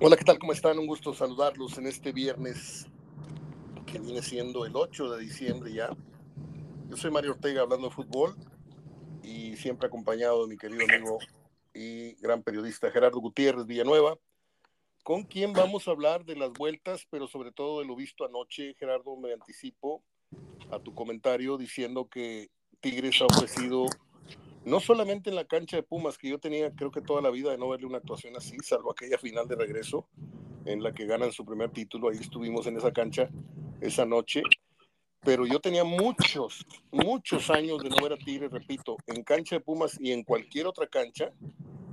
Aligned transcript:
Hola, 0.00 0.16
¿qué 0.16 0.22
tal? 0.22 0.38
¿Cómo 0.38 0.52
están? 0.52 0.78
Un 0.78 0.86
gusto 0.86 1.12
saludarlos 1.12 1.76
en 1.76 1.88
este 1.88 2.12
viernes 2.12 2.86
que 3.84 3.98
viene 3.98 4.22
siendo 4.22 4.64
el 4.64 4.76
8 4.76 5.10
de 5.10 5.20
diciembre 5.20 5.72
ya. 5.72 5.90
Yo 6.88 6.96
soy 6.96 7.10
Mario 7.10 7.32
Ortega 7.32 7.62
hablando 7.62 7.88
de 7.88 7.94
fútbol 7.96 8.36
y 9.24 9.56
siempre 9.56 9.88
acompañado 9.88 10.44
de 10.44 10.50
mi 10.50 10.56
querido 10.56 10.84
amigo 10.84 11.18
y 11.74 12.12
gran 12.20 12.44
periodista 12.44 12.92
Gerardo 12.92 13.18
Gutiérrez 13.18 13.66
Villanueva, 13.66 14.16
con 15.02 15.24
quien 15.24 15.52
vamos 15.52 15.88
a 15.88 15.90
hablar 15.90 16.24
de 16.24 16.36
las 16.36 16.52
vueltas, 16.52 17.04
pero 17.10 17.26
sobre 17.26 17.50
todo 17.50 17.80
de 17.80 17.86
lo 17.86 17.96
visto 17.96 18.24
anoche. 18.24 18.74
Gerardo, 18.74 19.16
me 19.16 19.32
anticipo 19.32 20.04
a 20.70 20.78
tu 20.78 20.94
comentario 20.94 21.58
diciendo 21.58 22.08
que 22.08 22.50
Tigres 22.80 23.20
ha 23.20 23.26
ofrecido 23.26 23.86
no 24.64 24.80
solamente 24.80 25.30
en 25.30 25.36
la 25.36 25.46
cancha 25.46 25.76
de 25.76 25.82
Pumas, 25.82 26.18
que 26.18 26.28
yo 26.28 26.38
tenía 26.38 26.70
creo 26.72 26.90
que 26.90 27.00
toda 27.00 27.22
la 27.22 27.30
vida 27.30 27.50
de 27.50 27.58
no 27.58 27.68
verle 27.68 27.86
una 27.86 27.98
actuación 27.98 28.36
así, 28.36 28.56
salvo 28.62 28.92
aquella 28.92 29.18
final 29.18 29.46
de 29.48 29.56
regreso 29.56 30.08
en 30.64 30.82
la 30.82 30.92
que 30.92 31.06
ganan 31.06 31.32
su 31.32 31.44
primer 31.44 31.70
título, 31.70 32.08
ahí 32.08 32.18
estuvimos 32.18 32.66
en 32.66 32.76
esa 32.76 32.92
cancha 32.92 33.28
esa 33.80 34.04
noche, 34.04 34.42
pero 35.20 35.46
yo 35.46 35.60
tenía 35.60 35.84
muchos, 35.84 36.66
muchos 36.90 37.50
años 37.50 37.82
de 37.82 37.90
no 37.90 37.96
ver 38.02 38.12
a 38.12 38.16
Tigres, 38.16 38.50
repito, 38.50 38.96
en 39.06 39.22
cancha 39.22 39.56
de 39.56 39.60
Pumas 39.60 39.96
y 40.00 40.12
en 40.12 40.24
cualquier 40.24 40.66
otra 40.66 40.86
cancha, 40.86 41.32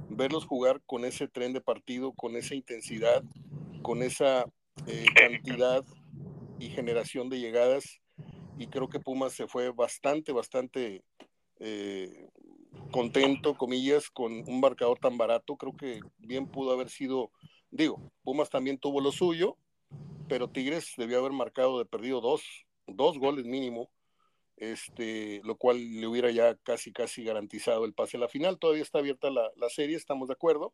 verlos 0.10 0.46
jugar 0.46 0.82
con 0.86 1.06
ese 1.06 1.28
tren 1.28 1.54
de 1.54 1.62
partido, 1.62 2.14
con 2.14 2.36
esa 2.36 2.56
intensidad, 2.56 3.24
con 3.82 4.02
esa 4.02 4.46
eh, 4.88 5.06
cantidad 5.16 5.84
y 6.60 6.70
generación 6.70 7.30
de 7.30 7.40
llegadas, 7.40 8.02
y 8.58 8.68
creo 8.68 8.90
que 8.90 9.00
Pumas 9.00 9.34
se 9.34 9.48
fue 9.48 9.72
bastante, 9.72 10.32
bastante 10.32 11.04
eh, 11.60 12.30
contento, 12.92 13.56
comillas, 13.56 14.10
con 14.10 14.32
un 14.48 14.60
marcador 14.60 15.00
tan 15.00 15.18
barato. 15.18 15.56
Creo 15.58 15.76
que 15.76 16.00
bien 16.18 16.48
pudo 16.48 16.72
haber 16.72 16.90
sido, 16.90 17.32
digo, 17.72 18.12
Pumas 18.24 18.50
también 18.50 18.78
tuvo 18.78 19.02
lo 19.02 19.12
suyo, 19.12 19.58
pero 20.28 20.50
Tigres 20.50 20.94
debió 20.98 21.20
haber 21.20 21.32
marcado 21.32 21.80
de 21.80 21.86
perdido 21.86 22.22
dos, 22.22 22.42
dos 22.88 23.18
goles 23.18 23.46
mínimo, 23.46 23.90
este, 24.58 25.42
lo 25.44 25.58
cual 25.58 26.00
le 26.00 26.08
hubiera 26.08 26.32
ya 26.32 26.56
casi, 26.56 26.92
casi 26.92 27.24
garantizado 27.24 27.86
el 27.86 27.94
pase 27.94 28.18
a 28.18 28.22
la 28.22 28.30
final. 28.30 28.58
Todavía 28.58 28.84
está 28.84 29.00
abierta 29.00 29.30
la, 29.30 29.52
la 29.56 29.70
serie, 29.70 29.96
estamos 29.96 30.28
de 30.30 30.34
acuerdo, 30.34 30.74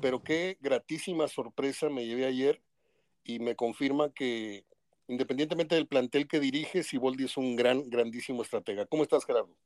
pero 0.00 0.22
qué 0.22 0.58
gratísima 0.60 1.28
sorpresa 1.28 1.88
me 1.88 2.06
llevé 2.06 2.26
ayer 2.26 2.62
y 3.24 3.38
me 3.38 3.56
confirma 3.56 4.12
que 4.12 4.64
independientemente 5.10 5.74
del 5.74 5.88
plantel 5.88 6.28
que 6.28 6.38
dirige, 6.38 6.84
Siboldi 6.84 7.24
es 7.24 7.36
un 7.36 7.56
gran, 7.56 7.90
grandísimo 7.90 8.42
estratega. 8.42 8.86
¿Cómo 8.86 9.02
estás, 9.02 9.24
Gerardo? 9.24 9.56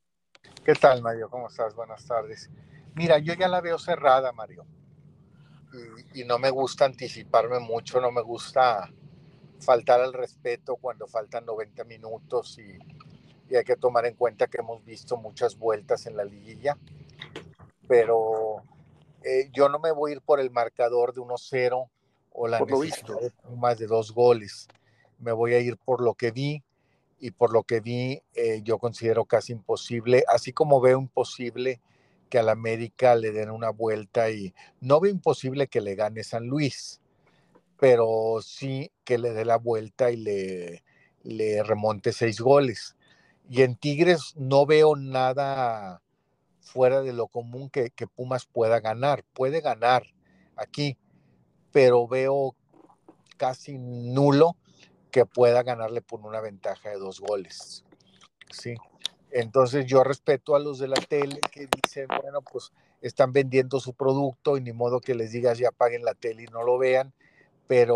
¿Qué 0.64 0.74
tal, 0.74 1.02
Mario? 1.02 1.28
¿Cómo 1.28 1.48
estás? 1.48 1.74
Buenas 1.74 2.06
tardes. 2.06 2.50
Mira, 2.94 3.18
yo 3.18 3.34
ya 3.34 3.48
la 3.48 3.60
veo 3.60 3.78
cerrada, 3.78 4.32
Mario. 4.32 4.64
Y, 6.14 6.22
y, 6.22 6.24
no 6.24 6.38
me 6.38 6.50
gusta 6.50 6.84
anticiparme 6.84 7.58
mucho, 7.58 8.00
no 8.00 8.12
me 8.12 8.22
gusta 8.22 8.88
faltar 9.60 10.00
al 10.00 10.12
respeto 10.12 10.76
cuando 10.76 11.06
faltan 11.06 11.44
90 11.44 11.84
minutos 11.84 12.58
y, 12.58 12.78
y 13.48 13.56
hay 13.56 13.64
que 13.64 13.76
tomar 13.76 14.06
en 14.06 14.14
cuenta 14.14 14.46
que 14.46 14.58
hemos 14.58 14.84
visto 14.84 15.16
muchas 15.16 15.56
vueltas 15.58 16.06
en 16.06 16.16
la 16.16 16.24
liguilla. 16.24 16.76
Pero 17.86 18.62
eh, 19.22 19.50
yo 19.52 19.68
no 19.68 19.78
me 19.78 19.92
voy 19.92 20.12
a 20.12 20.14
ir 20.14 20.22
por 20.22 20.40
el 20.40 20.50
marcador 20.50 21.14
de 21.14 21.20
1-0 21.20 21.90
o 22.32 22.48
la 22.48 22.60
necesidad 22.60 23.20
de 23.20 23.32
más 23.56 23.78
de 23.78 23.86
dos 23.86 24.12
goles. 24.12 24.68
Me 25.18 25.32
voy 25.32 25.54
a 25.54 25.60
ir 25.60 25.76
por 25.76 26.02
lo 26.02 26.14
que 26.14 26.30
vi 26.30 26.62
y 27.18 27.30
por 27.30 27.52
lo 27.52 27.62
que 27.62 27.80
vi, 27.80 28.22
eh, 28.34 28.60
yo 28.62 28.78
considero 28.78 29.24
casi 29.24 29.52
imposible, 29.52 30.24
así 30.28 30.52
como 30.52 30.80
veo 30.80 30.98
imposible 30.98 31.80
que 32.28 32.38
al 32.38 32.48
América 32.48 33.14
le 33.14 33.32
den 33.32 33.50
una 33.50 33.70
vuelta 33.70 34.30
y 34.30 34.54
no 34.80 35.00
veo 35.00 35.12
imposible 35.12 35.68
que 35.68 35.80
le 35.80 35.94
gane 35.94 36.24
San 36.24 36.46
Luis, 36.46 37.00
pero 37.78 38.38
sí 38.42 38.90
que 39.04 39.18
le 39.18 39.32
dé 39.32 39.44
la 39.44 39.56
vuelta 39.56 40.10
y 40.10 40.16
le, 40.16 41.62
remonte 41.62 42.12
seis 42.12 42.40
goles. 42.40 42.96
Y 43.48 43.62
en 43.62 43.76
Tigres 43.76 44.34
no 44.36 44.66
veo 44.66 44.96
nada 44.96 46.02
fuera 46.60 47.02
de 47.02 47.12
lo 47.12 47.28
común 47.28 47.70
que 47.70 48.06
Pumas 48.14 48.46
pueda 48.46 48.80
ganar. 48.80 49.24
Puede 49.34 49.60
ganar 49.60 50.04
aquí, 50.56 50.96
pero 51.72 52.08
veo 52.08 52.56
casi 53.36 53.78
nulo 53.78 54.56
que 55.14 55.26
pueda 55.26 55.62
ganarle 55.62 56.02
por 56.02 56.26
una 56.26 56.40
ventaja 56.40 56.90
de 56.90 56.98
dos 56.98 57.20
goles. 57.20 57.84
Sí. 58.50 58.74
Entonces 59.30 59.86
yo 59.86 60.02
respeto 60.02 60.56
a 60.56 60.58
los 60.58 60.80
de 60.80 60.88
la 60.88 60.96
tele 60.96 61.38
que 61.52 61.68
dicen, 61.68 62.08
bueno, 62.20 62.42
pues 62.42 62.72
están 63.00 63.32
vendiendo 63.32 63.78
su 63.78 63.94
producto 63.94 64.56
y 64.56 64.60
ni 64.60 64.72
modo 64.72 65.00
que 65.00 65.14
les 65.14 65.30
digas 65.30 65.56
ya 65.56 65.70
paguen 65.70 66.04
la 66.04 66.14
tele 66.14 66.42
y 66.42 66.46
no 66.46 66.64
lo 66.64 66.78
vean, 66.78 67.14
pero 67.68 67.94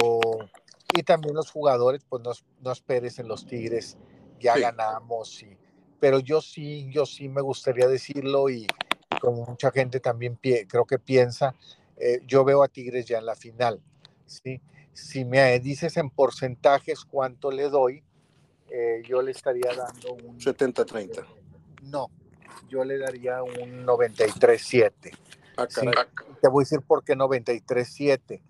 y 0.94 1.02
también 1.02 1.34
los 1.34 1.50
jugadores, 1.50 2.04
pues 2.08 2.22
no, 2.22 2.30
no 2.60 2.70
esperes 2.70 3.18
en 3.18 3.26
los 3.26 3.46
Tigres, 3.46 3.98
ya 4.38 4.54
Sí. 4.54 4.60
ganamos, 4.60 5.42
y, 5.42 5.58
pero 5.98 6.20
yo 6.20 6.40
sí, 6.40 6.88
yo 6.92 7.04
sí 7.04 7.28
me 7.28 7.40
gustaría 7.40 7.88
decirlo 7.88 8.48
y, 8.48 8.64
como 9.20 9.44
mucha 9.44 9.72
gente 9.72 9.98
también 9.98 10.36
pie, 10.36 10.68
creo 10.68 10.84
que 10.84 11.00
piensa, 11.00 11.52
eh, 11.96 12.20
yo 12.28 12.44
veo 12.44 12.62
a 12.62 12.68
Tigres 12.68 13.06
ya 13.06 13.18
en 13.18 13.26
la 13.26 13.34
final, 13.34 13.82
¿sí? 14.24 14.60
Si 14.98 15.25
me 15.25 15.59
dices 15.60 15.97
en 15.97 16.10
porcentajes 16.10 17.04
cuánto 17.04 17.50
le 17.50 17.70
doy, 17.70 18.03
eh, 18.69 19.03
yo 19.06 19.22
le 19.22 19.31
estaría 19.31 19.72
dando 19.75 20.12
un 20.12 20.38
70-30. 20.38 21.25
no, 21.84 22.10
yo 22.69 22.84
le 22.84 22.98
daría 22.98 23.42
un 23.42 23.87
93-7. 23.87 25.16
Ah, 25.56 25.66
Sí, 25.69 25.87
te 26.42 26.48
voy 26.48 26.62
a 26.62 26.64
decir 26.64 26.82
por 26.82 27.04
qué 27.04 27.14
93-7. 27.16 28.41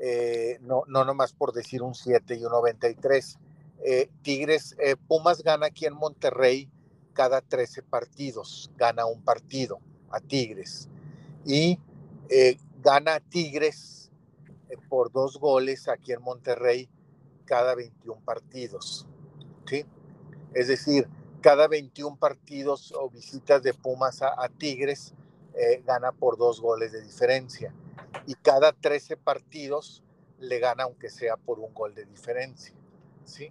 Eh, 0.00 0.58
no, 0.62 0.82
no 0.88 1.04
nomás 1.04 1.32
por 1.32 1.52
decir 1.52 1.82
un 1.82 1.94
7 1.94 2.34
y 2.36 2.44
un 2.44 2.52
93. 2.52 3.38
Eh, 3.84 4.10
Tigres, 4.22 4.76
Pumas 5.06 5.42
gana 5.42 5.66
aquí 5.66 5.86
en 5.86 5.94
Monterrey 5.94 6.68
cada 7.12 7.40
13 7.42 7.82
partidos, 7.82 8.70
gana 8.76 9.06
un 9.06 9.22
partido 9.22 9.78
a 10.10 10.20
Tigres. 10.20 10.88
Y 11.44 11.78
gana 12.82 13.14
a 13.16 13.20
Tigres 13.20 14.07
por 14.76 15.10
dos 15.12 15.38
goles 15.38 15.88
aquí 15.88 16.12
en 16.12 16.22
Monterrey 16.22 16.88
cada 17.44 17.74
21 17.74 18.20
partidos. 18.24 19.06
¿sí? 19.66 19.84
Es 20.54 20.68
decir, 20.68 21.08
cada 21.40 21.68
21 21.68 22.16
partidos 22.16 22.92
o 22.92 23.08
visitas 23.08 23.62
de 23.62 23.74
Pumas 23.74 24.22
a, 24.22 24.34
a 24.42 24.48
Tigres 24.48 25.14
eh, 25.54 25.82
gana 25.86 26.12
por 26.12 26.36
dos 26.36 26.60
goles 26.60 26.92
de 26.92 27.02
diferencia. 27.02 27.72
Y 28.26 28.34
cada 28.34 28.72
13 28.72 29.16
partidos 29.16 30.02
le 30.38 30.58
gana 30.58 30.84
aunque 30.84 31.10
sea 31.10 31.36
por 31.36 31.58
un 31.58 31.72
gol 31.74 31.94
de 31.94 32.04
diferencia. 32.04 32.74
¿sí? 33.24 33.50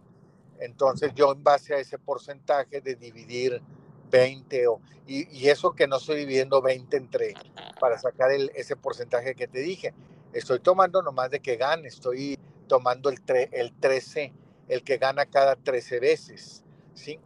Entonces 0.60 1.14
yo 1.16 1.32
en 1.32 1.44
base 1.44 1.74
a 1.74 1.80
ese 1.80 2.00
porcentaje 2.00 2.82
de 2.82 2.96
dividir 2.96 3.62
20 4.10 4.68
o, 4.68 4.82
y, 5.06 5.28
y 5.38 5.50
eso 5.50 5.74
que 5.74 5.88
no 5.88 5.98
estoy 5.98 6.20
dividiendo 6.20 6.62
20 6.62 6.98
entre 6.98 7.34
para 7.80 7.98
sacar 7.98 8.32
el, 8.32 8.52
ese 8.56 8.76
porcentaje 8.76 9.36
que 9.36 9.48
te 9.48 9.60
dije. 9.60 9.94
Estoy 10.34 10.60
tomando 10.60 11.02
nomás 11.02 11.32
de 11.32 11.40
que 11.40 11.56
gane, 11.56 11.88
estoy 11.88 12.38
tomando 12.68 13.10
el, 13.10 13.22
tre, 13.22 13.50
el 13.52 13.74
13, 13.74 14.34
el 14.68 14.84
que 14.84 14.98
gana 14.98 15.26
cada 15.26 15.56
13 15.56 16.00
veces. 16.00 16.64
¿sí? 16.94 17.20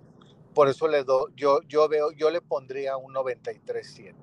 Por 0.53 0.67
eso 0.67 0.87
le 0.87 1.03
doy, 1.03 1.31
yo, 1.35 1.61
yo 1.63 1.87
veo, 1.87 2.11
yo 2.11 2.29
le 2.29 2.41
pondría 2.41 2.97
un 2.97 3.13
93.7. 3.13 4.13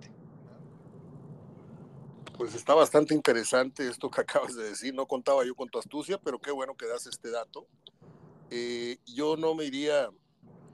Pues 2.37 2.55
está 2.55 2.75
bastante 2.75 3.15
interesante 3.15 3.89
esto 3.89 4.11
que 4.11 4.21
acabas 4.23 4.55
de 4.55 4.65
decir. 4.65 4.95
No 4.95 5.07
contaba 5.07 5.45
yo 5.45 5.55
con 5.55 5.69
tu 5.69 5.79
astucia, 5.79 6.19
pero 6.19 6.39
qué 6.39 6.53
bueno 6.53 6.77
que 6.77 6.87
das 6.87 7.07
este 7.07 7.31
dato. 7.31 7.67
Eh, 8.51 8.99
yo 9.07 9.37
no 9.37 9.55
me 9.55 9.65
iría, 9.65 10.09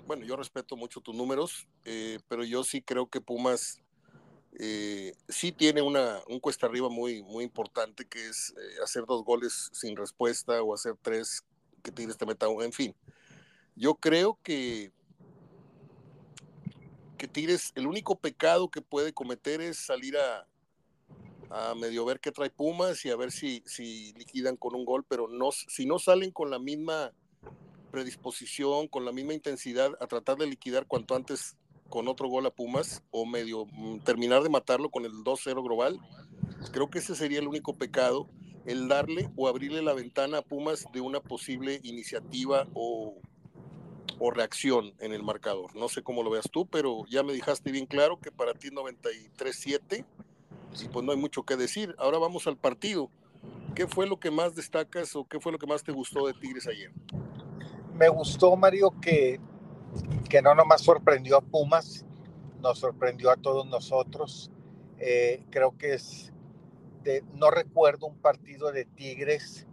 bueno, 0.07 0.25
yo 0.25 0.37
respeto 0.37 0.77
mucho 0.77 1.01
tus 1.01 1.15
números, 1.15 1.67
eh, 1.85 2.21
pero 2.29 2.45
yo 2.45 2.63
sí 2.63 2.83
creo 2.83 3.09
que 3.09 3.21
Pumas 3.21 3.81
eh, 4.59 5.15
sí 5.29 5.53
tiene 5.53 5.83
una, 5.83 6.21
un 6.29 6.39
cuesta 6.39 6.67
arriba 6.67 6.89
muy, 6.89 7.23
muy 7.23 7.45
importante, 7.45 8.07
que 8.07 8.29
es 8.29 8.55
eh, 8.57 8.83
hacer 8.83 9.05
dos 9.07 9.25
goles 9.25 9.71
sin 9.73 9.97
respuesta 9.97 10.63
o 10.63 10.75
hacer 10.75 10.95
tres 11.03 11.45
que 11.83 11.91
Tigres 11.91 12.17
te 12.17 12.27
meta, 12.27 12.47
en 12.47 12.73
fin. 12.73 12.95
Yo 13.75 13.97
creo 13.97 14.39
que, 14.43 14.93
que 17.19 17.27
Tigres, 17.27 17.73
el 17.75 17.87
único 17.87 18.17
pecado 18.17 18.71
que 18.71 18.81
puede 18.81 19.13
cometer 19.13 19.61
es 19.61 19.79
salir 19.79 20.17
a, 20.17 20.47
a 21.51 21.75
medio 21.75 22.05
ver 22.05 22.21
qué 22.21 22.31
trae 22.31 22.51
Pumas 22.51 23.05
y 23.05 23.11
a 23.11 23.17
ver 23.17 23.33
si, 23.33 23.63
si 23.67 24.13
liquidan 24.15 24.57
con 24.57 24.75
un 24.75 24.85
gol, 24.85 25.05
pero 25.07 25.29
no, 25.29 25.51
si 25.53 25.85
no 25.85 25.99
salen 25.99 26.31
con 26.31 26.51
la 26.51 26.59
misma 26.59 27.13
predisposición, 27.91 28.89
con 28.89 29.05
la 29.05 29.13
misma 29.13 29.35
intensidad 29.35 29.93
a 30.01 30.07
tratar 30.07 30.37
de 30.37 30.47
liquidar 30.47 30.87
cuanto 30.87 31.15
antes 31.15 31.57
con 31.89 32.09
otro 32.09 32.29
gol 32.29 32.47
a 32.47 32.51
Pumas 32.51 33.03
o 33.11 33.27
medio 33.27 33.67
mm, 33.67 34.01
terminar 34.01 34.43
de 34.43 34.49
matarlo 34.49 34.91
con 34.91 35.05
el 35.05 35.13
2-0 35.13 35.63
global, 35.63 35.99
creo 36.73 36.91
que 36.91 36.99
ese 36.99 37.15
sería 37.15 37.39
el 37.39 37.49
único 37.49 37.75
pecado, 37.75 38.29
el 38.67 38.89
darle 38.89 39.31
o 39.37 39.49
abrirle 39.49 39.83
la 39.83 39.93
ventana 39.93 40.39
a 40.39 40.43
Pumas 40.43 40.87
de 40.93 41.01
una 41.01 41.21
posible 41.21 41.81
iniciativa 41.83 42.67
o, 42.75 43.17
o 44.19 44.31
reacción 44.31 44.95
en 45.01 45.13
el 45.13 45.23
marcador. 45.23 45.75
No 45.77 45.89
sé 45.89 46.03
cómo 46.03 46.23
lo 46.23 46.31
veas 46.31 46.51
tú, 46.51 46.67
pero 46.67 47.05
ya 47.09 47.23
me 47.23 47.33
dejaste 47.33 47.71
bien 47.71 47.87
claro 47.87 48.19
que 48.21 48.33
para 48.33 48.55
ti 48.55 48.69
93-7 48.69 50.05
y 50.83 50.89
pues 50.89 51.05
no 51.05 51.13
hay 51.13 51.19
mucho 51.19 51.45
que 51.45 51.57
decir. 51.57 51.95
Ahora 51.99 52.19
vamos 52.19 52.47
al 52.47 52.57
partido. 52.57 53.11
¿qué 53.75 53.87
fue 53.87 54.07
lo 54.07 54.19
que 54.19 54.31
más 54.31 54.55
destacas 54.55 55.15
o 55.17 55.25
qué 55.25 55.41
fue 55.41 55.53
lo 55.53 55.59
que 55.59 55.67
más 55.67 55.83
te 55.83 55.93
gustó 55.93 56.27
de 56.27 56.35
Tigres 56.35 56.67
ayer? 56.67 56.93
Me 57.95 58.09
gustó, 58.09 58.57
Mario, 58.57 58.93
que, 59.01 59.41
que 60.29 60.43
no 60.43 60.55
nomás 60.55 60.83
sorprendió 60.83 61.37
a 61.37 61.41
Pumas, 61.41 62.05
nos 62.61 62.79
sorprendió 62.79 63.31
a 63.31 63.37
todos 63.37 63.67
nosotros. 63.67 64.51
Eh, 64.99 65.45
creo 65.51 65.77
que 65.77 65.95
es, 65.95 66.33
de, 67.03 67.23
no 67.35 67.51
recuerdo 67.51 68.07
un 68.07 68.17
partido 68.17 68.73
de 68.73 68.85
Tigres 68.85 69.67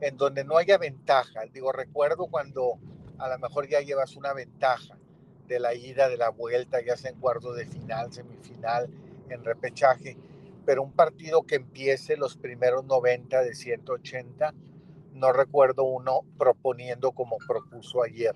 en 0.00 0.16
donde 0.16 0.44
no 0.44 0.56
haya 0.56 0.78
ventaja. 0.78 1.40
Digo, 1.52 1.72
recuerdo 1.72 2.26
cuando 2.26 2.78
a 3.18 3.28
lo 3.28 3.38
mejor 3.38 3.68
ya 3.68 3.80
llevas 3.80 4.16
una 4.16 4.32
ventaja 4.32 4.98
de 5.46 5.60
la 5.60 5.74
ida, 5.74 6.08
de 6.08 6.16
la 6.16 6.30
vuelta, 6.30 6.84
ya 6.84 6.96
sea 6.96 7.10
en 7.10 7.20
cuarto 7.20 7.52
de 7.52 7.66
final, 7.66 8.12
semifinal, 8.12 8.88
en 9.28 9.44
repechaje, 9.44 10.16
pero 10.64 10.82
un 10.82 10.92
partido 10.92 11.42
que 11.44 11.56
empiece 11.56 12.16
los 12.16 12.36
primeros 12.36 12.84
90 12.84 13.42
de 13.42 13.54
180, 13.54 14.54
no 15.12 15.32
recuerdo 15.32 15.84
uno 15.84 16.22
proponiendo 16.36 17.12
como 17.12 17.38
propuso 17.38 18.02
ayer, 18.02 18.34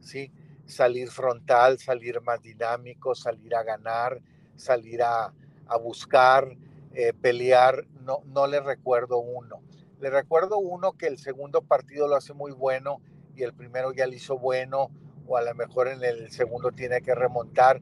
¿sí? 0.00 0.32
Salir 0.68 1.10
frontal, 1.10 1.78
salir 1.78 2.20
más 2.20 2.40
dinámico, 2.40 3.16
salir 3.16 3.56
a 3.56 3.64
ganar, 3.64 4.20
salir 4.54 5.02
a, 5.02 5.32
a 5.66 5.76
buscar, 5.76 6.56
eh, 6.94 7.12
pelear, 7.12 7.86
no, 8.02 8.20
no 8.26 8.46
le 8.46 8.60
recuerdo 8.60 9.18
uno. 9.18 9.60
Le 10.00 10.10
recuerdo 10.10 10.58
uno 10.58 10.92
que 10.92 11.06
el 11.06 11.18
segundo 11.18 11.62
partido 11.62 12.06
lo 12.06 12.16
hace 12.16 12.32
muy 12.32 12.52
bueno 12.52 13.00
y 13.34 13.42
el 13.42 13.52
primero 13.52 13.92
ya 13.92 14.06
lo 14.06 14.14
hizo 14.14 14.38
bueno, 14.38 14.90
o 15.26 15.36
a 15.36 15.42
lo 15.42 15.54
mejor 15.54 15.88
en 15.88 16.02
el 16.02 16.30
segundo 16.30 16.72
tiene 16.72 17.02
que 17.02 17.14
remontar, 17.14 17.80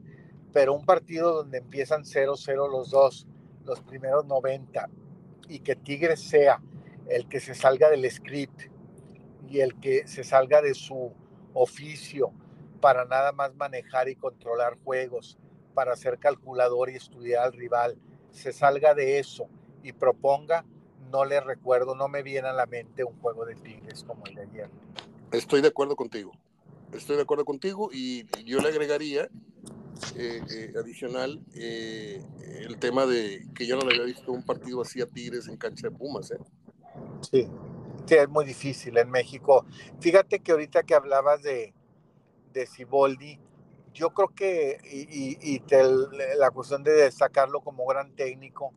pero 0.53 0.73
un 0.73 0.85
partido 0.85 1.33
donde 1.33 1.59
empiezan 1.59 2.03
0-0 2.03 2.71
los 2.71 2.91
dos, 2.91 3.27
los 3.65 3.81
primeros 3.81 4.25
90, 4.25 4.89
y 5.47 5.59
que 5.59 5.75
Tigres 5.75 6.21
sea 6.21 6.61
el 7.07 7.27
que 7.27 7.39
se 7.39 7.55
salga 7.55 7.89
del 7.89 8.09
script 8.11 8.63
y 9.49 9.61
el 9.61 9.79
que 9.79 10.07
se 10.07 10.23
salga 10.23 10.61
de 10.61 10.73
su 10.73 11.13
oficio 11.53 12.33
para 12.77 13.05
nada 13.05 13.31
más 13.31 13.55
manejar 13.55 14.09
y 14.09 14.15
controlar 14.15 14.77
juegos, 14.83 15.37
para 15.73 15.95
ser 15.95 16.17
calculador 16.17 16.89
y 16.89 16.95
estudiar 16.95 17.45
al 17.45 17.53
rival, 17.53 17.97
se 18.31 18.51
salga 18.51 18.93
de 18.93 19.19
eso 19.19 19.47
y 19.83 19.93
proponga, 19.93 20.65
no 21.11 21.25
le 21.25 21.39
recuerdo, 21.39 21.95
no 21.95 22.07
me 22.07 22.23
viene 22.23 22.47
a 22.47 22.53
la 22.53 22.65
mente 22.65 23.03
un 23.03 23.19
juego 23.19 23.45
de 23.45 23.55
Tigres 23.55 24.03
como 24.03 24.25
el 24.25 24.35
de 24.35 24.41
ayer. 24.41 24.69
Estoy 25.31 25.61
de 25.61 25.67
acuerdo 25.67 25.95
contigo, 25.95 26.31
estoy 26.93 27.15
de 27.15 27.23
acuerdo 27.23 27.45
contigo 27.45 27.89
y 27.91 28.25
yo 28.45 28.59
le 28.59 28.69
agregaría 28.69 29.29
eh, 30.15 30.41
eh, 30.49 30.73
adicional 30.79 31.41
eh, 31.55 32.23
el 32.61 32.77
tema 32.77 33.05
de 33.05 33.47
que 33.55 33.65
yo 33.65 33.75
no 33.75 33.85
le 33.85 33.95
había 33.95 34.05
visto 34.05 34.31
un 34.31 34.43
partido 34.43 34.81
así 34.81 35.01
a 35.01 35.07
Tigres 35.07 35.47
en 35.47 35.57
cancha 35.57 35.89
de 35.89 35.95
Pumas. 35.95 36.31
¿eh? 36.31 36.37
Sí, 37.21 37.47
sí, 38.05 38.15
es 38.15 38.29
muy 38.29 38.45
difícil 38.45 38.97
en 38.97 39.09
México. 39.09 39.65
Fíjate 39.99 40.39
que 40.39 40.51
ahorita 40.51 40.83
que 40.83 40.93
hablabas 40.93 41.41
de, 41.41 41.73
de 42.57 42.67
Ciboldi, 42.67 43.39
yo 43.93 44.11
creo 44.11 44.29
que, 44.29 44.79
y, 44.91 45.37
y, 45.41 45.59
te, 45.61 45.83
la 46.37 46.51
cuestión 46.51 46.83
de 46.83 46.91
destacarlo 46.91 47.61
como 47.61 47.85
gran 47.85 48.15
técnico, 48.15 48.73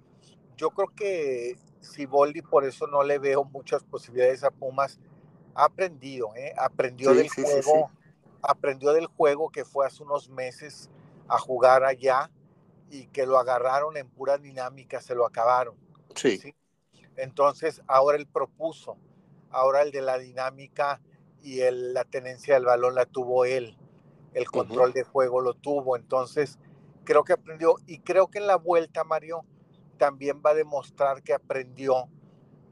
yo 0.57 0.71
creo 0.71 0.89
que 0.95 1.57
Ciboldi, 1.83 2.43
por 2.43 2.65
eso 2.65 2.87
no 2.87 3.03
le 3.03 3.19
veo 3.19 3.45
muchas 3.45 3.83
posibilidades 3.85 4.45
a 4.45 4.51
Pumas, 4.51 4.99
ha 5.55 5.65
aprendido, 5.65 6.35
¿eh? 6.37 6.55
aprendió 6.57 7.11
sí, 7.11 7.17
del 7.17 7.31
sí, 7.31 7.43
juego, 7.43 7.91
sí, 7.93 8.13
aprendió 8.43 8.93
del 8.93 9.07
juego 9.07 9.51
que 9.51 9.65
fue 9.65 9.87
hace 9.87 10.03
unos 10.03 10.29
meses 10.31 10.89
a 11.29 11.39
jugar 11.39 11.85
allá 11.85 12.31
y 12.91 13.07
que 13.09 13.27
lo 13.27 13.39
agarraron 13.39 13.97
en 13.97 14.09
pura 14.09 14.39
dinámica, 14.39 15.01
se 15.01 15.15
lo 15.15 15.27
acabaron. 15.27 15.77
Sí. 16.15 16.39
¿sí? 16.39 16.55
Entonces, 17.17 17.83
ahora 17.87 18.17
él 18.17 18.27
propuso, 18.27 18.97
ahora 19.51 19.83
el 19.83 19.91
de 19.91 20.03
la 20.03 20.19
dinámica 20.19 21.01
y 21.43 21.61
la 21.71 22.05
tenencia 22.05 22.55
del 22.55 22.65
balón 22.65 22.95
la 22.95 23.07
tuvo 23.07 23.45
él, 23.45 23.77
el 24.35 24.51
control 24.51 24.91
uh 24.91 24.93
-huh. 24.93 24.95
de 24.95 25.03
juego 25.03 25.41
lo 25.41 25.55
tuvo, 25.55 25.97
entonces 25.97 26.59
creo 27.05 27.25
que 27.25 27.33
aprendió 27.33 27.75
y 27.87 28.01
creo 28.01 28.29
que 28.29 28.39
en 28.39 28.47
la 28.47 28.57
vuelta, 28.57 29.05
Mario, 29.05 29.45
también 29.99 30.43
va 30.45 30.51
a 30.51 30.55
demostrar 30.55 31.23
que 31.23 31.35
aprendió 31.35 32.09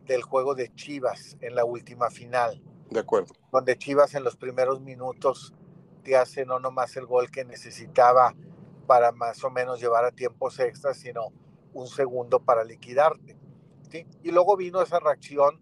del 0.06 0.22
juego 0.22 0.54
de 0.54 0.74
Chivas 0.74 1.36
en 1.40 1.54
la 1.54 1.64
última 1.64 2.10
final. 2.10 2.62
De 2.90 3.00
acuerdo. 3.00 3.34
Donde 3.52 3.76
Chivas 3.76 4.14
en 4.14 4.24
los 4.24 4.36
primeros 4.36 4.80
minutos 4.80 5.52
te 6.02 6.16
hace 6.16 6.46
no 6.46 6.58
nomás 6.58 6.96
el 6.96 7.04
gol 7.04 7.30
que 7.30 7.44
necesitaba 7.44 8.34
para 8.86 9.12
más 9.12 9.44
o 9.44 9.50
menos 9.50 9.80
llevar 9.80 10.06
a 10.06 10.10
tiempos 10.10 10.58
extras, 10.58 10.96
sino 10.96 11.32
un 11.74 11.86
segundo 11.86 12.40
para 12.40 12.64
liquidarte. 12.64 13.36
¿sí? 13.90 14.06
Y 14.22 14.30
luego 14.30 14.56
vino 14.56 14.80
esa 14.80 14.98
reacción 14.98 15.60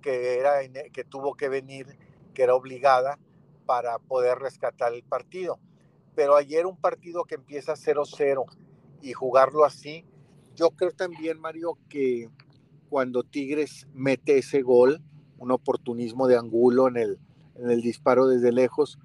que, 0.00 0.38
era, 0.38 0.60
que 0.92 1.04
tuvo 1.04 1.34
que 1.34 1.48
venir, 1.48 1.98
que 2.32 2.42
era 2.42 2.54
obligada 2.54 3.18
para 3.66 3.98
poder 3.98 4.38
rescatar 4.38 4.92
el 4.94 5.02
partido. 5.02 5.58
Pero 6.14 6.36
ayer 6.36 6.66
un 6.66 6.76
partido 6.76 7.24
que 7.24 7.36
empieza 7.36 7.74
0-0 7.74 8.44
y 9.02 9.12
jugarlo 9.12 9.64
así, 9.64 10.04
yo 10.56 10.70
creo 10.70 10.92
también, 10.92 11.40
Mario, 11.40 11.78
que 11.88 12.28
cuando 12.88 13.22
Tigres 13.22 13.86
mete 13.94 14.38
ese 14.38 14.62
gol, 14.62 15.00
un 15.38 15.52
oportunismo 15.52 16.26
de 16.26 16.36
Angulo 16.36 16.88
en 16.88 16.96
el, 16.96 17.18
en 17.56 17.70
el 17.70 17.80
disparo 17.80 18.26
desde 18.26 18.52
lejos, 18.52 18.98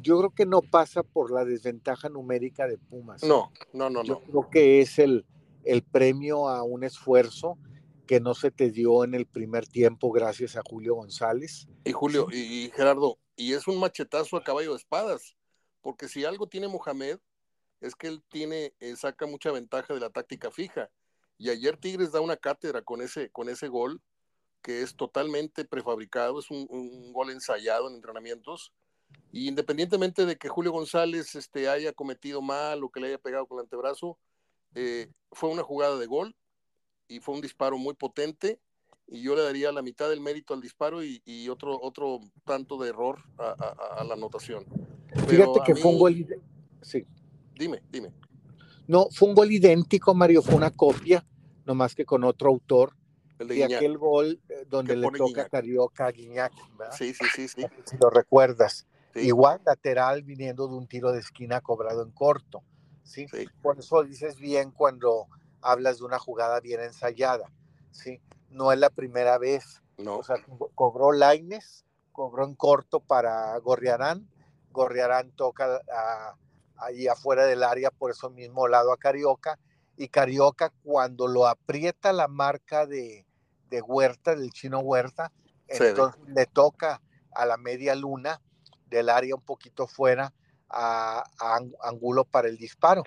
yo 0.00 0.18
creo 0.18 0.30
que 0.30 0.46
no 0.46 0.62
pasa 0.62 1.02
por 1.02 1.30
la 1.30 1.44
desventaja 1.44 2.08
numérica 2.08 2.66
de 2.66 2.78
Pumas. 2.78 3.22
No, 3.22 3.50
no, 3.72 3.88
no, 3.88 4.02
yo 4.02 4.14
no. 4.14 4.20
creo 4.20 4.50
que 4.50 4.80
es 4.80 4.98
el, 4.98 5.24
el 5.64 5.82
premio 5.82 6.48
a 6.48 6.62
un 6.62 6.84
esfuerzo 6.84 7.56
que 8.08 8.20
no 8.20 8.34
se 8.34 8.50
te 8.50 8.70
dio 8.70 9.04
en 9.04 9.14
el 9.14 9.26
primer 9.26 9.68
tiempo 9.68 10.10
gracias 10.10 10.56
a 10.56 10.62
Julio 10.64 10.94
González. 10.94 11.68
Y 11.84 11.92
Julio, 11.92 12.26
y, 12.32 12.72
Gerardo, 12.74 13.18
y 13.36 13.52
es 13.52 13.68
un 13.68 13.78
machetazo 13.78 14.38
a 14.38 14.42
caballo 14.42 14.70
de 14.72 14.78
espadas, 14.78 15.36
porque 15.82 16.08
si 16.08 16.24
algo 16.24 16.48
tiene 16.48 16.68
Mohamed, 16.68 17.18
es 17.80 17.94
que 17.94 18.08
él 18.08 18.22
tiene, 18.30 18.72
eh, 18.80 18.96
saca 18.96 19.26
mucha 19.26 19.52
ventaja 19.52 19.92
de 19.92 20.00
la 20.00 20.08
táctica 20.08 20.50
fija. 20.50 20.90
Y 21.36 21.50
ayer 21.50 21.76
Tigres 21.76 22.10
da 22.10 22.22
una 22.22 22.38
cátedra 22.38 22.80
con 22.80 23.02
ese, 23.02 23.30
con 23.30 23.50
ese 23.50 23.68
gol, 23.68 24.00
que 24.62 24.80
es 24.80 24.96
totalmente 24.96 25.66
prefabricado, 25.66 26.40
es 26.40 26.50
un, 26.50 26.66
un 26.70 27.12
gol 27.12 27.30
ensayado 27.30 27.88
en 27.88 27.94
entrenamientos. 27.94 28.72
Y 29.32 29.48
independientemente 29.48 30.24
de 30.24 30.38
que 30.38 30.48
Julio 30.48 30.72
González 30.72 31.34
este, 31.34 31.68
haya 31.68 31.92
cometido 31.92 32.40
mal 32.40 32.82
o 32.82 32.88
que 32.88 33.00
le 33.00 33.08
haya 33.08 33.18
pegado 33.18 33.46
con 33.46 33.58
el 33.58 33.64
antebrazo, 33.64 34.18
eh, 34.74 35.12
fue 35.30 35.50
una 35.50 35.62
jugada 35.62 35.98
de 35.98 36.06
gol 36.06 36.34
y 37.08 37.20
fue 37.20 37.34
un 37.34 37.40
disparo 37.40 37.78
muy 37.78 37.94
potente. 37.94 38.60
Y 39.06 39.22
yo 39.22 39.34
le 39.34 39.42
daría 39.42 39.72
la 39.72 39.80
mitad 39.80 40.10
del 40.10 40.20
mérito 40.20 40.52
al 40.52 40.60
disparo 40.60 41.02
y, 41.02 41.22
y 41.24 41.48
otro, 41.48 41.80
otro 41.80 42.20
tanto 42.44 42.76
de 42.76 42.90
error 42.90 43.22
a, 43.38 43.54
a, 43.58 44.00
a 44.00 44.04
la 44.04 44.14
anotación. 44.14 44.66
Pero 45.10 45.26
Fíjate 45.26 45.60
que 45.64 45.74
mí... 45.74 45.80
fue 45.80 45.90
un 45.92 45.98
gol. 45.98 46.26
Sí. 46.82 47.06
Dime, 47.54 47.82
dime. 47.90 48.12
No, 48.86 49.08
fue 49.10 49.28
un 49.28 49.34
gol 49.34 49.50
idéntico, 49.50 50.14
Mario, 50.14 50.42
fue 50.42 50.54
una 50.54 50.70
copia, 50.70 51.26
nomás 51.64 51.94
que 51.94 52.04
con 52.04 52.22
otro 52.24 52.50
autor. 52.50 52.94
El 53.38 53.48
de 53.48 53.56
y 53.56 53.62
aquel 53.62 53.96
gol 53.96 54.40
eh, 54.48 54.66
donde 54.68 54.96
le 54.96 55.06
toca 55.10 55.24
Guiñac. 55.24 55.50
Carioca 55.50 56.06
a 56.06 56.10
Guiñac, 56.10 56.52
¿verdad? 56.76 56.94
Sí, 56.96 57.14
sí, 57.14 57.24
sí, 57.34 57.48
sí. 57.48 57.64
Si 57.84 57.96
lo 57.96 58.10
recuerdas. 58.10 58.86
Sí. 59.14 59.20
Igual 59.20 59.60
lateral 59.64 60.22
viniendo 60.22 60.68
de 60.68 60.74
un 60.74 60.86
tiro 60.86 61.12
de 61.12 61.20
esquina 61.20 61.60
cobrado 61.60 62.02
en 62.02 62.10
corto. 62.10 62.62
¿sí? 63.04 63.26
¿sí? 63.32 63.46
Por 63.62 63.78
eso 63.78 64.02
dices 64.04 64.38
bien 64.38 64.70
cuando 64.70 65.28
hablas 65.62 65.98
de 65.98 66.04
una 66.04 66.18
jugada 66.18 66.60
bien 66.60 66.80
ensayada. 66.80 67.50
¿sí? 67.90 68.20
No 68.50 68.72
es 68.72 68.78
la 68.78 68.90
primera 68.90 69.38
vez. 69.38 69.82
No. 69.96 70.18
O 70.18 70.22
sea, 70.22 70.36
cobró 70.74 71.12
Laines, 71.12 71.84
cobró 72.12 72.44
en 72.44 72.54
corto 72.54 73.00
para 73.00 73.56
Gorriarán. 73.58 74.28
Gorriarán 74.70 75.32
toca 75.32 75.80
a, 75.92 76.34
ahí 76.76 77.08
afuera 77.08 77.46
del 77.46 77.62
área 77.62 77.90
por 77.90 78.10
eso 78.10 78.30
mismo 78.30 78.68
lado 78.68 78.92
a 78.92 78.98
Carioca. 78.98 79.58
Y 79.96 80.08
Carioca, 80.08 80.72
cuando 80.84 81.26
lo 81.26 81.46
aprieta 81.46 82.12
la 82.12 82.28
marca 82.28 82.86
de, 82.86 83.26
de 83.68 83.82
Huerta, 83.82 84.36
del 84.36 84.52
chino 84.52 84.78
Huerta, 84.78 85.32
sí. 85.68 85.84
entonces 85.84 86.20
le 86.28 86.46
toca 86.46 87.02
a 87.32 87.46
la 87.46 87.56
media 87.56 87.94
luna 87.96 88.40
del 88.86 89.08
área 89.08 89.34
un 89.34 89.42
poquito 89.42 89.86
fuera 89.86 90.32
a, 90.68 91.24
a, 91.38 91.60
Angulo 91.82 92.24
para 92.24 92.48
el 92.48 92.56
disparo. 92.56 93.02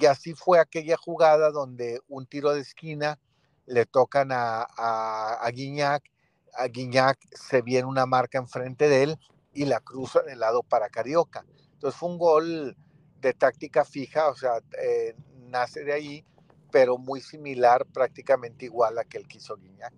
Y 0.00 0.06
así 0.06 0.34
fue 0.34 0.58
aquella 0.58 0.96
jugada 0.96 1.50
donde 1.50 2.00
un 2.08 2.26
tiro 2.26 2.54
de 2.54 2.62
esquina 2.62 3.18
le 3.66 3.84
tocan 3.84 4.32
a, 4.32 4.66
a, 4.76 5.34
a 5.34 5.50
Guiñac, 5.50 6.10
a 6.54 6.66
Guiñac 6.68 7.18
se 7.32 7.60
viene 7.60 7.86
una 7.86 8.06
marca 8.06 8.38
enfrente 8.38 8.88
de 8.88 9.02
él 9.02 9.18
y 9.52 9.66
la 9.66 9.80
cruza 9.80 10.22
de 10.22 10.36
lado 10.36 10.62
para 10.62 10.88
Carioca. 10.88 11.44
Entonces 11.74 12.00
fue 12.00 12.08
un 12.08 12.18
gol 12.18 12.76
de 13.20 13.34
táctica 13.34 13.84
fija, 13.84 14.28
o 14.28 14.34
sea, 14.34 14.62
eh, 14.82 15.14
nace 15.36 15.84
de 15.84 15.92
ahí, 15.92 16.24
pero 16.72 16.96
muy 16.96 17.20
similar, 17.20 17.84
prácticamente 17.86 18.64
igual 18.64 18.98
a 18.98 19.04
que 19.04 19.18
el 19.18 19.28
que 19.28 19.36
hizo 19.36 19.56
Guiñac. 19.56 19.92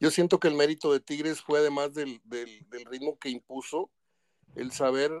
Yo 0.00 0.10
siento 0.10 0.40
que 0.40 0.48
el 0.48 0.54
mérito 0.54 0.90
de 0.92 1.00
Tigres 1.00 1.42
fue 1.42 1.58
además 1.58 1.92
del, 1.92 2.22
del, 2.24 2.66
del, 2.70 2.86
ritmo 2.86 3.18
que 3.18 3.28
impuso, 3.28 3.90
el 4.54 4.72
saber, 4.72 5.12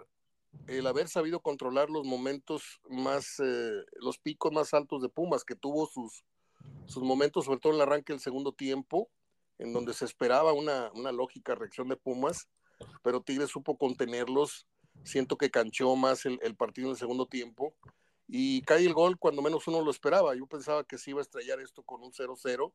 el 0.66 0.86
haber 0.86 1.08
sabido 1.08 1.40
controlar 1.40 1.90
los 1.90 2.04
momentos 2.04 2.80
más, 2.88 3.40
eh, 3.40 3.84
los 4.00 4.18
picos 4.18 4.52
más 4.52 4.74
altos 4.74 5.02
de 5.02 5.08
Pumas, 5.08 5.44
que 5.44 5.54
tuvo 5.54 5.86
sus, 5.86 6.24
sus 6.86 7.02
momentos, 7.02 7.44
sobre 7.44 7.60
todo 7.60 7.72
en 7.72 7.76
el 7.76 7.82
arranque 7.82 8.12
del 8.12 8.20
segundo 8.20 8.52
tiempo, 8.52 9.10
en 9.60 9.72
donde 9.72 9.92
se 9.92 10.06
esperaba 10.06 10.52
una, 10.52 10.90
lógica 11.12 11.54
reacción 11.54 11.88
de 11.88 11.96
Pumas, 11.96 12.48
pero 13.02 13.20
Tigres 13.20 13.50
supo 13.50 13.76
contenerlos. 13.76 14.66
Siento 15.04 15.36
que 15.36 15.50
canchó 15.50 15.96
más 15.96 16.24
el, 16.26 16.56
partido 16.56 16.88
en 16.88 16.92
el 16.92 16.98
segundo 16.98 17.26
tiempo 17.26 17.74
y 18.26 18.62
cae 18.62 18.84
el 18.84 18.94
gol 18.94 19.18
cuando 19.18 19.42
menos 19.42 19.66
uno 19.68 19.82
lo 19.82 19.90
esperaba. 19.90 20.34
Yo 20.34 20.46
pensaba 20.46 20.84
que 20.84 20.98
se 20.98 21.10
iba 21.10 21.20
a 21.20 21.22
estrellar 21.22 21.60
esto 21.60 21.82
con 21.82 22.02
un 22.02 22.12
0-0, 22.12 22.72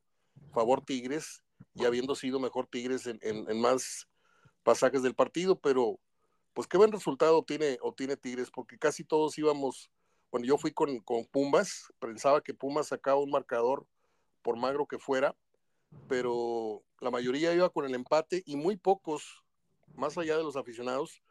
favor 0.52 0.84
Tigres, 0.84 1.42
y 1.74 1.84
habiendo 1.84 2.14
sido 2.14 2.38
mejor 2.38 2.66
Tigres 2.66 3.06
en, 3.06 3.60
más 3.60 4.08
pasajes 4.62 5.02
del 5.02 5.14
partido, 5.14 5.58
pero 5.58 5.98
pues 6.56 6.66
qué 6.66 6.78
buen 6.78 6.90
resultado 6.90 7.44
tiene, 7.44 7.76
o 7.82 7.92
tiene 7.92 8.16
Tigres, 8.16 8.50
porque 8.50 8.78
casi 8.78 9.04
todos 9.04 9.36
íbamos, 9.36 9.90
bueno, 10.30 10.46
yo 10.46 10.56
fui 10.56 10.72
con, 10.72 11.00
con 11.00 11.26
Pumas, 11.26 11.92
pensaba 11.98 12.42
que 12.42 12.54
Pumas 12.54 12.86
sacaba 12.86 13.20
un 13.20 13.30
marcador 13.30 13.86
por 14.40 14.56
magro 14.56 14.86
que 14.86 14.98
fuera, 14.98 15.36
pero 16.08 16.82
la 17.02 17.10
mayoría 17.10 17.52
iba 17.52 17.68
con 17.68 17.84
el 17.84 17.94
empate 17.94 18.42
y 18.46 18.56
muy 18.56 18.78
pocos, 18.78 19.44
más 19.96 20.16
allá 20.16 20.38
de 20.38 20.44
los 20.44 20.56
aficionados, 20.56 21.22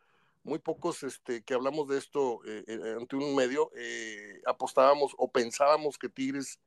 muy 0.43 0.59
pocos 0.59 1.01
este, 1.01 1.41
que 1.41 1.55
hablamos 1.55 1.87
de 1.87 1.97
esto 1.97 2.41
eh, 2.45 2.63
eh, 2.67 2.95
ante 2.95 3.15
un 3.15 3.35
medio, 3.35 3.71
eh, 3.75 4.43
apostábamos 4.45 5.15
o 5.17 5.31
pensábamos 5.31 5.97
que 5.97 6.07
Tigres 6.07 6.59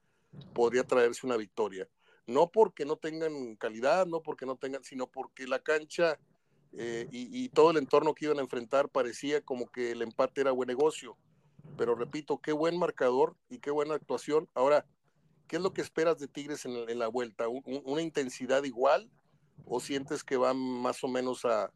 podría 0.53 0.83
traerse 0.83 1.25
una 1.25 1.37
victoria. 1.37 1.89
No 2.27 2.51
porque 2.51 2.85
no 2.85 2.97
tengan 2.97 3.55
calidad, 3.55 4.05
no 4.07 4.21
porque 4.21 4.47
no 4.47 4.57
tengan, 4.57 4.83
sino 4.83 5.07
porque 5.07 5.47
la 5.47 5.61
cancha 5.61 6.19
y, 6.73 7.09
y, 7.11 7.49
todo 7.49 7.71
el 7.71 7.79
entorno 7.79 8.15
que 8.15 8.27
iban 8.27 8.39
a 8.39 8.43
enfrentar 8.43 8.89
parecía 8.89 9.41
como 9.41 9.67
que 9.71 9.93
el 9.93 10.03
empate 10.03 10.43
era 10.43 10.53
buen 10.53 10.69
negocio. 10.69 11.17
Pero 11.77 11.95
repito, 11.95 12.39
qué 12.39 12.53
buen 12.53 12.79
marcador 12.79 13.37
y 13.49 13.59
qué 13.59 13.71
buena 13.71 13.95
actuación. 13.95 14.49
Ahora, 14.55 14.85
¿Qué 15.49 15.57
es 15.57 15.63
lo 15.63 15.73
que 15.73 15.81
esperas 15.81 16.19
de 16.19 16.29
Tigres 16.29 16.67
en, 16.67 16.99
la 16.99 17.09
vuelta? 17.09 17.49
¿Una 17.49 18.03
intensidad 18.03 18.65
igual? 18.65 19.11
¿O 19.65 19.81
sientes 19.81 20.23
que 20.23 20.37
van 20.37 20.59
más 20.59 21.03
o 21.03 21.09
menos 21.09 21.47
a, 21.47 21.73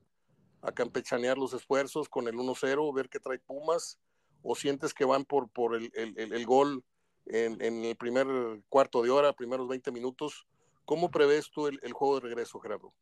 campechanear 0.74 1.38
los 1.38 1.54
esfuerzos 1.54 2.08
con 2.08 2.28
el 2.28 2.34
1-0, 2.36 2.94
ver 2.94 3.08
qué 3.08 3.18
trae 3.18 3.38
Pumas? 3.38 3.98
¿O 4.42 4.54
sientes 4.54 4.92
que 4.92 5.06
van 5.06 5.24
por, 5.24 5.48
por 5.48 5.74
el, 5.74 6.46
gol 6.46 6.84
en, 7.24 7.84
el 7.84 7.96
primer 7.96 8.26
cuarto 8.68 9.02
de 9.02 9.10
hora, 9.10 9.32
primeros 9.32 9.66
20 9.66 9.90
minutos? 9.90 10.46
¿Cómo 10.84 11.10
prevés 11.10 11.50
tú 11.50 11.66
el, 11.66 11.92
juego 11.92 12.16
de 12.16 12.28
regreso, 12.28 12.60
Gerardo? 12.60 12.92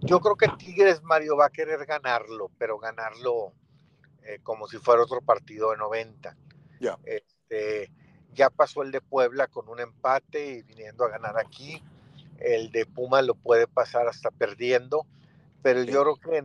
Yo 0.00 0.20
creo 0.20 0.36
que 0.36 0.48
Tigres, 0.58 1.02
Mario, 1.02 1.36
va 1.36 1.46
a 1.46 1.50
querer 1.50 1.84
ganarlo, 1.86 2.50
pero 2.58 2.78
ganarlo 2.78 3.52
eh, 4.22 4.40
como 4.42 4.68
si 4.68 4.78
fuera 4.78 5.02
otro 5.02 5.20
partido 5.20 5.70
de 5.70 5.78
90. 5.78 6.36
Ya. 6.80 6.98
Este, 7.04 7.90
ya 8.32 8.50
pasó 8.50 8.82
el 8.82 8.92
de 8.92 9.00
Puebla 9.00 9.46
con 9.48 9.68
un 9.68 9.80
empate 9.80 10.46
y 10.46 10.62
viniendo 10.62 11.04
a 11.04 11.08
ganar 11.08 11.38
aquí. 11.38 11.82
El 12.38 12.70
de 12.70 12.86
Puma 12.86 13.22
lo 13.22 13.34
puede 13.34 13.66
pasar 13.66 14.06
hasta 14.06 14.30
perdiendo, 14.30 15.06
pero 15.62 15.82
yo 15.82 16.04
creo 16.04 16.16
que, 16.16 16.44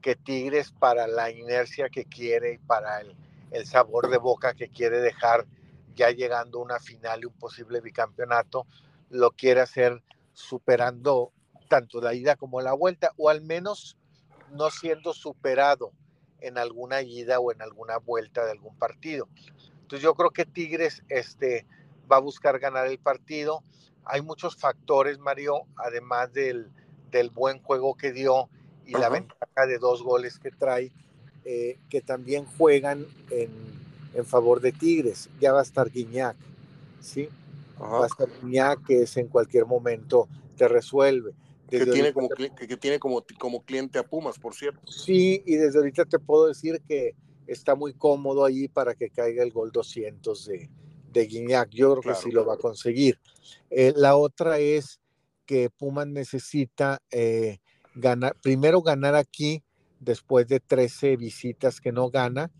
que 0.00 0.14
Tigres 0.14 0.70
para 0.70 1.06
la 1.08 1.30
inercia 1.30 1.88
que 1.88 2.04
quiere 2.04 2.54
y 2.54 2.58
para 2.58 3.00
el, 3.00 3.16
el 3.50 3.66
sabor 3.66 4.08
de 4.08 4.18
boca 4.18 4.54
que 4.54 4.68
quiere 4.68 5.00
dejar 5.00 5.46
ya 5.94 6.10
llegando 6.10 6.58
a 6.58 6.62
una 6.62 6.78
final 6.78 7.22
y 7.22 7.26
un 7.26 7.34
posible 7.34 7.80
bicampeonato, 7.80 8.66
lo 9.10 9.32
quiere 9.32 9.60
hacer 9.60 10.02
superando 10.32 11.32
tanto 11.72 12.02
la 12.02 12.12
ida 12.12 12.36
como 12.36 12.60
la 12.60 12.74
vuelta, 12.74 13.14
o 13.16 13.30
al 13.30 13.40
menos 13.40 13.96
no 14.50 14.68
siendo 14.68 15.14
superado 15.14 15.90
en 16.42 16.58
alguna 16.58 17.00
ida 17.00 17.40
o 17.40 17.50
en 17.50 17.62
alguna 17.62 17.96
vuelta 17.96 18.44
de 18.44 18.50
algún 18.50 18.76
partido. 18.76 19.26
Entonces 19.80 20.02
yo 20.02 20.14
creo 20.14 20.32
que 20.32 20.44
Tigres 20.44 21.02
este, 21.08 21.64
va 22.12 22.16
a 22.16 22.20
buscar 22.20 22.58
ganar 22.58 22.88
el 22.88 22.98
partido. 22.98 23.62
Hay 24.04 24.20
muchos 24.20 24.54
factores, 24.54 25.18
Mario, 25.18 25.62
además 25.76 26.30
del, 26.34 26.70
del 27.10 27.30
buen 27.30 27.62
juego 27.62 27.94
que 27.94 28.12
dio 28.12 28.50
y 28.84 28.92
la 28.92 29.08
ventaja 29.08 29.66
de 29.66 29.78
dos 29.78 30.02
goles 30.02 30.38
que 30.38 30.50
trae, 30.50 30.92
eh, 31.46 31.78
que 31.88 32.02
también 32.02 32.44
juegan 32.58 33.06
en, 33.30 33.50
en, 34.12 34.26
favor 34.26 34.60
de 34.60 34.72
Tigres. 34.72 35.30
Ya 35.40 35.54
va 35.54 35.60
a 35.60 35.62
estar 35.62 35.90
Guiñac, 35.90 36.36
¿sí? 37.00 37.30
Va 37.80 38.04
a 38.04 38.08
estar 38.08 38.28
Guiñac, 38.42 38.84
que 38.84 39.04
es 39.04 39.16
en 39.16 39.28
cualquier 39.28 39.64
momento 39.64 40.28
te 40.58 40.68
resuelve. 40.68 41.32
Que 41.78 41.86
tiene, 41.86 42.12
como, 42.12 42.28
que, 42.28 42.50
que 42.50 42.76
tiene 42.76 42.98
como, 42.98 43.24
como 43.38 43.64
cliente 43.64 43.98
a 43.98 44.02
Pumas, 44.02 44.38
por 44.38 44.54
cierto. 44.54 44.80
Sí, 44.90 45.42
y 45.46 45.56
desde 45.56 45.78
ahorita 45.78 46.04
te 46.04 46.18
puedo 46.18 46.48
decir 46.48 46.80
que 46.86 47.14
está 47.46 47.74
muy 47.74 47.94
cómodo 47.94 48.44
ahí 48.44 48.68
para 48.68 48.94
que 48.94 49.10
caiga 49.10 49.42
el 49.42 49.52
gol 49.52 49.72
200 49.72 50.46
de, 50.46 50.70
de 51.12 51.26
Guiñac. 51.26 51.70
Yo 51.70 51.96
creo 51.96 52.14
que 52.14 52.20
sí 52.20 52.30
lo 52.30 52.44
va 52.44 52.54
a 52.54 52.58
conseguir. 52.58 53.18
Eh, 53.70 53.92
la 53.96 54.16
otra 54.16 54.58
es 54.58 55.00
que 55.46 55.70
Pumas 55.70 56.06
necesita 56.06 57.02
eh, 57.10 57.58
ganar, 57.94 58.36
primero 58.42 58.82
ganar 58.82 59.14
aquí 59.14 59.62
después 60.00 60.46
de 60.48 60.60
13 60.60 61.16
visitas 61.16 61.80
que 61.80 61.92
no 61.92 62.10
gana 62.10 62.50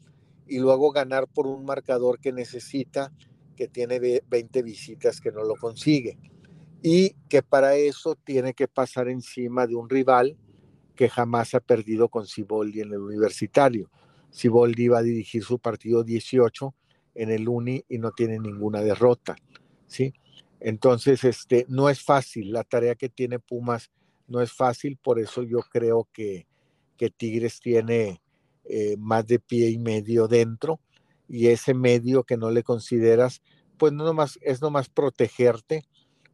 y 0.46 0.58
luego 0.58 0.90
ganar 0.90 1.28
por 1.28 1.46
un 1.46 1.64
marcador 1.64 2.18
que 2.20 2.32
necesita, 2.32 3.12
que 3.56 3.68
tiene 3.68 4.22
20 4.26 4.62
visitas 4.62 5.20
que 5.20 5.32
no 5.32 5.42
lo 5.44 5.56
consigue. 5.56 6.18
Y 6.82 7.14
que 7.28 7.42
para 7.42 7.76
eso 7.76 8.16
tiene 8.16 8.54
que 8.54 8.66
pasar 8.66 9.08
encima 9.08 9.66
de 9.66 9.76
un 9.76 9.88
rival 9.88 10.36
que 10.96 11.08
jamás 11.08 11.54
ha 11.54 11.60
perdido 11.60 12.08
con 12.08 12.26
Ciboldi 12.26 12.80
en 12.80 12.92
el 12.92 12.98
universitario. 12.98 13.90
Siboldi 14.30 14.88
va 14.88 14.98
a 14.98 15.02
dirigir 15.02 15.44
su 15.44 15.58
partido 15.58 16.02
18 16.02 16.74
en 17.14 17.30
el 17.30 17.48
Uni 17.48 17.84
y 17.88 17.98
no 17.98 18.10
tiene 18.12 18.38
ninguna 18.38 18.80
derrota, 18.80 19.36
¿sí? 19.86 20.12
Entonces, 20.60 21.24
este, 21.24 21.66
no 21.68 21.88
es 21.88 22.02
fácil, 22.02 22.52
la 22.52 22.64
tarea 22.64 22.94
que 22.94 23.08
tiene 23.08 23.38
Pumas 23.38 23.90
no 24.28 24.40
es 24.40 24.52
fácil, 24.52 24.96
por 24.96 25.18
eso 25.18 25.42
yo 25.42 25.60
creo 25.60 26.08
que, 26.12 26.46
que 26.96 27.10
Tigres 27.10 27.60
tiene 27.60 28.22
eh, 28.64 28.96
más 28.96 29.26
de 29.26 29.40
pie 29.40 29.70
y 29.70 29.78
medio 29.78 30.28
dentro 30.28 30.80
y 31.28 31.48
ese 31.48 31.74
medio 31.74 32.22
que 32.24 32.36
no 32.36 32.50
le 32.50 32.62
consideras, 32.62 33.42
pues 33.76 33.92
no 33.92 34.04
nomás, 34.04 34.38
es 34.42 34.62
nomás 34.62 34.88
protegerte 34.88 35.84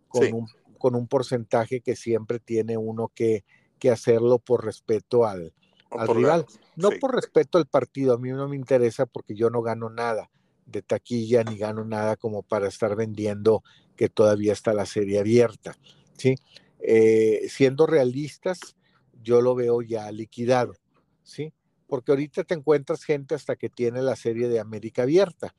con, 0.09 0.33
un, 0.33 0.47
con 0.79 0.95
un 0.95 1.07
porcentaje 1.07 1.81
que 1.81 1.97
siempre 1.97 2.39
tiene 2.39 2.77
uno 2.77 3.11
que, 3.15 3.45
que 3.79 3.91
hacerlo 3.91 4.39
por 4.39 4.65
respeto 4.65 5.27
al, 5.27 5.53
al 5.91 6.09
rival. 6.09 6.47
no 6.77 6.91
por 7.01 7.15
respeto 7.15 7.59
al 7.59 7.67
partido, 7.67 8.15
a 8.15 8.19
mí 8.19 8.31
no 8.31 8.49
me 8.49 8.57
interesa 8.57 9.07
porque 9.07 9.35
yo 9.35 9.51
no 9.51 9.63
gano 9.63 9.91
nada 9.91 10.31
de 10.69 10.83
taquilla 10.83 11.43
ni 11.45 11.57
gano 11.57 11.85
nada 11.85 12.17
como 12.17 12.43
para 12.43 12.69
estar 12.69 12.95
vendiendo 12.95 13.63
que 13.97 14.09
todavía 14.09 14.53
está 14.53 14.75
la 14.75 14.87
serie 14.87 15.19
abierta. 15.19 15.77
¿sí? 16.17 16.37
Eh, 16.81 17.47
siendo 17.49 17.87
realistas, 17.87 18.77
yo 19.23 19.41
lo 19.41 19.55
veo 19.55 19.83
ya 19.83 20.11
liquidado. 20.13 20.75
¿sí? 21.23 21.53
Porque 21.87 22.13
ahorita 22.13 22.45
te 22.45 22.55
encuentras 22.55 23.03
gente 23.03 23.35
hasta 23.35 23.57
que 23.57 23.71
tiene 23.71 24.03
la 24.03 24.15
serie 24.15 24.49
de 24.49 24.61
América 24.61 25.03
abierta, 25.03 25.55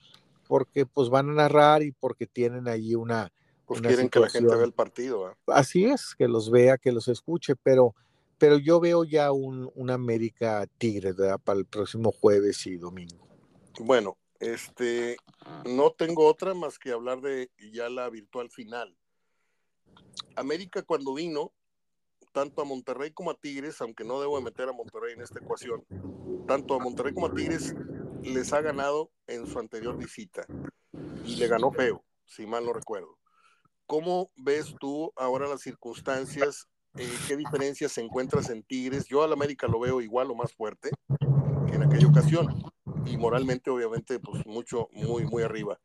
porque 0.47 0.85
pues 0.85 1.09
van 1.09 1.29
a 1.31 1.33
narrar 1.33 1.83
y 1.83 1.91
porque 1.91 2.27
tienen 2.27 2.67
allí 2.67 2.95
una... 2.95 3.31
Pues 3.69 3.81
quieren 3.81 4.09
que 4.09 4.19
la 4.19 4.29
gente 4.29 4.55
vea 4.55 4.65
el 4.65 4.73
partido. 4.73 5.37
Así 5.45 5.85
es, 5.85 6.15
que 6.17 6.27
los 6.27 6.49
vea, 6.49 6.79
que 6.79 6.91
los 6.91 7.07
escuche, 7.07 7.55
pero 7.55 7.93
pero 8.39 8.57
yo 8.57 8.79
veo 8.79 9.03
ya 9.03 9.31
un, 9.31 9.69
América 9.91 10.65
Tigre 10.79 11.13
para 11.43 11.59
el 11.59 11.65
próximo 11.67 12.11
jueves 12.11 12.65
y 12.65 12.77
domingo. 12.77 13.27
Bueno, 13.79 14.17
este, 14.39 15.17
no 15.65 15.91
tengo 15.91 16.25
otra 16.25 16.55
más 16.55 16.79
que 16.79 16.91
hablar 16.91 17.21
de 17.21 17.51
ya 17.71 17.89
la 17.89 18.09
virtual 18.09 18.49
final. 18.49 18.97
América 20.35 20.81
cuando 20.81 21.13
vino, 21.13 21.51
tanto 22.31 22.63
a 22.63 22.65
Monterrey 22.65 23.11
como 23.11 23.29
a 23.29 23.35
Tigres, 23.35 23.79
aunque 23.81 24.03
no 24.03 24.19
debo 24.19 24.41
meter 24.41 24.67
a 24.67 24.73
Monterrey 24.73 25.13
en 25.13 25.21
esta 25.21 25.37
ecuación, 25.39 25.85
tanto 26.47 26.73
a 26.73 26.79
Monterrey 26.79 27.13
como 27.13 27.27
a 27.27 27.33
Tigres 27.35 27.75
les 28.23 28.51
ha 28.51 28.61
ganado 28.61 29.11
en 29.27 29.45
su 29.45 29.59
anterior 29.59 29.95
visita 29.95 30.47
y 31.23 31.35
le 31.35 31.47
ganó 31.47 31.71
feo, 31.71 32.03
si 32.25 32.47
mal 32.47 32.65
no 32.65 32.73
recuerdo. 32.73 33.18
¿Cómo 33.89 34.29
ves 34.37 34.75
tú 34.79 35.11
ahora 35.17 35.47
las 35.47 35.61
circunstancias 35.61 36.69
eh, 36.95 37.09
qué 37.27 37.35
diferencias 37.35 37.97
encuentras 37.97 38.51
en 38.51 38.61
Tigres. 38.61 39.07
Yo 39.07 39.23
al 39.23 39.33
América 39.33 39.67
lo 39.67 39.79
veo 39.79 39.99
igual 39.99 40.29
o 40.29 40.35
más 40.35 40.53
fuerte 40.53 40.91
que 41.67 41.75
en 41.75 41.81
aquella 41.81 42.07
ocasión. 42.07 42.63
Y 43.07 43.17
moralmente, 43.17 43.71
obviamente, 43.71 44.19
pues 44.19 44.45
mucho, 44.45 44.89
muy, 44.91 45.25
muy 45.25 45.41
arriba. 45.41 45.79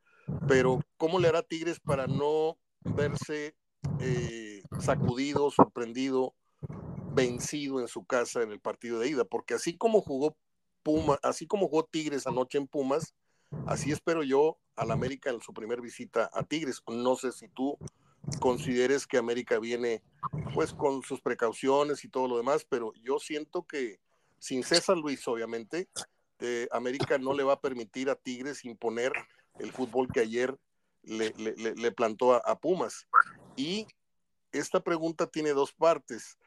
Pero, 0.47 0.81
¿cómo 0.99 1.19
le 1.19 1.29
hará 1.29 1.43
Tigres 1.43 1.81
para 1.81 2.07
no 2.07 2.59
verse 2.83 3.55
eh, 4.01 4.63
sacudido, 4.81 5.51
sorprendido, 5.51 6.35
vencido 7.15 7.81
en 7.81 7.89
su 7.89 8.05
casa 8.05 8.43
en 8.43 8.53
el 8.53 8.61
partido 8.61 8.99
de 8.99 9.09
ida? 9.09 9.25
Porque 9.25 9.55
así 9.55 9.79
como 9.79 10.03
jugó 10.03 10.37
Puma, 10.83 11.19
así 11.23 11.47
como 11.47 11.69
jugó 11.69 11.85
Tigres 11.85 12.27
anoche 12.27 12.59
en 12.59 12.67
Pumas, 12.67 13.15
así 13.67 13.93
espero 13.93 14.23
yo 14.23 14.59
al 14.77 14.91
América 14.91 15.31
en 15.31 15.41
su 15.41 15.53
primer 15.53 15.81
visita 15.81 16.31
a 16.33 16.43
Tigres. 16.43 16.83
No 16.87 17.17
sé 17.17 17.33
si 17.33 17.49
tú 17.49 17.79
consideres 18.41 19.07
que 19.07 19.19
América 19.19 19.59
viene 19.59 20.03
pues 20.55 20.73
con 20.73 21.03
sus 21.03 21.21
precauciones 21.21 22.05
y 22.05 22.09
todo 22.09 22.29
lo 22.29 22.37
demás, 22.37 22.67
pero 22.69 22.93
yo 23.03 23.19
siento 23.19 23.67
que 23.67 24.01
sin 24.39 24.63
César 24.63 24.97
Luis, 24.97 25.27
obviamente, 25.29 25.89
eh, 26.41 26.69
América 26.73 27.19
no 27.19 27.33
le 27.33 27.45
va 27.45 27.55
a 27.55 27.61
permitir 27.61 28.11
a 28.11 28.17
Tigres 28.17 28.65
imponer 28.65 29.13
el 29.59 29.73
fútbol 29.73 30.09
que 30.13 30.21
ayer 30.21 30.59
le, 31.03 31.33
le, 31.37 31.93
plantó 31.93 32.35
a, 32.35 32.59
Pumas. 32.59 33.07
Y 33.57 33.87
esta 34.53 34.81
pregunta 34.81 35.27
tiene 35.27 35.51
dos 35.51 35.73
partes. 35.73 36.39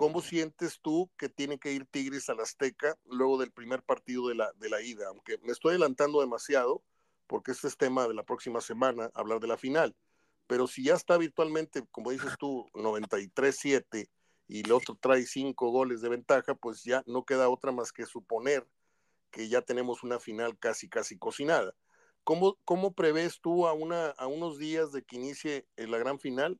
¿Cómo 0.00 0.22
sientes 0.22 0.80
tú 0.80 1.10
que 1.18 1.28
tiene 1.28 1.58
que 1.58 1.72
ir 1.72 1.84
Tigres 1.84 2.30
al 2.30 2.40
Azteca 2.40 2.96
luego 3.04 3.36
del 3.36 3.52
primer 3.52 3.82
partido 3.82 4.28
de 4.28 4.34
la, 4.34 4.50
de 4.54 4.70
la 4.70 4.80
ida? 4.80 5.08
Aunque 5.08 5.36
me 5.42 5.52
estoy 5.52 5.72
adelantando 5.72 6.22
demasiado, 6.22 6.82
porque 7.26 7.50
este 7.50 7.68
es 7.68 7.76
tema 7.76 8.08
de 8.08 8.14
la 8.14 8.22
próxima 8.22 8.62
semana, 8.62 9.10
hablar 9.12 9.40
de 9.40 9.48
la 9.48 9.58
final. 9.58 9.94
Pero 10.46 10.66
si 10.66 10.84
ya 10.84 10.94
está 10.94 11.18
virtualmente, 11.18 11.86
como 11.90 12.12
dices 12.12 12.32
tú, 12.38 12.66
93-7 12.72 14.08
y 14.48 14.60
el 14.60 14.72
otro 14.72 14.96
trae 14.98 15.26
cinco 15.26 15.68
goles 15.68 16.00
de 16.00 16.08
ventaja, 16.08 16.54
pues 16.54 16.82
ya 16.82 17.02
no 17.04 17.26
queda 17.26 17.50
otra 17.50 17.70
más 17.70 17.92
que 17.92 18.06
suponer 18.06 18.66
que 19.30 19.50
ya 19.50 19.60
tenemos 19.60 20.02
una 20.02 20.18
final 20.18 20.58
casi, 20.58 20.88
casi 20.88 21.18
cocinada. 21.18 21.74
¿Cómo, 22.24 22.56
cómo 22.64 22.94
prevés 22.94 23.38
tú 23.42 23.66
a, 23.66 23.74
una, 23.74 24.12
a 24.12 24.28
unos 24.28 24.56
días 24.56 24.92
de 24.92 25.02
que 25.02 25.16
inicie 25.16 25.66
la 25.76 25.98
gran 25.98 26.18
final? 26.18 26.58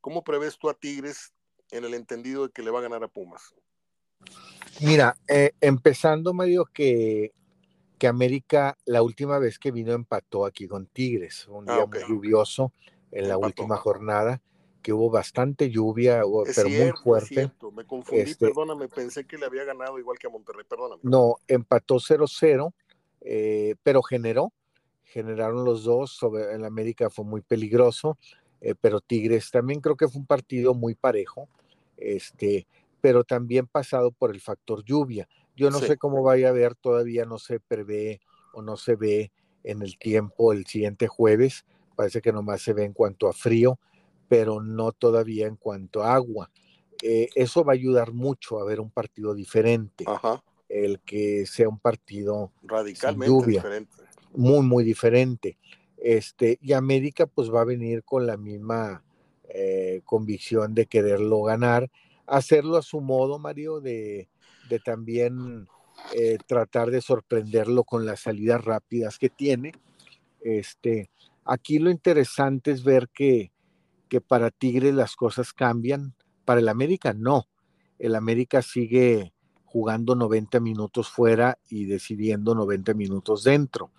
¿Cómo 0.00 0.24
prevés 0.24 0.56
tú 0.56 0.70
a 0.70 0.74
Tigres 0.74 1.34
en 1.70 1.84
el 1.84 1.94
entendido 1.94 2.46
de 2.46 2.52
que 2.52 2.62
le 2.62 2.70
va 2.70 2.80
a 2.80 2.82
ganar 2.82 3.02
a 3.04 3.08
Pumas? 3.08 3.54
Mira, 4.80 5.16
eh, 5.28 5.52
empezando, 5.60 6.32
Mario, 6.32 6.66
que, 6.72 7.32
que 7.98 8.06
América 8.06 8.76
la 8.84 9.02
última 9.02 9.38
vez 9.38 9.58
que 9.58 9.70
vino 9.70 9.92
empató 9.92 10.46
aquí 10.46 10.68
con 10.68 10.86
Tigres, 10.86 11.46
un 11.48 11.68
ah, 11.68 11.74
día 11.74 11.86
muy 11.86 12.08
lluvioso 12.08 12.72
en 13.10 13.28
la 13.28 13.38
última 13.38 13.76
jornada, 13.76 14.40
que 14.82 14.92
hubo 14.92 15.10
bastante 15.10 15.70
lluvia, 15.70 16.22
pero 16.54 16.68
muy 16.68 16.92
fuerte. 16.92 17.50
Me 17.72 17.84
confundí, 17.84 18.22
este 18.22 18.46
perdóname, 18.46 18.88
pensé 18.88 19.26
que 19.26 19.36
le 19.36 19.46
había 19.46 19.64
ganado 19.64 19.98
igual 19.98 20.18
que 20.18 20.28
a 20.28 20.30
Monterrey, 20.30 20.64
perdóname. 20.68 21.00
No, 21.02 21.36
empató 21.48 21.96
0-0, 21.96 22.72
eh, 23.22 23.74
pero 23.82 24.02
generó, 24.02 24.52
generaron 25.02 25.64
los 25.64 25.84
dos, 25.84 26.12
sobre, 26.12 26.54
el 26.54 26.64
América 26.64 27.10
fue 27.10 27.24
muy 27.24 27.40
peligroso, 27.40 28.16
eh, 28.60 28.74
pero 28.80 29.00
Tigres 29.00 29.50
también 29.50 29.80
creo 29.80 29.96
que 29.96 30.08
fue 30.08 30.20
un 30.20 30.26
partido 30.26 30.74
muy 30.74 30.94
parejo 30.94 31.48
este, 31.98 32.66
pero 33.00 33.24
también 33.24 33.66
pasado 33.66 34.10
por 34.10 34.30
el 34.30 34.40
factor 34.40 34.84
lluvia. 34.84 35.28
Yo 35.56 35.70
no 35.70 35.80
sé 35.80 35.96
cómo 35.96 36.22
vaya 36.22 36.48
a 36.48 36.52
ver, 36.52 36.74
todavía 36.76 37.24
no 37.24 37.38
se 37.38 37.58
prevé 37.58 38.20
o 38.54 38.62
no 38.62 38.76
se 38.76 38.94
ve 38.94 39.32
en 39.64 39.82
el 39.82 39.98
tiempo 39.98 40.52
el 40.52 40.66
siguiente 40.66 41.08
jueves, 41.08 41.66
parece 41.96 42.20
que 42.20 42.32
nomás 42.32 42.62
se 42.62 42.72
ve 42.72 42.84
en 42.84 42.92
cuanto 42.92 43.28
a 43.28 43.32
frío, 43.32 43.78
pero 44.28 44.62
no 44.62 44.92
todavía 44.92 45.46
en 45.46 45.56
cuanto 45.56 46.02
a 46.02 46.14
agua. 46.14 46.50
Eh, 47.02 47.28
eso 47.34 47.64
va 47.64 47.72
a 47.72 47.74
ayudar 47.74 48.12
mucho 48.12 48.60
a 48.60 48.64
ver 48.64 48.80
un 48.80 48.90
partido 48.90 49.34
diferente, 49.34 50.04
el 50.68 51.00
que 51.00 51.44
sea 51.46 51.68
un 51.68 51.78
partido 51.78 52.52
radicalmente 52.62 53.46
diferente. 53.50 53.96
Muy, 54.34 54.64
muy 54.64 54.84
diferente. 54.84 55.58
Este, 56.00 56.58
y 56.62 56.72
América 56.72 57.26
pues 57.26 57.52
va 57.52 57.62
a 57.62 57.64
venir 57.64 58.04
con 58.04 58.26
la 58.26 58.36
misma 58.36 59.02
eh, 59.48 60.02
convicción 60.04 60.74
de 60.74 60.86
quererlo 60.86 61.42
ganar, 61.42 61.90
hacerlo 62.26 62.76
a 62.76 62.82
su 62.82 63.00
modo, 63.00 63.38
Mario, 63.38 63.80
de, 63.80 64.28
también 64.84 65.66
eh, 66.14 66.38
tratar 66.46 66.90
de 66.90 67.00
sorprenderlo 67.00 67.84
con 67.84 68.06
las 68.06 68.20
salidas 68.20 68.64
rápidas 68.64 69.18
que 69.18 69.30
tiene. 69.30 69.72
Este, 70.40 71.10
aquí 71.44 71.78
lo 71.78 71.90
interesante 71.90 72.70
es 72.70 72.84
ver 72.84 73.08
que, 73.08 73.50
que 74.08 74.20
para 74.20 74.50
Tigres 74.50 74.94
las 74.94 75.16
cosas 75.16 75.52
cambian, 75.52 76.14
para 76.44 76.60
el 76.60 76.68
América 76.68 77.12
no. 77.12 77.48
El 77.98 78.14
América 78.14 78.62
sigue 78.62 79.32
jugando 79.64 80.14
90 80.14 80.60
minutos 80.60 81.08
fuera 81.08 81.58
y 81.68 81.86
decidiendo 81.86 82.54
90 82.54 82.94
minutos 82.94 83.44
dentro. 83.44 83.90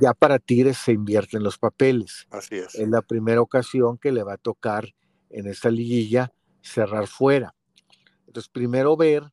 Ya 0.00 0.14
para 0.14 0.38
Tigres 0.38 0.78
se 0.78 0.92
invierten 0.92 1.42
los 1.42 1.58
papeles. 1.58 2.26
Así 2.30 2.56
es. 2.56 2.74
Es 2.74 2.88
la 2.88 3.02
primera 3.02 3.40
ocasión 3.40 3.98
que 3.98 4.12
le 4.12 4.22
va 4.22 4.34
a 4.34 4.38
tocar 4.38 4.94
en 5.30 5.46
esta 5.46 5.70
liguilla 5.70 6.32
cerrar 6.62 7.06
fuera. 7.06 7.54
Entonces, 8.26 8.48
primero 8.48 8.96
ver, 8.96 9.24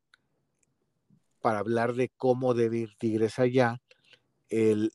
para 1.41 1.59
hablar 1.59 1.93
de 1.93 2.09
cómo 2.15 2.53
debe 2.53 2.79
ir 2.79 2.95
Tigres 2.97 3.39
allá, 3.39 3.81
el, 4.49 4.93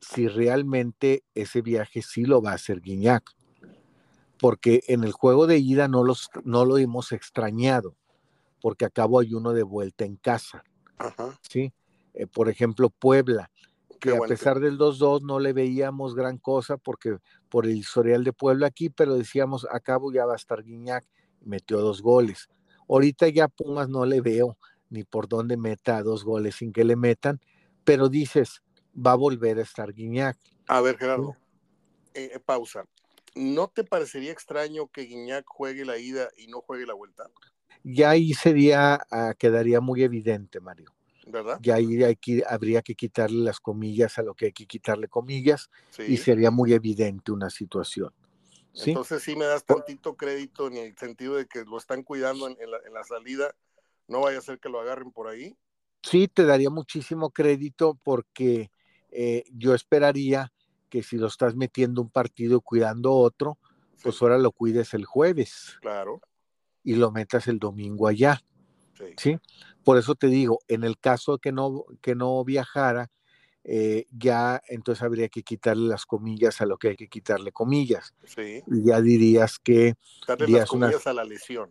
si 0.00 0.28
realmente 0.28 1.24
ese 1.34 1.62
viaje 1.62 2.02
sí 2.02 2.24
lo 2.24 2.42
va 2.42 2.52
a 2.52 2.54
hacer 2.54 2.80
Guiñac. 2.80 3.34
Porque 4.38 4.82
en 4.88 5.04
el 5.04 5.12
juego 5.12 5.46
de 5.46 5.58
ida 5.58 5.88
no, 5.88 6.04
los, 6.04 6.28
no 6.44 6.66
lo 6.66 6.76
hemos 6.76 7.12
extrañado, 7.12 7.96
porque 8.60 8.84
acabo 8.84 9.20
hay 9.20 9.32
uno 9.32 9.54
de 9.54 9.62
vuelta 9.62 10.04
en 10.04 10.16
casa. 10.16 10.62
¿sí? 11.48 11.72
Eh, 12.12 12.26
por 12.26 12.50
ejemplo, 12.50 12.90
Puebla 12.90 13.50
que 14.12 14.16
a 14.16 14.28
pesar 14.28 14.60
del 14.60 14.78
2-2 14.78 15.22
no 15.22 15.38
le 15.38 15.52
veíamos 15.52 16.14
gran 16.14 16.38
cosa 16.38 16.76
porque 16.76 17.18
por 17.48 17.66
el 17.66 17.76
historial 17.76 18.24
de 18.24 18.32
Puebla 18.32 18.68
aquí, 18.68 18.90
pero 18.90 19.14
decíamos, 19.14 19.66
a 19.70 19.80
cabo 19.80 20.12
ya 20.12 20.26
va 20.26 20.34
a 20.34 20.36
estar 20.36 20.62
Guiñac, 20.62 21.04
metió 21.44 21.80
dos 21.80 22.02
goles. 22.02 22.48
Ahorita 22.88 23.28
ya 23.28 23.48
Pumas 23.48 23.88
no 23.88 24.06
le 24.06 24.20
veo 24.20 24.56
ni 24.90 25.04
por 25.04 25.28
dónde 25.28 25.56
meta 25.56 26.02
dos 26.02 26.24
goles 26.24 26.56
sin 26.56 26.72
que 26.72 26.84
le 26.84 26.96
metan, 26.96 27.40
pero 27.84 28.08
dices, 28.08 28.62
va 28.94 29.12
a 29.12 29.16
volver 29.16 29.58
a 29.58 29.62
estar 29.62 29.92
Guiñac. 29.92 30.36
A 30.68 30.80
ver, 30.80 30.96
Gerardo, 30.96 31.36
eh, 32.14 32.30
eh, 32.34 32.40
pausa. 32.40 32.84
¿No 33.34 33.68
te 33.68 33.84
parecería 33.84 34.32
extraño 34.32 34.88
que 34.88 35.02
Guiñac 35.02 35.44
juegue 35.46 35.84
la 35.84 35.98
ida 35.98 36.28
y 36.38 36.46
no 36.46 36.62
juegue 36.62 36.86
la 36.86 36.94
vuelta? 36.94 37.30
Ya 37.84 38.10
ahí 38.10 38.32
sería, 38.32 39.06
ah, 39.10 39.34
quedaría 39.38 39.80
muy 39.80 40.02
evidente, 40.02 40.60
Mario. 40.60 40.95
¿Verdad? 41.26 41.58
Y 41.62 41.70
ahí 41.70 42.02
hay 42.02 42.16
que, 42.16 42.42
habría 42.48 42.82
que 42.82 42.94
quitarle 42.94 43.42
las 43.42 43.60
comillas 43.60 44.18
a 44.18 44.22
lo 44.22 44.34
que 44.34 44.46
hay 44.46 44.52
que 44.52 44.66
quitarle 44.66 45.08
comillas 45.08 45.70
y 46.06 46.16
sería 46.16 46.50
muy 46.50 46.72
evidente 46.72 47.32
una 47.32 47.50
situación. 47.50 48.12
¿sí? 48.72 48.90
Entonces 48.90 49.22
sí 49.22 49.34
me 49.36 49.44
das 49.44 49.64
tantito 49.64 50.16
crédito 50.16 50.68
en 50.68 50.76
el 50.76 50.96
sentido 50.96 51.34
de 51.34 51.46
que 51.46 51.64
lo 51.64 51.78
están 51.78 52.02
cuidando 52.02 52.48
en, 52.48 52.56
la, 52.70 53.04
salida, 53.04 53.54
no 54.06 54.20
vaya 54.20 54.38
a 54.38 54.42
ser 54.42 54.60
que 54.60 54.68
lo 54.68 54.80
agarren 54.80 55.10
por 55.10 55.28
ahí. 55.28 55.56
Sí, 56.02 56.28
te 56.28 56.44
daría 56.44 56.70
muchísimo 56.70 57.30
crédito 57.30 57.98
porque 58.04 58.70
eh, 59.10 59.44
yo 59.52 59.74
esperaría 59.74 60.52
que 60.88 61.02
si 61.02 61.16
lo 61.16 61.26
estás 61.26 61.56
metiendo 61.56 62.00
un 62.00 62.10
partido 62.10 62.60
cuidando 62.60 63.12
otro, 63.12 63.58
pues 64.02 64.22
ahora 64.22 64.38
lo 64.38 64.52
cuides 64.52 64.94
el 64.94 65.04
jueves. 65.04 65.76
Claro. 65.80 66.20
Y 66.84 66.94
lo 66.94 67.10
metas 67.10 67.48
el 67.48 67.58
domingo 67.58 68.06
allá. 68.06 68.40
¿sí? 69.16 69.38
Por 69.86 69.98
eso 69.98 70.16
te 70.16 70.26
digo, 70.26 70.58
en 70.66 70.82
el 70.82 70.98
caso 70.98 71.34
de 71.34 71.38
que 71.38 71.52
no, 71.52 71.84
que 72.02 72.16
no 72.16 72.44
viajara, 72.44 73.12
eh, 73.62 74.06
ya 74.10 74.60
entonces 74.66 75.00
habría 75.04 75.28
que 75.28 75.44
quitarle 75.44 75.86
las 75.86 76.06
comillas 76.06 76.60
a 76.60 76.66
lo 76.66 76.76
que 76.76 76.88
hay 76.88 76.96
que 76.96 77.06
quitarle 77.06 77.52
comillas. 77.52 78.12
Sí. 78.24 78.64
Y 78.66 78.84
ya 78.84 79.00
dirías 79.00 79.60
que... 79.60 79.94
Quitarle 80.22 80.48
las 80.48 80.68
comillas 80.68 81.06
a 81.06 81.12
la 81.12 81.22
lesión. 81.22 81.70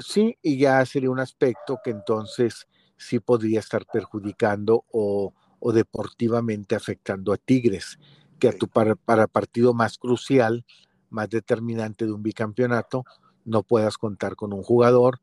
Sí, 0.00 0.36
y 0.42 0.58
ya 0.58 0.84
sería 0.84 1.12
un 1.12 1.20
aspecto 1.20 1.78
que 1.84 1.90
entonces 1.90 2.66
sí 2.96 3.20
podría 3.20 3.60
estar 3.60 3.86
perjudicando 3.86 4.84
o, 4.90 5.32
deportivamente 5.72 6.74
afectando 6.74 7.32
a 7.32 7.36
Tigres, 7.36 8.00
que 8.40 8.48
a 8.48 8.52
tu 8.52 8.66
para, 8.66 8.96
para 8.96 9.28
partido 9.28 9.74
más 9.74 9.96
crucial, 9.96 10.66
más 11.08 11.30
determinante 11.30 12.04
de 12.04 12.10
un 12.10 12.24
bicampeonato, 12.24 13.04
no 13.44 13.62
puedas 13.62 13.96
contar 13.96 14.34
con 14.34 14.52
un 14.52 14.64
jugador 14.64 15.20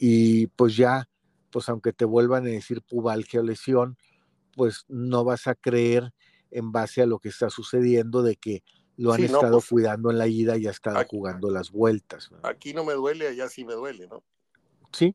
y 0.00 0.48
pues 0.48 0.76
ya, 0.76 1.09
pues 1.50 1.68
aunque 1.68 1.92
te 1.92 2.04
vuelvan 2.04 2.44
a 2.44 2.50
decir 2.50 2.82
pubalgia 2.82 3.40
o 3.40 3.42
lesión, 3.42 3.96
pues 4.54 4.84
no 4.88 5.24
vas 5.24 5.46
a 5.46 5.54
creer 5.54 6.12
en 6.50 6.72
base 6.72 7.02
a 7.02 7.06
lo 7.06 7.18
que 7.18 7.28
está 7.28 7.50
sucediendo 7.50 8.22
de 8.22 8.36
que 8.36 8.62
lo 8.96 9.12
han 9.12 9.22
estado 9.22 9.58
pues, 9.58 9.68
cuidando 9.68 10.10
en 10.10 10.18
la 10.18 10.26
ida 10.26 10.56
y 10.56 10.66
ha 10.66 10.70
estado 10.70 11.02
jugando 11.08 11.50
las 11.50 11.70
vueltas. 11.70 12.30
Aquí 12.42 12.74
no 12.74 12.84
me 12.84 12.92
duele, 12.92 13.28
allá 13.28 13.48
sí 13.48 13.64
me 13.64 13.74
duele, 13.74 14.06
¿no? 14.08 14.22
Sí, 14.92 15.14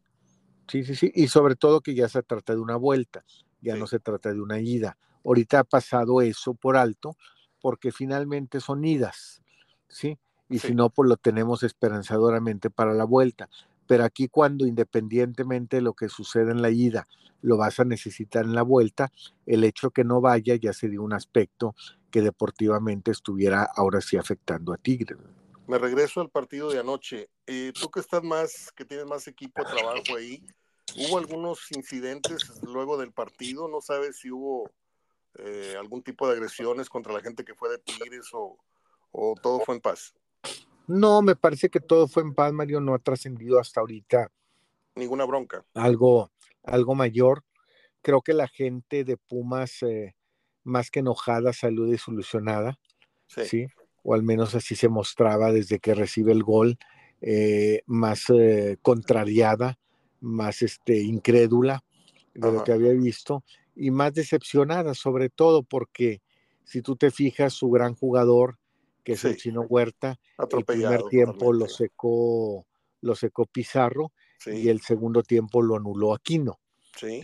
sí, 0.67 0.84
sí, 0.84 0.95
sí. 0.95 1.12
Y 1.13 1.28
sobre 1.28 1.56
todo 1.56 1.82
que 1.82 1.93
ya 1.93 2.10
se 2.10 2.24
trata 2.24 2.54
de 2.54 2.60
una 2.60 2.78
vuelta, 2.78 3.24
ya 3.62 3.76
no 3.76 3.86
se 3.86 4.00
trata 4.00 4.34
de 4.34 4.41
una 4.41 4.60
ida. 4.60 4.98
Ahorita 5.24 5.60
ha 5.60 5.63
pasado 5.63 6.21
eso 6.21 6.54
por 6.54 6.78
alto 6.78 7.15
porque 7.62 7.91
finalmente 7.91 8.60
son 8.60 8.86
idas, 8.86 9.41
¿sí? 9.88 10.17
Y 10.50 10.60
si 10.60 10.76
no, 10.76 10.89
pues 10.89 11.10
lo 11.10 11.17
tenemos 11.17 11.63
esperanzadoramente 11.63 12.69
para 12.69 12.93
la 12.93 13.04
vuelta 13.04 13.50
pero 13.88 14.04
aquí 14.04 14.28
cuando 14.28 14.65
independientemente 14.65 15.78
de 15.78 15.82
lo 15.82 15.93
que 15.93 16.10
suceda 16.10 16.52
en 16.52 16.62
la 16.62 16.69
ida, 16.69 17.08
lo 17.41 17.58
vas 17.58 17.80
a 17.80 17.86
necesitar 17.86 18.45
en 18.45 18.56
la 18.56 18.63
vuelta, 18.63 19.12
el 19.45 19.63
hecho 19.63 19.91
que 19.91 20.04
no 20.04 20.21
vaya 20.21 20.56
ya 20.56 20.74
sería 20.74 21.02
un 21.02 21.13
aspecto 21.13 21.76
que 22.10 22.21
deportivamente 22.21 23.12
estuviera 23.12 23.69
ahora 23.76 24.02
sí 24.02 24.17
afectando 24.17 24.74
a 24.74 24.78
Tigre. 24.78 25.15
Me 25.67 25.78
regreso 25.78 26.21
al 26.21 26.30
partido 26.30 26.71
de 26.71 26.80
anoche. 26.80 27.30
Eh, 27.45 27.71
tú 27.80 27.89
que 27.89 28.00
estás 28.00 28.24
más, 28.24 28.71
que 28.76 28.86
tienes 28.86 29.06
más 29.06 29.28
equipo 29.28 29.63
de 29.63 29.69
trabajo 29.69 30.15
ahí, 30.15 30.43
¿hubo 30.98 31.17
algunos 31.17 31.71
incidentes 31.71 32.52
luego 32.63 32.98
del 32.98 33.12
partido? 33.12 33.67
¿No 33.67 33.82
sabes 33.82 34.17
si 34.17 34.32
hubo 34.32 34.71
eh, 35.38 35.76
algún 35.78 36.02
tipo 36.04 36.28
de 36.28 36.34
agresiones 36.34 36.89
contra 36.89 37.13
la 37.13 37.21
gente 37.21 37.43
que 37.43 37.56
fue 37.56 37.69
de 37.69 37.80
Tigres 37.80 38.30
o 38.34 38.58
todo 39.41 39.60
fue 39.60 39.76
en 39.76 39.82
paz? 39.82 40.13
No, 40.88 41.21
me 41.21 41.36
parece 41.36 41.69
que 41.69 41.80
todo 41.80 42.08
fue 42.08 42.24
en 42.24 42.34
paz, 42.34 42.54
Mario, 42.54 42.80
no 42.80 42.93
ha 42.93 43.00
trascendido 43.00 43.60
hasta 43.60 43.80
ahorita. 43.80 44.32
Ninguna 44.95 45.26
bronca. 45.26 45.65
Algo, 45.74 46.32
algo 46.63 46.95
mayor. 46.95 47.43
Creo 48.02 48.21
que 48.21 48.34
la 48.34 48.48
gente 48.48 49.04
de 49.04 49.17
Pumas, 49.17 49.82
eh, 49.84 50.15
más 50.63 50.91
que 50.91 51.00
enojada, 51.00 51.54
salió 51.54 51.86
desilusionada. 51.86 52.80
Sí. 53.28 53.67
O 54.04 54.13
al 54.13 54.24
menos 54.24 54.54
así 54.56 54.76
se 54.76 54.88
mostraba 54.88 55.52
desde 55.52 55.80
que 55.80 55.95
recibe 55.95 56.32
el 56.32 56.43
gol. 56.43 56.78
eh, 57.21 57.82
más 57.88 58.26
contrariada, 58.82 59.80
más 60.19 60.62
este, 60.62 61.02
incrédula 61.02 61.84
de 62.34 62.52
lo 62.52 62.63
que 62.63 62.74
había 62.74 62.91
visto 62.91 63.43
y 63.76 63.91
más 63.91 64.13
decepcionada, 64.13 64.93
sobre 64.93 65.30
todo 65.30 65.63
porque 65.63 66.21
si 66.63 66.82
tú 66.82 66.95
te 66.95 67.12
fijas, 67.12 67.54
su 67.54 67.69
gran 67.69 67.95
jugador, 67.95 68.58
que 69.06 69.13
es 69.13 69.24
el 69.24 69.38
Chino 69.38 69.62
Huerta, 69.62 70.20
el 70.52 70.65
primer 70.65 71.04
tiempo 71.04 71.54
lo 71.54 71.70
secó, 71.70 72.65
lo 73.02 73.15
secó 73.15 73.46
Pizarro 73.46 74.12
y 74.48 74.68
el 74.68 74.82
segundo 74.82 75.22
tiempo 75.22 75.62
lo 75.62 75.76
anuló 75.76 76.13
Aquino. 76.13 76.60
Sí. 76.98 77.22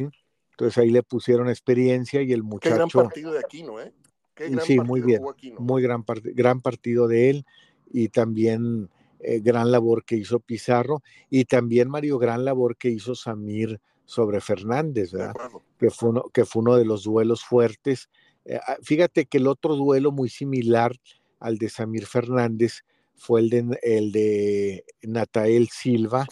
Entonces 0.52 0.78
ahí 0.78 0.92
le 0.92 1.02
pusieron 1.02 1.50
experiencia 1.50 2.22
y 2.22 2.34
el 2.34 2.44
muchacho. 2.44 2.70
Qué 2.70 2.78
gran 2.78 2.90
partido 2.90 3.32
de 3.34 3.40
Aquino, 3.40 3.82
¿eh? 3.82 3.92
Qué 4.36 4.50
gran 4.50 4.66
sí, 4.66 4.80
muy 4.80 5.02
bien. 5.02 5.24
Muy 5.58 5.82
gran, 5.82 6.06
gran 6.08 6.62
partido 6.62 7.08
de 7.08 7.32
él 7.32 7.46
y 7.92 8.10
también 8.10 8.92
eh, 9.20 9.40
gran 9.40 9.72
labor 9.72 10.06
que 10.06 10.18
hizo 10.18 10.40
Pizarro 10.40 11.02
y 11.32 11.46
también 11.46 11.90
Mario, 11.90 12.20
gran 12.20 12.46
labor 12.46 12.78
que 12.78 12.90
hizo 12.90 13.16
Samir 13.16 13.82
sobre 14.06 14.40
Fernández, 14.40 15.14
¿verdad? 15.14 15.34
Que 15.80 15.90
fue, 15.90 16.10
uno, 16.10 16.26
que 16.32 16.46
fue 16.46 16.62
uno 16.62 16.76
de 16.76 16.86
los 16.86 17.06
duelos 17.06 17.44
fuertes. 17.44 18.10
Eh, 18.46 18.60
ah, 18.68 18.78
fíjate 18.84 19.26
que 19.26 19.40
el 19.40 19.48
otro 19.48 19.76
duelo 19.76 20.12
muy 20.12 20.30
similar 20.30 20.96
al 21.42 21.58
de 21.58 21.70
Samir 21.70 22.06
Fernández 22.06 22.84
fue 23.16 23.42
el 23.42 23.50
de, 23.50 23.80
el 23.84 24.12
de 24.12 24.86
Natael 25.04 25.70
Silva 25.70 26.26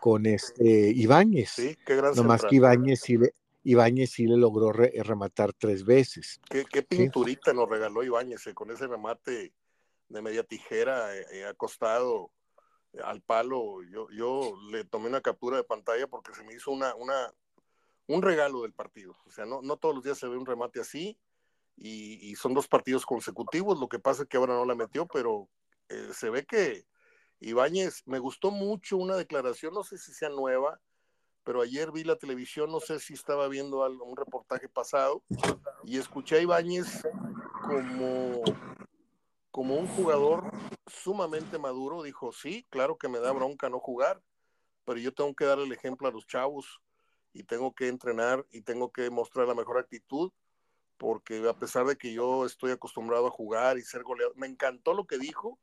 con 0.00 0.26
este 0.26 0.90
Ibáñez. 0.90 1.50
Sí, 1.50 1.76
qué 1.84 1.96
gran 1.96 2.14
Nomás 2.14 2.44
que 2.44 2.56
Ibáñez 2.56 3.00
sí, 3.00 3.16
le, 3.16 3.32
Ibáñez 3.64 4.10
sí 4.10 4.26
le 4.26 4.36
logró 4.36 4.72
rematar 4.72 5.52
tres 5.54 5.84
veces. 5.84 6.40
Qué, 6.48 6.82
pinturita 6.82 7.52
nos 7.52 7.68
regaló 7.68 8.02
Ibáñez 8.02 8.46
eh, 8.46 8.54
con 8.54 8.70
ese 8.70 8.86
remate 8.86 9.52
de 10.08 10.22
media 10.22 10.44
tijera 10.44 11.16
eh, 11.16 11.44
acostado 11.46 12.30
al 13.02 13.22
palo. 13.22 13.82
Yo, 13.84 14.08
yo 14.10 14.52
le 14.70 14.84
tomé 14.84 15.08
una 15.08 15.20
captura 15.20 15.56
de 15.56 15.64
pantalla 15.64 16.06
porque 16.06 16.32
se 16.34 16.44
me 16.44 16.54
hizo 16.54 16.70
una, 16.70 16.94
una, 16.94 17.32
un 18.06 18.22
regalo 18.22 18.62
del 18.62 18.72
partido. 18.72 19.16
O 19.26 19.30
sea, 19.30 19.46
no, 19.46 19.62
no 19.62 19.76
todos 19.76 19.94
los 19.94 20.04
días 20.04 20.18
se 20.18 20.28
ve 20.28 20.36
un 20.36 20.46
remate 20.46 20.80
así 20.80 21.18
y, 21.76 22.34
son 22.36 22.54
dos 22.54 22.68
partidos 22.68 23.04
consecutivos. 23.06 23.78
Lo 23.78 23.88
que 23.88 23.98
pasa 23.98 24.22
es 24.22 24.28
que 24.28 24.36
ahora 24.36 24.54
no 24.54 24.64
la 24.64 24.74
metió, 24.74 25.06
pero 25.06 25.48
eh, 25.88 26.10
se 26.12 26.30
ve 26.30 26.44
que 26.44 26.86
Ibáñez, 27.40 28.02
me 28.06 28.18
gustó 28.18 28.50
mucho 28.50 28.96
una 28.96 29.16
declaración, 29.16 29.74
no 29.74 29.84
sé 29.84 29.98
si 29.98 30.12
sea 30.12 30.30
nueva, 30.30 30.80
pero 31.44 31.60
ayer 31.60 31.92
vi 31.92 32.02
la 32.02 32.16
televisión, 32.16 32.70
no 32.70 32.80
sé 32.80 32.98
si 32.98 33.14
estaba 33.14 33.46
viendo 33.48 33.84
algo, 33.84 34.04
un 34.04 34.16
reportaje 34.16 34.68
pasado, 34.68 35.22
y 35.84 35.98
escuché 35.98 36.38
a 36.38 36.40
Ibáñez 36.40 37.02
como 37.62 38.42
como 39.56 39.76
un 39.76 39.88
jugador 39.88 40.50
sumamente 40.86 41.58
maduro, 41.58 42.02
dijo, 42.02 42.30
sí, 42.30 42.66
claro 42.68 42.98
que 42.98 43.08
me 43.08 43.20
da 43.20 43.32
bronca 43.32 43.70
no 43.70 43.80
jugar, 43.80 44.20
pero 44.84 44.98
yo 44.98 45.14
tengo 45.14 45.34
que 45.34 45.46
dar 45.46 45.58
el 45.58 45.72
ejemplo 45.72 46.06
a 46.06 46.12
los 46.12 46.26
chavos 46.26 46.82
y 47.32 47.42
tengo 47.42 47.74
que 47.74 47.88
entrenar 47.88 48.44
y 48.50 48.60
tengo 48.60 48.92
que 48.92 49.08
mostrar 49.08 49.48
la 49.48 49.54
mejor 49.54 49.78
actitud, 49.78 50.30
porque 50.98 51.46
a 51.48 51.58
pesar 51.58 51.86
de 51.86 51.96
que 51.96 52.12
yo 52.12 52.46
estoy 52.46 52.72
acostumbrado 52.72 53.26
a 53.26 53.30
jugar 53.30 53.78
y 53.78 53.82
ser 53.82 54.02
goleador, 54.02 54.36
me 54.36 54.46
encantó 54.46 54.94
lo 54.94 55.06
que 55.06 55.18
dijo, 55.18 55.58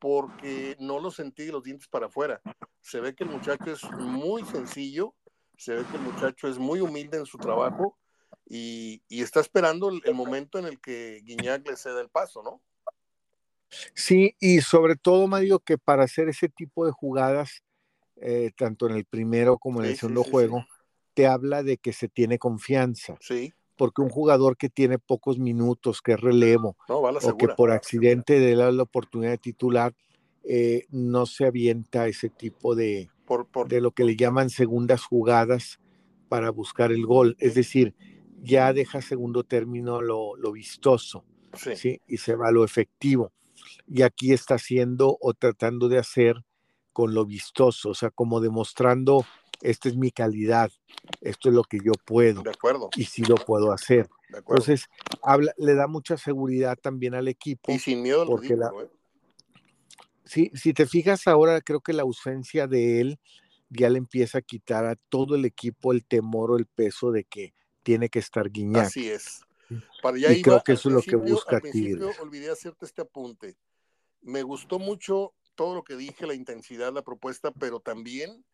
porque 0.00 0.76
no 0.80 0.98
lo 0.98 1.10
sentí 1.10 1.44
de 1.44 1.52
los 1.52 1.62
dientes 1.62 1.88
para 1.88 2.06
afuera. 2.06 2.40
Se 2.80 3.00
ve 3.00 3.14
que 3.14 3.24
el 3.24 3.30
muchacho 3.30 3.70
es 3.70 3.82
muy 3.92 4.44
sencillo, 4.44 5.14
se 5.56 5.74
ve 5.74 5.84
que 5.90 5.96
el 5.96 6.02
muchacho 6.02 6.48
es 6.48 6.58
muy 6.58 6.80
humilde 6.80 7.18
en 7.18 7.26
su 7.26 7.38
trabajo 7.38 7.98
y, 8.48 9.02
está 9.08 9.40
esperando 9.40 9.88
el, 9.88 10.02
el 10.04 10.14
momento 10.14 10.58
en 10.58 10.66
el 10.66 10.80
que 10.80 11.20
Guiñac 11.24 11.66
le 11.66 11.76
ceda 11.76 12.00
el 12.00 12.08
paso, 12.08 12.42
¿no? 12.42 12.60
Sí, 13.94 14.36
y 14.38 14.60
sobre 14.60 14.96
todo, 14.96 15.26
Mario, 15.26 15.60
que 15.60 15.78
para 15.78 16.04
hacer 16.04 16.28
ese 16.28 16.48
tipo 16.48 16.84
de 16.84 16.92
jugadas, 16.92 17.62
eh, 18.16 18.50
tanto 18.56 18.86
en 18.88 18.96
el 18.96 19.04
primero 19.04 19.58
como 19.58 19.82
en 19.82 19.90
el 19.90 19.96
segundo 19.96 20.24
juego, 20.24 20.66
te 21.14 21.26
habla 21.26 21.62
de 21.62 21.78
que 21.78 21.92
se 21.92 22.08
tiene 22.08 22.38
confianza. 22.38 23.16
Sí. 23.20 23.52
Porque 23.76 24.02
un 24.02 24.10
jugador 24.10 24.56
que 24.56 24.68
tiene 24.68 24.98
pocos 24.98 25.38
minutos, 25.38 26.02
que 26.02 26.12
es 26.12 26.20
relevo, 26.20 26.76
o 26.88 27.36
que 27.36 27.48
por 27.48 27.70
accidente 27.70 28.38
de 28.38 28.54
la, 28.54 28.70
la 28.70 28.82
oportunidad 28.82 29.32
de 29.32 29.38
titular, 29.38 29.94
eh, 30.44 30.86
no 30.90 31.26
se 31.26 31.46
avienta 31.46 32.08
ese 32.08 32.28
tipo 32.28 32.74
de, 32.74 33.10
de 33.68 33.80
lo 33.80 33.92
que 33.92 34.04
le 34.04 34.16
llaman 34.16 34.50
segundas 34.50 35.04
jugadas 35.04 35.80
para 36.28 36.50
buscar 36.50 36.92
el 36.92 37.06
gol. 37.06 37.36
Es 37.38 37.54
decir, 37.54 37.94
ya 38.42 38.72
deja 38.72 39.00
segundo 39.02 39.44
término 39.44 40.02
lo, 40.02 40.52
vistoso 40.52 41.24
sí. 41.54 42.00
y 42.06 42.16
se 42.16 42.34
va 42.34 42.48
a 42.48 42.52
lo 42.52 42.64
efectivo 42.64 43.32
y 43.86 44.02
aquí 44.02 44.32
está 44.32 44.56
haciendo 44.56 45.16
o 45.20 45.34
tratando 45.34 45.88
de 45.88 45.98
hacer 45.98 46.44
con 46.92 47.14
lo 47.14 47.24
vistoso, 47.24 47.90
o 47.90 47.94
sea, 47.94 48.10
como 48.10 48.40
demostrando, 48.40 49.24
esta 49.62 49.88
es 49.88 49.96
mi 49.96 50.10
calidad, 50.10 50.70
esto 51.20 51.48
es 51.48 51.54
lo 51.54 51.62
que 51.64 51.78
yo 51.82 51.92
puedo. 52.04 52.42
De 52.42 52.50
acuerdo. 52.50 52.90
Y 52.96 53.04
sí 53.04 53.22
lo 53.22 53.36
puedo 53.36 53.72
hacer. 53.72 54.08
Entonces, 54.34 54.88
habla, 55.22 55.54
le 55.56 55.74
da 55.74 55.86
mucha 55.86 56.16
seguridad 56.16 56.76
también 56.76 57.14
al 57.14 57.28
equipo. 57.28 57.72
Y 57.72 57.78
sin 57.78 58.02
miedo 58.02 58.26
porque 58.26 58.56
la, 58.56 58.68
¿eh? 58.68 58.88
sí, 60.24 60.50
si 60.54 60.72
te 60.72 60.86
fijas 60.86 61.26
ahora, 61.26 61.60
creo 61.60 61.80
que 61.80 61.92
la 61.92 62.02
ausencia 62.02 62.66
de 62.66 63.00
él 63.00 63.20
ya 63.70 63.88
le 63.88 63.98
empieza 63.98 64.38
a 64.38 64.42
quitar 64.42 64.84
a 64.84 64.96
todo 64.96 65.34
el 65.34 65.44
equipo 65.44 65.92
el 65.92 66.04
temor 66.04 66.50
o 66.50 66.56
el 66.56 66.66
peso 66.66 67.10
de 67.10 67.24
que 67.24 67.54
tiene 67.82 68.08
que 68.08 68.18
estar 68.18 68.50
guiñando. 68.50 68.80
Así 68.80 69.08
es. 69.08 69.42
Para 70.02 70.18
y 70.18 70.42
creo 70.42 70.62
que 70.62 70.72
eso 70.72 70.88
es 70.88 70.94
lo 70.94 71.02
que 71.02 71.16
busca 71.16 71.60
Tigres. 71.60 72.18
Olvidé 72.20 72.50
hacerte 72.50 72.84
este 72.84 73.02
apunte. 73.02 73.56
Me 74.20 74.42
gustó 74.42 74.78
mucho 74.78 75.32
todo 75.54 75.74
lo 75.74 75.84
que 75.84 75.96
dije, 75.96 76.26
la 76.26 76.34
intensidad, 76.34 76.92
la 76.92 77.02
propuesta, 77.02 77.50
pero 77.52 77.80
también 77.80 78.44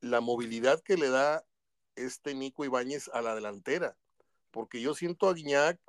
la 0.00 0.20
movilidad 0.20 0.80
que 0.82 0.96
le 0.96 1.08
da 1.08 1.44
este 1.94 2.34
Nico 2.34 2.64
Ibáñez 2.64 3.08
a 3.12 3.22
la 3.22 3.34
delantera. 3.34 3.96
Porque 4.50 4.80
yo 4.80 4.94
siento 4.94 5.28
a 5.28 5.34
Guiñac, 5.34 5.80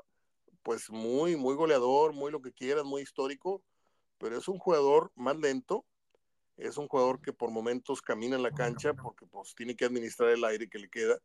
pues 0.63 0.89
muy, 0.89 1.35
muy 1.35 1.55
goleador, 1.55 2.13
muy 2.13 2.31
lo 2.31 2.41
que 2.41 2.53
quieras, 2.53 2.83
muy 2.83 3.01
histórico, 3.01 3.63
pero 4.17 4.37
es 4.37 4.47
un 4.47 4.57
jugador 4.57 5.11
más 5.15 5.37
lento, 5.37 5.85
es 6.57 6.77
un 6.77 6.87
jugador 6.87 7.21
que 7.21 7.33
por 7.33 7.51
momentos 7.51 8.01
camina 8.01 8.35
en 8.35 8.43
la 8.43 8.51
cancha 8.51 8.93
porque 8.93 9.25
pues 9.27 9.55
tiene 9.55 9.75
que 9.75 9.85
administrar 9.85 10.29
el 10.31 10.43
aire 10.43 10.67
que 10.67 10.79
le 10.79 10.89
queda 10.89 11.19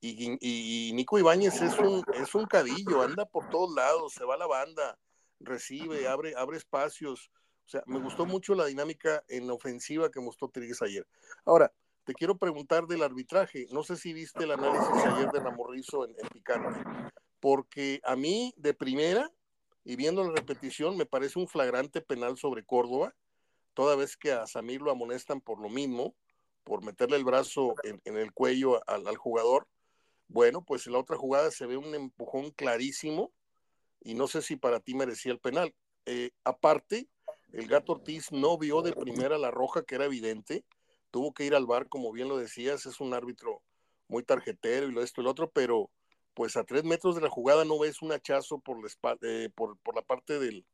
y, 0.00 0.92
Nico 0.94 1.18
Ibáñez 1.18 1.60
es 1.60 1.78
un, 1.78 2.02
es 2.14 2.34
un 2.34 2.46
cadillo, 2.46 3.02
anda 3.02 3.26
por 3.26 3.48
todos 3.50 3.74
lados, 3.74 4.14
se 4.14 4.24
va 4.24 4.34
a 4.34 4.38
la 4.38 4.46
banda, 4.46 4.98
recibe, 5.38 6.08
abre, 6.08 6.34
abre 6.36 6.56
espacios. 6.56 7.30
O 7.66 7.68
sea, 7.68 7.82
me 7.86 8.00
gustó 8.00 8.26
mucho 8.26 8.54
la 8.54 8.66
dinámica 8.66 9.22
en 9.28 9.50
ofensiva 9.50 10.10
que 10.10 10.20
mostró 10.20 10.48
Tigres 10.48 10.82
ayer. 10.82 11.06
Ahora, 11.44 11.72
te 12.10 12.14
quiero 12.14 12.36
preguntar 12.36 12.88
del 12.88 13.04
arbitraje. 13.04 13.68
No 13.70 13.84
sé 13.84 13.96
si 13.96 14.12
viste 14.12 14.42
el 14.42 14.50
análisis 14.50 15.04
ayer 15.06 15.30
de 15.30 15.38
Ramorrizo 15.38 16.04
en, 16.04 16.16
en 16.18 16.28
Picante, 16.28 16.82
porque 17.38 18.00
a 18.02 18.16
mí, 18.16 18.52
de 18.56 18.74
primera, 18.74 19.30
y 19.84 19.94
viendo 19.94 20.24
la 20.24 20.32
repetición, 20.32 20.96
me 20.96 21.06
parece 21.06 21.38
un 21.38 21.46
flagrante 21.46 22.00
penal 22.00 22.36
sobre 22.36 22.64
Córdoba, 22.64 23.14
toda 23.74 23.94
vez 23.94 24.16
que 24.16 24.32
a 24.32 24.48
Samir 24.48 24.82
lo 24.82 24.90
amonestan 24.90 25.40
por 25.40 25.60
lo 25.60 25.68
mismo, 25.68 26.16
por 26.64 26.84
meterle 26.84 27.16
el 27.16 27.22
brazo 27.22 27.76
en, 27.84 28.16
el 28.16 28.32
cuello 28.32 28.80
al, 28.88 29.16
jugador. 29.16 29.68
Bueno, 30.26 30.64
pues 30.64 30.88
en 30.88 30.94
la 30.94 30.98
otra 30.98 31.16
jugada 31.16 31.52
se 31.52 31.66
ve 31.66 31.76
un 31.76 31.94
empujón 31.94 32.50
clarísimo 32.50 33.30
y 34.00 34.14
no 34.14 34.26
sé 34.26 34.42
si 34.42 34.56
para 34.56 34.80
ti 34.80 34.94
merecía 34.94 35.30
el 35.30 35.38
penal. 35.38 35.72
Eh, 36.06 36.32
aparte, 36.42 37.08
el 37.52 37.68
gato 37.68 37.92
Ortiz 37.92 38.32
no 38.32 38.58
vio 38.58 38.82
de 38.82 38.94
primera 38.94 39.38
la 39.38 39.52
roja, 39.52 39.84
que 39.84 39.94
era 39.94 40.06
evidente, 40.06 40.64
tuvo 41.10 41.32
que 41.32 41.44
ir 41.44 41.54
al 41.54 41.66
bar, 41.66 41.88
como 41.88 42.12
bien 42.12 42.28
lo 42.28 42.36
decías, 42.36 42.86
es 42.86 43.00
un 43.00 43.14
árbitro 43.14 43.62
muy 44.08 44.22
tarjetero 44.22 44.88
y 44.88 44.92
lo 44.92 45.02
esto 45.02 45.20
y 45.20 45.24
lo 45.24 45.30
otro, 45.30 45.50
pero 45.50 45.90
pues 46.34 46.56
a 46.56 46.64
tres 46.64 46.84
metros 46.84 47.14
de 47.14 47.22
la 47.22 47.28
jugada 47.28 47.64
no 47.64 47.78
ves 47.78 48.02
un 48.02 48.12
hachazo 48.12 48.58
por 48.58 48.78
la, 48.82 49.18
eh, 49.22 49.50
por, 49.54 49.76
la 49.94 50.02
parte 50.02 50.38
del, 50.38 50.64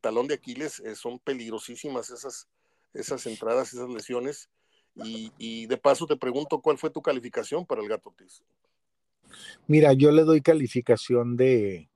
talón 0.00 0.26
de 0.26 0.34
Aquiles, 0.34 0.80
eh, 0.80 0.94
son 0.94 1.18
peligrosísimas 1.18 2.10
esas, 2.10 2.48
esas 2.92 3.26
entradas, 3.26 3.72
esas 3.72 3.88
lesiones. 3.88 4.50
Y, 4.94 5.32
y, 5.38 5.66
de 5.66 5.76
paso 5.76 6.06
te 6.06 6.16
pregunto, 6.16 6.60
¿cuál 6.60 6.76
fue 6.76 6.90
tu 6.90 7.00
calificación 7.00 7.64
para 7.64 7.80
el 7.82 7.88
gato 7.88 8.08
Ortiz? 8.08 8.42
Mira, 9.68 9.92
yo 9.92 10.10
le 10.10 10.24
doy 10.24 10.40
calificación 10.40 11.36
de, 11.36 11.88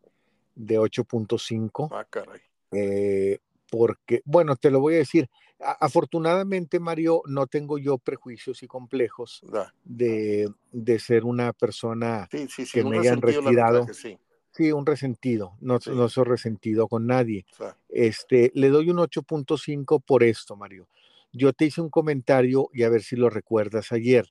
de 0.55 0.79
8.5. 0.79 1.89
Ah, 1.91 2.07
caray. 2.09 2.41
Eh, 2.71 3.41
porque, 3.73 4.21
bueno, 4.27 4.55
te 4.57 4.71
lo 4.71 4.81
voy 4.81 4.97
a 4.97 4.99
decir. 4.99 5.31
afortunadamente, 5.59 6.79
Mario, 6.79 7.23
no 7.25 7.47
tengo 7.47 7.79
yo 7.79 7.97
prejuicios 7.97 8.63
y 8.63 8.67
complejos 8.67 9.41
de, 9.83 10.53
de, 10.73 10.99
ser 10.99 11.25
una 11.25 11.55
persona 11.55 12.29
que 12.31 12.85
me 12.85 12.99
hayan 12.99 13.23
retirado. 13.23 13.87
Sí. 13.95 14.73
un 14.73 14.85
resentido, 14.85 15.57
no, 15.63 15.79
no 15.87 16.11
soy 16.11 16.25
resentido 16.25 16.87
con 16.87 17.07
nadie. 17.07 17.47
este, 17.89 18.53
le 18.55 18.69
doy 18.69 18.91
un 18.91 18.99
8.5 18.99 20.03
por 20.05 20.23
esto, 20.23 20.55
Mario. 20.55 20.87
Yo 21.33 21.55
te 21.55 21.65
hice 21.65 21.81
un 21.81 21.89
comentario 21.89 22.69
y 22.75 22.83
a 22.83 22.91
ver 22.91 23.03
si 23.03 23.17
lo 23.17 23.31
recuerdas 23.31 23.91
ayer 23.91 24.31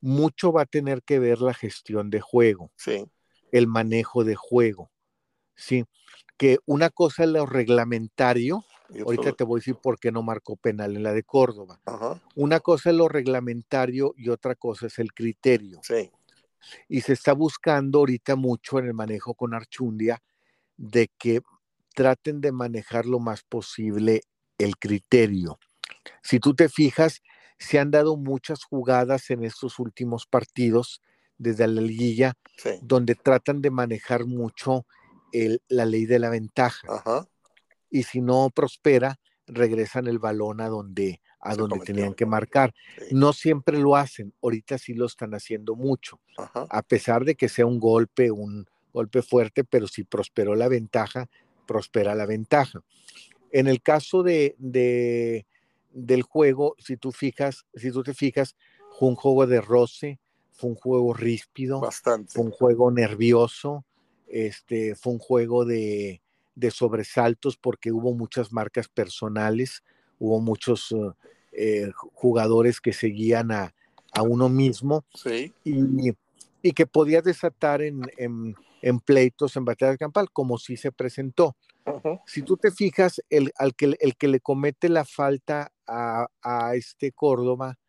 mucho 0.00 0.52
va 0.52 0.62
a 0.62 0.66
tener 0.66 1.02
que 1.02 1.18
ver 1.18 1.40
la 1.40 1.52
gestión 1.52 2.08
de 2.08 2.20
juego, 2.20 2.70
sí. 2.76 3.04
el 3.52 3.66
manejo 3.66 4.24
de 4.24 4.34
juego, 4.34 4.90
¿sí? 5.56 5.84
Que 6.40 6.58
una 6.64 6.88
cosa 6.88 7.24
es 7.24 7.28
lo 7.28 7.44
reglamentario 7.44 8.64
Ahorita 9.04 9.32
te 9.32 9.44
voy 9.44 9.58
a 9.58 9.60
decir 9.60 9.76
por 9.76 9.98
qué 9.98 10.10
no 10.10 10.22
marcó 10.22 10.56
penal 10.56 10.96
en 10.96 11.02
la 11.02 11.12
de 11.12 11.22
Córdoba. 11.22 11.80
Una 12.34 12.60
cosa 12.60 12.90
es 12.90 12.96
lo 12.96 13.08
reglamentario 13.08 14.14
y 14.16 14.28
otra 14.28 14.54
cosa 14.54 14.86
es 14.86 14.98
el 14.98 15.12
criterio. 15.12 15.80
Sí. 15.82 16.10
Y 16.88 17.00
se 17.02 17.12
está 17.12 17.32
buscando 17.32 18.00
ahorita 18.00 18.36
mucho 18.36 18.78
en 18.78 18.86
el 18.86 18.94
manejo 18.94 19.34
con 19.34 19.54
Archundia 19.54 20.22
de 20.76 21.08
que 21.18 21.40
traten 21.94 22.40
de 22.40 22.52
manejar 22.52 23.06
lo 23.06 23.18
más 23.18 23.42
posible 23.42 24.22
el 24.58 24.76
criterio. 24.76 25.58
Si 26.22 26.38
tú 26.38 26.54
te 26.54 26.68
fijas, 26.68 27.22
se 27.58 27.78
han 27.78 27.90
dado 27.90 28.16
muchas 28.16 28.64
jugadas 28.64 29.30
en 29.30 29.44
estos 29.44 29.78
últimos 29.78 30.26
partidos 30.26 31.00
desde 31.38 31.66
la 31.66 31.80
liguilla, 31.80 32.34
donde 32.82 33.14
tratan 33.14 33.62
de 33.62 33.70
manejar 33.70 34.26
mucho 34.26 34.86
la 35.68 35.86
ley 35.86 36.06
de 36.06 36.18
la 36.18 36.30
ventaja. 36.30 36.86
Y 37.90 38.04
si 38.04 38.20
no 38.20 38.50
prospera, 38.54 39.18
regresan 39.46 40.06
el 40.06 40.18
balón 40.18 40.60
a 40.60 40.68
donde, 40.68 41.20
a 41.40 41.54
donde 41.56 41.80
tenían 41.80 42.14
que 42.14 42.26
marcar. 42.26 42.74
No 43.10 43.32
siempre 43.32 43.78
lo 43.78 43.96
hacen, 43.96 44.32
ahorita 44.42 44.78
sí 44.78 44.94
lo 44.94 45.06
están 45.06 45.34
haciendo 45.34 45.74
mucho, 45.74 46.20
a 46.54 46.82
pesar 46.82 47.24
de 47.24 47.34
que 47.34 47.48
sea 47.48 47.66
un 47.66 47.80
golpe, 47.80 48.30
un 48.30 48.66
golpe 48.92 49.22
fuerte, 49.22 49.64
pero 49.64 49.86
si 49.86 50.04
prosperó 50.04 50.54
la 50.54 50.68
ventaja, 50.68 51.28
prospera 51.66 52.14
la 52.14 52.26
ventaja. 52.26 52.82
En 53.52 53.66
el 53.66 53.82
caso 53.82 54.22
de, 54.22 54.54
de 54.58 55.46
del 55.92 56.22
juego, 56.22 56.76
si 56.78 56.96
tú 56.96 57.12
fijas, 57.12 57.66
si 57.74 57.90
tú 57.90 58.02
te 58.02 58.14
fijas, 58.14 58.56
fue 58.98 59.08
un 59.08 59.16
juego 59.16 59.46
de 59.46 59.60
roce, 59.60 60.20
fue 60.52 60.70
un 60.70 60.76
juego 60.76 61.14
ríspido, 61.14 61.80
Bastante. 61.80 62.32
fue 62.32 62.44
un 62.44 62.50
juego 62.50 62.90
nervioso, 62.90 63.84
este, 64.30 64.94
fue 64.94 65.12
un 65.12 65.18
juego 65.18 65.64
de, 65.64 66.22
de 66.54 66.70
sobresaltos 66.70 67.56
porque 67.56 67.92
hubo 67.92 68.14
muchas 68.14 68.52
marcas 68.52 68.88
personales, 68.88 69.82
hubo 70.18 70.40
muchos 70.40 70.92
uh, 70.92 71.12
eh, 71.52 71.90
jugadores 72.12 72.80
que 72.80 72.92
seguían 72.92 73.50
a, 73.50 73.74
a 74.12 74.22
uno 74.22 74.48
mismo 74.48 75.04
sí. 75.14 75.52
y, 75.64 76.12
y, 76.62 76.72
que 76.72 76.86
podía 76.86 77.22
desatar 77.22 77.82
en, 77.82 78.02
en, 78.16 78.54
en, 78.82 79.00
pleitos, 79.00 79.56
en 79.56 79.64
batalla 79.64 79.96
campal, 79.96 80.30
como 80.32 80.58
sí 80.58 80.76
se 80.76 80.92
presentó. 80.92 81.56
Uh 81.86 81.90
-huh. 81.90 82.20
Si 82.26 82.42
tú 82.42 82.56
te 82.56 82.70
fijas, 82.70 83.20
el, 83.30 83.52
al 83.56 83.74
que, 83.74 83.96
el 83.98 84.16
que 84.16 84.28
le 84.28 84.40
comete 84.40 84.88
la 84.88 85.04
falta 85.04 85.72
a, 85.86 86.28
a 86.42 86.74
este 86.76 87.10
Córdoba, 87.10 87.79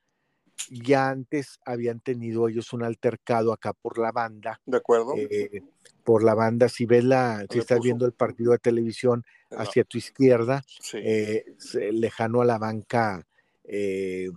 ya 0.69 1.09
antes 1.09 1.59
habían 1.65 1.99
tenido 1.99 2.47
ellos 2.47 2.73
un 2.73 2.83
altercado 2.83 3.53
acá 3.53 3.73
por 3.73 3.97
la 3.97 4.11
banda. 4.11 4.61
De 4.65 4.77
acuerdo. 4.77 5.13
Eh, 5.17 5.61
por 6.03 6.23
la 6.23 6.33
banda, 6.33 6.67
si 6.69 6.85
ves 6.85 7.03
la, 7.03 7.45
si 7.49 7.59
estás 7.59 7.77
puso? 7.77 7.85
viendo 7.85 8.05
el 8.05 8.13
partido 8.13 8.51
de 8.51 8.57
televisión 8.57 9.23
hacia 9.51 9.83
tu 9.83 9.97
izquierda, 9.97 10.63
sí. 10.65 10.97
eh, 11.01 11.45
lejano 11.91 12.41
a 12.41 12.45
la 12.45 12.57
banca, 12.57 13.25
eh, 13.63 14.29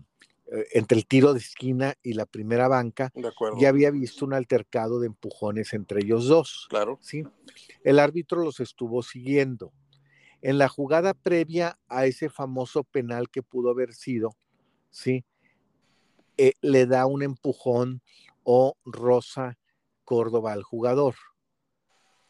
entre 0.72 0.98
el 0.98 1.06
tiro 1.06 1.32
de 1.32 1.38
esquina 1.40 1.94
y 2.02 2.12
la 2.12 2.26
primera 2.26 2.68
banca, 2.68 3.10
ya 3.58 3.68
había 3.68 3.90
visto 3.90 4.24
un 4.24 4.34
altercado 4.34 5.00
de 5.00 5.06
empujones 5.06 5.72
entre 5.72 6.00
ellos 6.02 6.26
dos. 6.26 6.66
Claro. 6.68 6.98
¿sí? 7.00 7.24
El 7.82 7.98
árbitro 7.98 8.42
los 8.42 8.60
estuvo 8.60 9.02
siguiendo. 9.02 9.72
En 10.42 10.58
la 10.58 10.68
jugada 10.68 11.14
previa 11.14 11.78
a 11.88 12.04
ese 12.06 12.28
famoso 12.28 12.84
penal 12.84 13.30
que 13.30 13.42
pudo 13.42 13.70
haber 13.70 13.94
sido, 13.94 14.36
¿sí? 14.90 15.24
Eh, 16.36 16.54
le 16.60 16.86
da 16.86 17.06
un 17.06 17.22
empujón 17.22 18.02
o 18.42 18.76
rosa 18.84 19.58
Córdoba 20.04 20.52
al 20.52 20.62
jugador. 20.62 21.14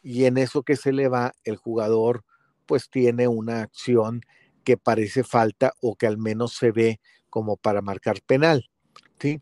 Y 0.01 0.25
en 0.25 0.37
eso 0.37 0.63
que 0.63 0.75
se 0.75 0.93
le 0.93 1.07
va, 1.07 1.33
el 1.43 1.57
jugador 1.57 2.23
pues 2.65 2.89
tiene 2.89 3.27
una 3.27 3.61
acción 3.61 4.21
que 4.63 4.77
parece 4.77 5.23
falta 5.23 5.73
o 5.81 5.95
que 5.95 6.07
al 6.07 6.17
menos 6.17 6.53
se 6.53 6.71
ve 6.71 6.99
como 7.29 7.57
para 7.57 7.81
marcar 7.81 8.21
penal. 8.25 8.69
¿sí? 9.19 9.41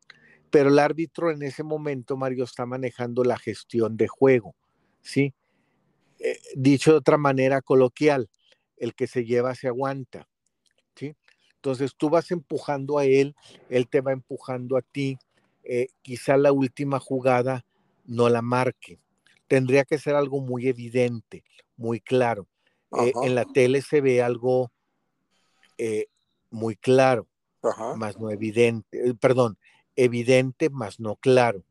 Pero 0.50 0.70
el 0.70 0.80
árbitro 0.80 1.32
en 1.32 1.44
ese 1.44 1.64
momento, 1.64 2.18
Mario, 2.18 2.44
está 2.44 2.66
manejando 2.66 3.24
la 3.24 3.38
gestión 3.38 3.98
de 3.98 4.08
juego. 4.08 4.56
¿sí? 5.02 5.34
Eh, 6.20 6.40
dicho 6.56 6.92
de 6.92 6.98
otra 6.98 7.18
manera 7.18 7.62
coloquial, 7.62 8.30
el 8.78 8.94
que 8.94 9.08
se 9.08 9.26
lleva 9.26 9.56
se 9.56 9.68
aguanta. 9.68 10.28
¿sí? 10.96 11.16
Entonces 11.64 11.96
tú 11.96 12.10
vas 12.10 12.30
empujando 12.32 12.98
a 12.98 13.06
él, 13.06 13.38
él 13.70 13.88
te 13.88 14.02
va 14.02 14.12
empujando 14.12 14.76
a 14.76 14.82
ti. 14.82 15.18
Eh, 15.64 15.88
quizá 16.02 16.36
la 16.36 16.52
última 16.52 17.00
jugada 17.00 17.66
no 18.04 18.28
la 18.28 18.42
marque. 18.42 19.00
Tendría 19.48 19.86
que 19.86 19.98
ser 19.98 20.16
algo 20.16 20.42
muy 20.42 20.68
evidente, 20.68 21.46
muy 21.78 22.02
claro. 22.02 22.50
Eh, 23.00 23.14
en 23.24 23.34
la 23.34 23.46
tele 23.46 23.82
se 23.82 24.02
ve 24.02 24.22
algo 24.22 24.74
eh, 25.78 26.08
muy 26.50 26.76
claro, 26.76 27.30
Ajá. 27.62 27.96
más 27.96 28.20
no 28.20 28.30
evidente, 28.30 29.16
perdón, 29.16 29.58
evidente, 29.96 30.70
más 30.70 31.00
no 31.00 31.16
claro. 31.16 31.64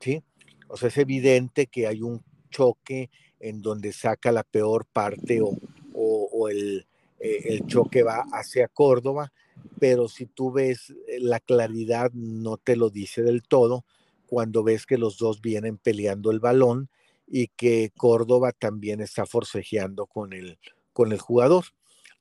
¿sí? 0.00 0.22
O 0.68 0.76
sea, 0.76 0.90
es 0.90 0.98
evidente 0.98 1.68
que 1.68 1.86
hay 1.86 2.02
un 2.02 2.22
choque 2.50 3.08
en 3.40 3.62
donde 3.62 3.94
saca 3.94 4.30
la 4.30 4.42
peor 4.42 4.84
parte 4.92 5.40
o, 5.40 5.56
o, 5.94 6.28
o 6.30 6.48
el, 6.50 6.86
el 7.22 7.66
choque 7.66 8.02
va 8.02 8.24
hacia 8.32 8.68
Córdoba, 8.68 9.32
pero 9.78 10.08
si 10.08 10.26
tú 10.26 10.52
ves 10.52 10.92
la 11.18 11.40
claridad 11.40 12.10
no 12.12 12.56
te 12.56 12.76
lo 12.76 12.90
dice 12.90 13.22
del 13.22 13.42
todo 13.42 13.84
cuando 14.26 14.64
ves 14.64 14.86
que 14.86 14.96
los 14.96 15.18
dos 15.18 15.40
vienen 15.40 15.76
peleando 15.76 16.30
el 16.30 16.40
balón 16.40 16.88
y 17.26 17.48
que 17.48 17.92
Córdoba 17.96 18.52
también 18.52 19.00
está 19.00 19.26
forcejeando 19.26 20.06
con 20.06 20.32
el, 20.32 20.58
con 20.92 21.12
el 21.12 21.18
jugador. 21.18 21.64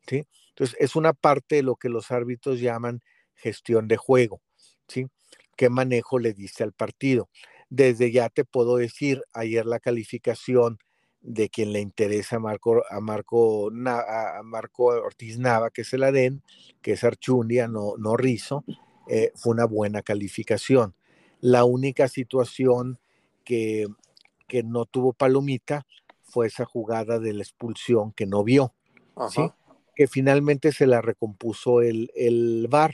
¿sí? 0.08 0.26
Entonces, 0.50 0.76
es 0.80 0.96
una 0.96 1.14
parte 1.14 1.56
de 1.56 1.64
lo 1.64 1.78
que 1.78 1.90
los 1.90 2.12
árbitros 2.12 2.60
llaman 2.60 3.02
gestión 3.34 3.88
de 3.88 3.98
juego. 3.98 4.42
¿sí? 4.88 5.08
¿Qué 5.56 5.70
manejo 5.70 6.20
le 6.20 6.34
diste 6.34 6.64
al 6.64 6.74
partido? 6.74 7.30
Desde 7.70 8.12
ya 8.12 8.30
te 8.30 8.44
puedo 8.44 8.76
decir, 8.76 9.24
ayer 9.32 9.66
la 9.66 9.80
calificación 9.80 10.80
de 11.22 11.50
quien 11.50 11.72
le 11.72 11.80
interesa 11.80 12.38
a 12.38 12.40
Marco, 12.40 12.84
a 12.90 13.00
Marco, 13.00 13.70
a 13.70 14.42
Marco 14.44 14.86
Ortiz 14.86 15.38
Nava 15.38 15.70
que 15.70 15.84
se 15.84 15.98
la 15.98 16.12
den, 16.12 16.42
que 16.82 16.94
es 16.94 17.04
Archundia, 17.04 17.68
no, 17.68 17.94
no 17.98 18.18
Rizo, 18.18 18.64
eh, 19.08 19.32
fue 19.36 19.54
una 19.54 19.66
buena 19.66 20.02
calificación. 20.02 20.96
La 21.40 21.64
única 21.64 22.08
situación 22.08 23.00
que, 23.44 23.88
que, 24.48 24.64
no 24.64 24.86
tuvo 24.86 25.14
palomita 25.14 25.86
fue 26.24 26.48
esa 26.48 26.66
jugada 26.66 27.20
de 27.20 27.34
la 27.34 27.44
expulsión 27.44 28.14
que 28.14 28.26
no 28.26 28.44
vio, 28.44 28.74
¿sí? 29.30 29.42
que 29.96 30.08
finalmente 30.08 30.72
se 30.72 30.88
la 30.88 31.02
recompuso 31.02 31.82
el, 31.82 32.12
el 32.16 32.68
VAR, 32.70 32.94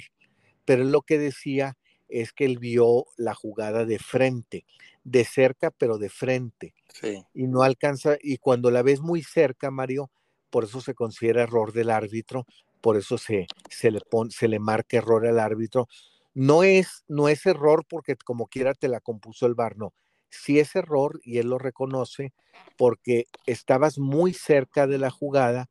pero 0.65 0.83
lo 0.83 1.01
que 1.01 1.17
decía 1.17 1.77
es 2.09 2.33
que 2.33 2.45
él 2.45 2.57
vio 2.57 3.05
la 3.17 3.33
jugada 3.33 3.85
de 3.85 3.99
frente, 3.99 4.65
de 5.07 5.23
cerca, 5.23 5.71
pero 5.71 5.97
de 5.97 6.09
frente. 6.09 6.73
Sí. 6.93 7.23
Y 7.33 7.47
no 7.47 7.63
alcanza, 7.63 8.17
y 8.21 8.37
cuando 8.39 8.71
la 8.71 8.81
ves 8.81 8.99
muy 8.99 9.23
cerca, 9.23 9.71
Mario, 9.71 10.11
por 10.49 10.65
eso 10.65 10.81
se 10.81 10.95
considera 10.95 11.43
error 11.43 11.71
del 11.71 11.91
árbitro, 11.91 12.45
por 12.81 12.97
eso 12.97 13.17
se, 13.17 13.47
se, 13.69 13.89
le, 13.89 14.01
pon, 14.01 14.31
se 14.31 14.49
le 14.49 14.59
marca 14.59 14.97
error 14.97 15.25
al 15.25 15.39
árbitro. 15.39 15.87
No 16.33 16.63
es, 16.63 17.05
no 17.07 17.29
es 17.29 17.45
error 17.45 17.85
porque 17.87 18.17
como 18.17 18.47
quiera 18.47 18.73
te 18.73 18.89
la 18.89 18.99
compuso 18.99 19.45
el 19.45 19.55
VAR, 19.55 19.77
no. 19.77 19.93
Sí 20.29 20.59
es 20.59 20.75
error 20.75 21.21
y 21.23 21.37
él 21.37 21.47
lo 21.47 21.57
reconoce 21.57 22.33
porque 22.77 23.27
estabas 23.45 23.97
muy 23.99 24.33
cerca 24.33 24.87
de 24.87 24.97
la 24.97 25.09
jugada 25.09 25.69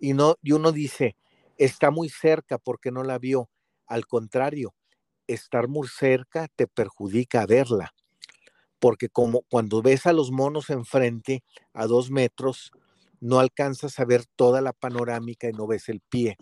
y, 0.00 0.14
no, 0.14 0.34
y 0.42 0.50
uno 0.50 0.72
dice, 0.72 1.14
está 1.58 1.92
muy 1.92 2.08
cerca 2.08 2.58
porque 2.58 2.90
no 2.90 3.04
la 3.04 3.20
vio. 3.20 3.48
Al 3.86 4.06
contrario, 4.06 4.74
estar 5.28 5.68
muy 5.68 5.86
cerca 5.86 6.48
te 6.56 6.66
perjudica 6.66 7.46
verla 7.46 7.94
porque 8.84 9.08
como 9.08 9.40
cuando 9.48 9.80
ves 9.80 10.04
a 10.04 10.12
los 10.12 10.30
monos 10.30 10.68
enfrente 10.68 11.42
a 11.72 11.86
dos 11.86 12.10
metros, 12.10 12.70
no 13.18 13.38
alcanzas 13.38 13.98
a 13.98 14.04
ver 14.04 14.26
toda 14.36 14.60
la 14.60 14.74
panorámica 14.74 15.48
y 15.48 15.52
no 15.52 15.66
ves 15.66 15.88
el 15.88 16.02
pie. 16.02 16.36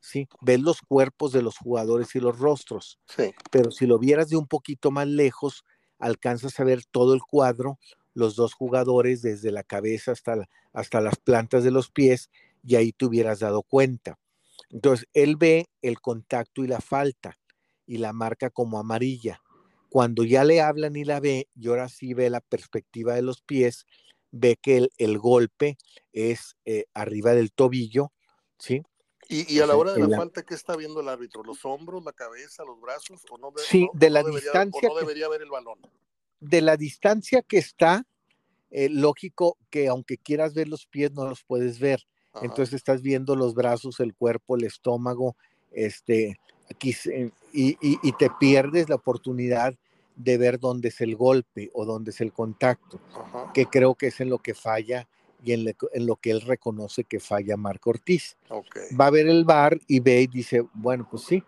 ¿sí? 0.00 0.26
Ves 0.40 0.62
los 0.62 0.80
cuerpos 0.80 1.32
de 1.32 1.42
los 1.42 1.58
jugadores 1.58 2.14
y 2.14 2.20
los 2.20 2.38
rostros. 2.38 2.98
Sí. 3.06 3.34
Pero 3.50 3.70
si 3.70 3.84
lo 3.84 3.98
vieras 3.98 4.30
de 4.30 4.38
un 4.38 4.46
poquito 4.46 4.90
más 4.92 5.06
lejos, 5.08 5.62
alcanzas 5.98 6.58
a 6.58 6.64
ver 6.64 6.86
todo 6.90 7.12
el 7.12 7.20
cuadro, 7.20 7.78
los 8.14 8.34
dos 8.34 8.54
jugadores 8.54 9.20
desde 9.20 9.52
la 9.52 9.62
cabeza 9.62 10.12
hasta, 10.12 10.36
la, 10.36 10.48
hasta 10.72 11.02
las 11.02 11.16
plantas 11.16 11.64
de 11.64 11.70
los 11.70 11.90
pies, 11.90 12.30
y 12.62 12.76
ahí 12.76 12.92
te 12.92 13.04
hubieras 13.04 13.40
dado 13.40 13.62
cuenta. 13.62 14.18
Entonces, 14.70 15.06
él 15.12 15.36
ve 15.36 15.66
el 15.82 16.00
contacto 16.00 16.64
y 16.64 16.66
la 16.66 16.80
falta 16.80 17.36
y 17.86 17.98
la 17.98 18.14
marca 18.14 18.48
como 18.48 18.78
amarilla 18.78 19.43
cuando 19.94 20.24
ya 20.24 20.42
le 20.42 20.60
hablan 20.60 20.96
y 20.96 21.04
la 21.04 21.20
ve, 21.20 21.48
y 21.54 21.68
ahora 21.68 21.88
sí 21.88 22.14
ve 22.14 22.28
la 22.28 22.40
perspectiva 22.40 23.14
de 23.14 23.22
los 23.22 23.42
pies, 23.42 23.86
ve 24.32 24.58
que 24.60 24.78
el, 24.78 24.90
el 24.98 25.20
golpe 25.20 25.78
es 26.12 26.56
eh, 26.64 26.86
arriba 26.94 27.30
del 27.32 27.52
tobillo, 27.52 28.10
¿sí? 28.58 28.82
¿Y, 29.28 29.54
y 29.54 29.60
a 29.60 29.68
la 29.68 29.76
hora 29.76 29.92
de 29.92 30.08
la, 30.08 30.16
falta, 30.16 30.42
qué 30.42 30.54
está 30.54 30.74
viendo 30.74 31.00
el 31.00 31.08
árbitro? 31.08 31.44
¿Los 31.44 31.64
hombros, 31.64 32.04
la 32.04 32.12
cabeza, 32.12 32.64
los 32.64 32.80
brazos? 32.80 33.22
¿O 33.30 33.38
no, 33.38 33.52
sí, 33.56 33.82
no, 33.82 33.90
de 33.94 34.10
la 34.10 34.22
no 34.22 34.30
debería, 34.30 34.50
distancia. 34.50 34.88
¿O 34.88 34.94
no 34.94 34.98
debería 34.98 35.26
que, 35.26 35.30
ver 35.30 35.42
el 35.42 35.50
balón? 35.50 35.78
De 36.40 36.60
la 36.60 36.76
distancia 36.76 37.42
que 37.42 37.58
está, 37.58 38.04
eh, 38.72 38.88
lógico 38.88 39.58
que 39.70 39.86
aunque 39.86 40.18
quieras 40.18 40.54
ver 40.54 40.66
los 40.66 40.88
pies, 40.88 41.12
no 41.12 41.28
los 41.28 41.44
puedes 41.44 41.78
ver. 41.78 42.04
Entonces 42.42 42.74
estás 42.74 43.00
viendo 43.00 43.36
los 43.36 43.54
brazos, 43.54 44.00
el 44.00 44.12
cuerpo, 44.12 44.56
el 44.56 44.64
estómago, 44.64 45.36
este, 45.70 46.40
aquí, 46.68 46.96
y, 47.52 47.78
y, 47.80 48.12
te 48.14 48.28
pierdes 48.40 48.88
la 48.88 48.96
oportunidad 48.96 49.76
de 50.16 50.38
ver 50.38 50.60
dónde 50.60 50.88
es 50.88 51.00
el 51.00 51.16
golpe 51.16 51.70
o 51.74 51.84
dónde 51.84 52.10
es 52.10 52.20
el 52.20 52.32
contacto, 52.32 53.00
que 53.52 53.66
creo 53.66 53.94
que 53.94 54.08
es 54.08 54.20
en 54.20 54.30
lo 54.30 54.38
que 54.38 54.54
falla 54.54 55.08
y 55.42 55.52
en, 55.52 55.64
lo 56.06 56.16
que 56.16 56.30
él 56.30 56.40
reconoce 56.40 57.04
que 57.04 57.20
falla 57.20 57.56
Marco 57.56 57.90
Ortiz. 57.90 58.36
Va 58.98 59.06
a 59.06 59.10
ver 59.10 59.28
el 59.28 59.44
bar 59.44 59.78
y 59.86 60.00
ve 60.00 60.22
y 60.22 60.26
dice, 60.26 60.64
bueno, 60.72 61.06
pues 61.10 61.24
sí, 61.24 61.42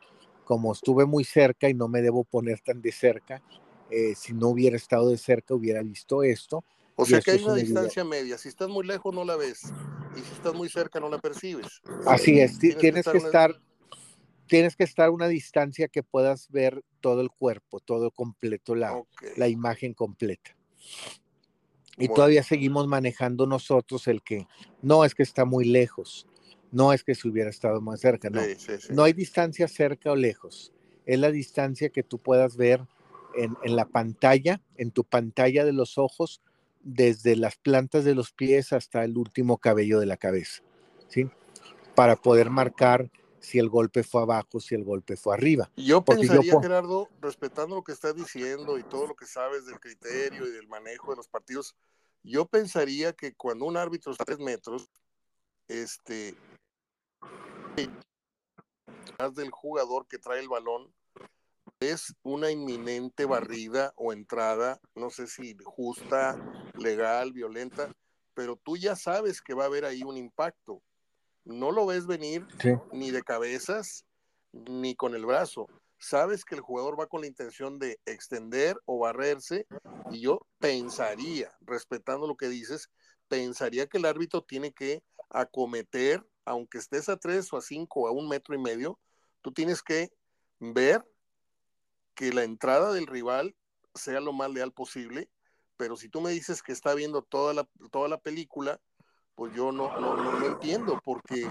como 0.45 0.73
estuve 0.73 1.07
muy 1.07 1.25
cerca 1.25 1.69
y 1.69 1.75
no 1.75 1.89
me 1.89 2.03
debo 2.03 2.25
poner 2.25 2.61
tan 2.61 2.83
de 2.83 2.93
cerca, 2.93 3.43
eh, 3.91 4.15
si 4.15 4.33
no 4.33 4.49
hubiera 4.49 4.77
estado 4.77 5.11
de 5.11 5.19
cerca 5.19 5.55
hubiera 5.55 5.83
visto 5.83 6.23
esto. 6.23 6.65
O 6.97 7.05
sea 7.05 7.21
que 7.21 7.33
hay 7.33 7.45
una 7.45 7.55
distancia 7.55 8.05
media, 8.05 8.39
si 8.39 8.49
estás 8.49 8.69
muy 8.69 8.87
lejos 8.87 9.15
no 9.15 9.25
la 9.25 9.37
ves 9.37 9.65
y 10.17 10.21
si 10.21 10.33
estás 10.33 10.55
muy 10.55 10.69
cerca 10.69 10.99
no 10.99 11.09
la 11.09 11.19
percibes. 11.19 11.83
Así 12.07 12.41
es, 12.41 12.59
tienes, 12.59 13.07
que 13.07 13.19
estar, 13.19 13.55
tienes 14.47 14.77
que 14.77 14.85
estar 14.85 15.09
a 15.09 15.11
una 15.11 15.29
distancia 15.29 15.89
que 15.89 16.03
puedas 16.03 16.51
ver 16.51 16.83
todo 17.01 17.21
el 17.21 17.31
cuerpo, 17.31 17.81
todo 17.81 18.11
completo, 18.11 18.75
la, 18.75 19.03
la 19.37 19.49
imagen 19.49 19.95
completa. 19.95 20.57
Y 21.99 22.09
todavía 22.09 22.43
seguimos 22.43 22.87
manejando 22.87 23.47
nosotros 23.47 24.07
el 24.07 24.23
que 24.23 24.47
no 24.83 25.05
es 25.05 25.15
que 25.15 25.23
está 25.23 25.45
muy 25.45 25.65
lejos, 25.65 26.27
no 26.71 26.93
es 26.93 27.03
que 27.03 27.15
se 27.15 27.27
hubiera 27.27 27.49
estado 27.49 27.81
más 27.81 28.01
cerca, 28.01 28.29
no. 28.29 28.43
No 28.91 29.05
hay 29.05 29.15
distancia 29.15 29.67
cerca 29.67 30.13
o 30.13 30.17
lejos, 30.17 30.73
es 31.07 31.19
la 31.19 31.31
distancia 31.31 31.89
que 31.89 32.03
tú 32.03 32.19
puedas 32.19 32.57
ver 32.57 32.87
en, 33.35 33.57
en, 33.63 33.77
la 33.77 33.87
pantalla, 33.87 34.61
en 34.77 34.91
tu 34.91 35.05
pantalla 35.05 35.65
de 35.65 35.73
los 35.73 35.97
ojos, 35.97 36.43
desde 36.83 37.35
las 37.35 37.57
plantas 37.57 38.05
de 38.05 38.15
los 38.15 38.33
pies 38.33 38.73
hasta 38.73 39.03
el 39.05 39.17
último 39.17 39.59
cabello 39.59 39.99
de 39.99 40.07
la 40.07 40.17
cabeza, 40.17 40.63
¿sí? 41.09 41.29
Para 41.95 42.17
poder 42.17 42.51
marcar 42.51 43.11
si 43.41 43.59
el 43.59 43.69
golpe 43.69 44.03
fue 44.03 44.23
abajo, 44.23 44.61
si 44.61 44.75
el 44.75 44.85
golpe 44.85 45.17
fue 45.17 45.35
arriba. 45.35 45.71
Yo 45.77 46.05
pensaría, 46.05 46.61
Gerardo, 46.61 47.09
respetando 47.21 47.77
lo 47.77 47.85
que 47.85 47.93
estás 47.93 48.15
diciendo 48.15 48.79
y 48.79 48.83
todo 48.85 49.07
lo 49.07 49.15
que 49.15 49.27
sabes 49.27 49.67
del 49.67 49.81
criterio 49.81 50.47
y 50.47 50.51
del 50.51 50.69
manejo 50.69 51.11
de 51.11 51.17
los 51.17 51.29
partidos, 51.29 51.77
yo 52.23 52.47
pensaría 52.47 53.13
que 53.13 53.35
cuando 53.35 53.65
un 53.67 53.77
árbitro 53.77 54.13
está 54.13 54.25
a 54.25 54.27
tres 54.27 54.39
metros, 54.39 54.91
este, 55.69 56.35
del 59.35 59.51
jugador 59.51 60.07
que 60.07 60.19
trae 60.19 60.41
el 60.41 60.49
balón, 60.49 60.93
es 61.81 62.15
una 62.23 62.51
inminente 62.51 63.27
barrida 63.27 63.93
o 63.97 64.13
entrada, 64.13 64.81
no 64.95 65.11
sé 65.11 65.27
si 65.27 65.57
justa, 65.65 66.39
legal, 66.75 67.33
violenta, 67.33 67.93
pero 68.35 68.57
tú 68.57 68.77
ya 68.77 68.97
sabes 68.97 69.43
que 69.43 69.55
va 69.55 69.65
a 69.65 69.67
haber 69.67 69.85
ahí 69.85 70.03
un 70.03 70.17
impacto 70.17 70.83
no 71.47 71.71
lo 71.71 71.87
ves 71.87 72.07
venir 72.07 72.47
ni 72.93 73.11
de 73.11 73.23
cabezas 73.23 74.05
ni 74.53 74.95
con 74.95 75.15
el 75.15 75.25
brazo. 75.25 75.69
Sabes 75.99 76.45
que 76.45 76.57
el 76.57 76.61
jugador 76.61 76.99
va 77.01 77.07
con 77.07 77.23
la 77.23 77.27
intención 77.27 77.79
de 77.79 77.99
extender 78.05 78.77
o 78.85 78.99
barrerse 78.99 79.67
y 80.11 80.21
yo 80.21 80.47
pensaría, 80.59 81.51
respetando 81.63 82.27
lo 82.27 82.37
que 82.37 82.49
dices, 82.49 82.91
pensaría 83.29 83.87
que 83.87 83.99
el 83.99 84.05
árbitro 84.05 84.43
tiene 84.43 84.73
que 84.73 85.03
acometer, 85.31 86.27
aunque 86.45 86.79
estés 86.79 87.09
a 87.09 87.17
tres 87.17 87.53
o 87.53 87.57
a 87.57 87.63
cinco 87.63 88.03
o 88.03 88.09
a 88.09 88.13
un 88.13 88.29
metro 88.29 88.55
y 88.55 88.59
medio, 88.59 88.99
tú 89.41 89.53
tienes 89.53 89.83
que 89.83 90.13
ver 90.59 91.05
que 92.15 92.33
la 92.33 92.45
entrada 92.45 92.93
del 92.93 93.07
rival 93.07 93.55
sea 93.95 94.21
lo 94.21 94.33
más 94.33 94.51
leal 94.51 94.73
posible, 94.73 95.31
pero 95.77 95.97
si 95.97 96.09
tú 96.09 96.21
me 96.21 96.31
dices 96.31 96.63
que 96.63 96.73
está 96.73 96.95
viendo 96.95 97.23
toda 97.23 97.55
la, 97.55 97.69
toda 97.91 98.09
la 98.09 98.19
película, 98.19 98.81
pues 99.37 99.55
yo 99.55 99.71
no, 99.71 100.01
no, 100.01 100.17
no, 100.17 100.47
entiendo, 100.47 100.99
porque 101.05 101.47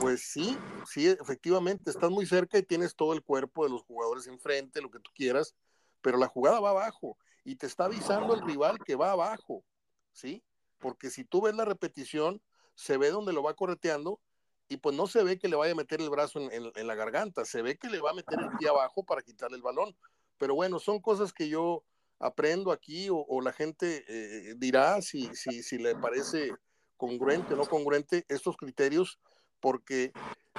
pues 0.00 0.20
sí, 0.32 0.58
sí, 0.84 1.06
efectivamente, 1.06 1.88
estás 1.88 2.10
muy 2.10 2.26
cerca 2.26 2.58
y 2.58 2.64
tienes 2.64 2.96
todo 2.96 3.12
el 3.12 3.22
cuerpo 3.22 3.64
de 3.64 3.70
los 3.70 3.82
jugadores 3.82 4.26
enfrente, 4.26 4.82
lo 4.82 4.90
que 4.90 4.98
tú 4.98 5.12
quieras, 5.14 5.54
pero 6.02 6.18
la 6.18 6.26
jugada 6.26 6.58
va 6.58 6.70
abajo 6.70 7.16
y 7.44 7.54
te 7.54 7.66
está 7.66 7.84
avisando 7.84 8.34
el 8.34 8.42
rival 8.42 8.80
que 8.84 8.96
va 8.96 9.12
abajo, 9.12 9.64
¿sí? 10.12 10.42
Porque 10.80 11.08
si 11.08 11.24
tú 11.24 11.42
ves 11.42 11.54
la 11.54 11.64
repetición, 11.64 12.42
se 12.74 12.96
ve 12.96 13.10
donde 13.10 13.32
lo 13.32 13.44
va 13.44 13.54
correteando 13.54 14.20
y 14.68 14.78
pues 14.78 14.96
no 14.96 15.06
se 15.06 15.22
ve 15.22 15.38
que 15.38 15.48
le 15.48 15.54
vaya 15.54 15.72
a 15.72 15.76
meter 15.76 16.00
el 16.00 16.10
brazo 16.10 16.40
en, 16.40 16.86
la 16.86 16.94
garganta, 16.96 17.44
se 17.44 17.62
ve 17.62 17.78
que 17.78 17.88
le 17.88 18.00
va 18.00 18.10
a 18.10 18.14
meter 18.14 18.40
el 18.40 18.50
pie 18.58 18.70
abajo 18.70 19.04
para 19.04 19.22
quitarle 19.22 19.56
el 19.56 19.62
balón. 19.62 19.96
Pero 20.36 20.56
bueno, 20.56 20.80
son 20.80 21.00
cosas 21.00 21.32
que 21.32 21.48
yo 21.48 21.84
aprendo 22.18 22.72
aquí 22.72 23.06
o, 23.08 23.40
la 23.40 23.52
gente 23.52 24.04
eh, 24.08 24.54
dirá 24.56 25.00
si, 25.00 25.32
si, 25.36 25.62
si 25.62 25.78
le 25.78 25.94
parece 25.94 26.50
congruente 27.00 27.54
o 27.54 27.56
no 27.56 27.64
congruente 27.64 28.26
estos 28.28 28.58
criterios, 28.58 29.18
porque 29.58 30.12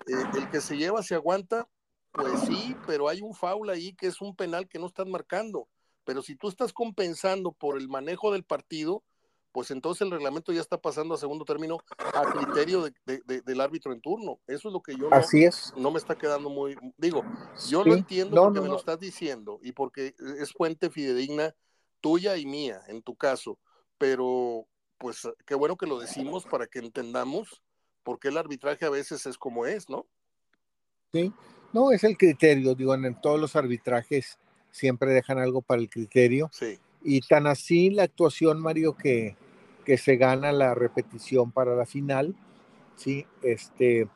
eh, 0.07 0.23
el 0.33 0.49
que 0.49 0.59
se 0.59 0.75
lleva 0.75 1.03
se 1.03 1.13
aguanta, 1.13 1.69
pues 2.11 2.41
sí, 2.41 2.75
pero 2.87 3.07
hay 3.07 3.21
un 3.21 3.35
foul 3.35 3.69
ahí 3.69 3.93
que 3.93 4.07
es 4.07 4.19
un 4.19 4.35
penal 4.35 4.67
que 4.67 4.79
no 4.79 4.87
estás 4.87 5.07
marcando. 5.07 5.69
Pero 6.03 6.23
si 6.23 6.35
tú 6.35 6.49
estás 6.49 6.73
compensando 6.73 7.51
por 7.51 7.77
el 7.77 7.87
manejo 7.87 8.33
del 8.33 8.43
partido, 8.43 9.03
pues 9.51 9.69
entonces 9.69 10.01
el 10.01 10.11
reglamento 10.11 10.51
ya 10.51 10.61
está 10.61 10.81
pasando 10.81 11.13
a 11.13 11.17
segundo 11.17 11.45
término 11.45 11.77
a 11.97 12.23
criterio 12.31 12.89
del 13.05 13.61
árbitro 13.61 13.93
en 13.93 14.01
turno. 14.01 14.39
Eso 14.47 14.69
es 14.69 14.73
lo 14.73 14.81
que 14.81 14.95
yo 14.95 15.09
no, 15.09 15.15
Así 15.15 15.43
es. 15.43 15.73
no 15.77 15.91
me 15.91 15.99
está 15.99 16.17
quedando 16.17 16.49
muy... 16.49 16.75
Digo, 16.97 17.23
yo 17.69 17.83
lo 17.83 17.93
entiendo 17.93 18.41
porque 18.41 18.61
me 18.61 18.67
lo 18.67 18.77
estás 18.77 18.99
diciendo 18.99 19.59
y 19.61 19.73
porque 19.73 20.15
es 20.39 20.51
fuente 20.53 20.89
fidedigna 20.89 21.53
tuya 21.99 22.35
y 22.37 22.47
mía, 22.47 22.81
en 22.87 23.03
tu 23.03 23.15
caso, 23.15 23.59
pero 23.99 24.67
pues 25.01 25.27
qué 25.45 25.55
bueno 25.55 25.75
que 25.75 25.87
lo 25.87 25.99
decimos 25.99 26.45
para 26.45 26.67
que 26.67 26.77
entendamos 26.77 27.63
por 28.03 28.19
qué 28.19 28.27
el 28.27 28.37
arbitraje 28.37 28.85
a 28.85 28.91
veces 28.91 29.25
es 29.25 29.35
como 29.35 29.65
es, 29.65 29.89
¿no? 29.89 30.05
Sí, 31.11 31.33
no, 31.73 31.91
es 31.91 32.03
el 32.03 32.17
criterio, 32.17 32.75
digo, 32.75 32.93
en 32.93 33.19
todos 33.19 33.39
los 33.39 33.55
arbitrajes 33.55 34.37
siempre 34.69 35.11
dejan 35.11 35.39
algo 35.39 35.61
para 35.61 35.81
el 35.81 35.89
criterio. 35.89 36.49
Sí. 36.53 36.79
Y 37.03 37.21
tan 37.21 37.47
así 37.47 37.89
la 37.89 38.03
actuación, 38.03 38.61
Mario, 38.61 38.95
que, 38.95 39.35
que 39.85 39.97
se 39.97 40.17
gana 40.17 40.51
la 40.51 40.75
repetición 40.75 41.51
para 41.51 41.75
la 41.75 41.87
final, 41.87 42.35
¿sí? 42.95 43.25
Este, 43.41 44.07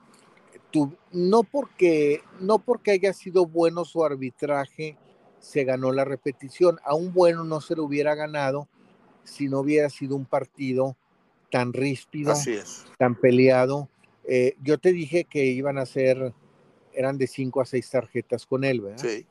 tú, 0.69 0.95
no, 1.11 1.41
porque, 1.43 2.21
no 2.39 2.59
porque 2.59 2.91
haya 2.91 3.11
sido 3.11 3.47
bueno 3.47 3.85
su 3.85 4.05
arbitraje, 4.05 4.97
se 5.39 5.63
ganó 5.63 5.91
la 5.91 6.05
repetición. 6.05 6.79
A 6.85 6.93
un 6.93 7.11
bueno 7.11 7.43
no 7.43 7.59
se 7.59 7.75
lo 7.75 7.83
hubiera 7.83 8.13
ganado 8.13 8.69
si 9.25 9.47
no 9.47 9.59
hubiera 9.59 9.89
sido 9.89 10.15
un 10.15 10.25
partido 10.25 10.95
tan 11.51 11.73
ríspido, 11.73 12.33
tan 12.97 13.15
peleado. 13.15 13.89
Eh, 14.27 14.55
yo 14.61 14.77
te 14.77 14.91
dije 14.91 15.25
que 15.25 15.45
iban 15.45 15.77
a 15.77 15.85
ser, 15.85 16.33
eran 16.93 17.17
de 17.17 17.27
cinco 17.27 17.61
a 17.61 17.65
seis 17.65 17.89
tarjetas 17.89 18.45
con 18.45 18.63
él, 18.63 18.81
¿verdad? 18.81 19.03
Sí. 19.03 19.25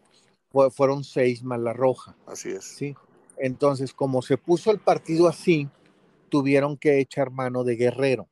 fueron 0.70 1.02
seis 1.04 1.42
más 1.42 1.60
la 1.60 1.72
roja. 1.72 2.16
Así 2.26 2.50
es. 2.50 2.64
Sí. 2.64 2.94
Entonces, 3.36 3.92
como 3.92 4.22
se 4.22 4.38
puso 4.38 4.70
el 4.70 4.78
partido 4.78 5.26
así, 5.28 5.68
tuvieron 6.28 6.76
que 6.76 7.00
echar 7.00 7.30
mano 7.30 7.64
de 7.64 7.76
Guerrero. 7.76 8.28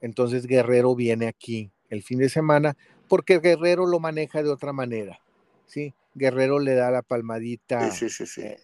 Entonces, 0.00 0.46
Guerrero 0.46 0.94
viene 0.96 1.28
aquí 1.28 1.70
el 1.90 2.02
fin 2.02 2.18
de 2.18 2.28
semana 2.28 2.76
porque 3.08 3.38
Guerrero 3.38 3.86
lo 3.86 4.00
maneja 4.00 4.42
de 4.42 4.50
otra 4.50 4.72
manera. 4.72 5.21
¿Sí? 5.72 5.94
Guerrero 6.14 6.58
le 6.58 6.74
da 6.74 6.90
la 6.90 7.02
palmadita 7.02 7.90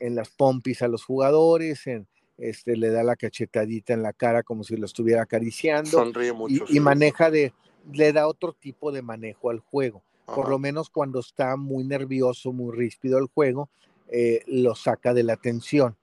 en 0.00 0.14
las 0.14 0.28
pompis 0.28 0.82
a 0.82 0.88
los 0.88 1.04
jugadores, 1.04 1.86
en, 1.86 2.06
este, 2.36 2.76
le 2.76 2.90
da 2.90 3.02
la 3.02 3.16
cachetadita 3.16 3.94
en 3.94 4.02
la 4.02 4.12
cara 4.12 4.42
como 4.42 4.64
si 4.64 4.76
lo 4.76 4.84
estuviera 4.84 5.22
acariciando. 5.22 5.90
Sonríe 5.90 6.32
mucho. 6.32 6.64
Y, 6.68 6.80
maneja 6.80 7.30
de, 7.30 7.54
le 7.92 8.12
da 8.12 8.28
otro 8.28 8.52
tipo 8.52 8.92
de 8.92 9.02
manejo 9.02 9.50
al 9.50 9.60
juego. 9.60 10.02
Por 10.26 10.50
lo 10.50 10.58
menos 10.58 10.90
cuando 10.90 11.20
está 11.20 11.56
muy 11.56 11.84
nervioso, 11.84 12.52
muy 12.52 12.76
ríspido 12.76 13.18
el 13.18 13.28
juego, 13.28 13.70
eh, 14.08 14.42
lo 14.46 14.74
saca 14.74 15.14
de 15.14 15.22
la 15.22 15.36
tensión. 15.36 15.96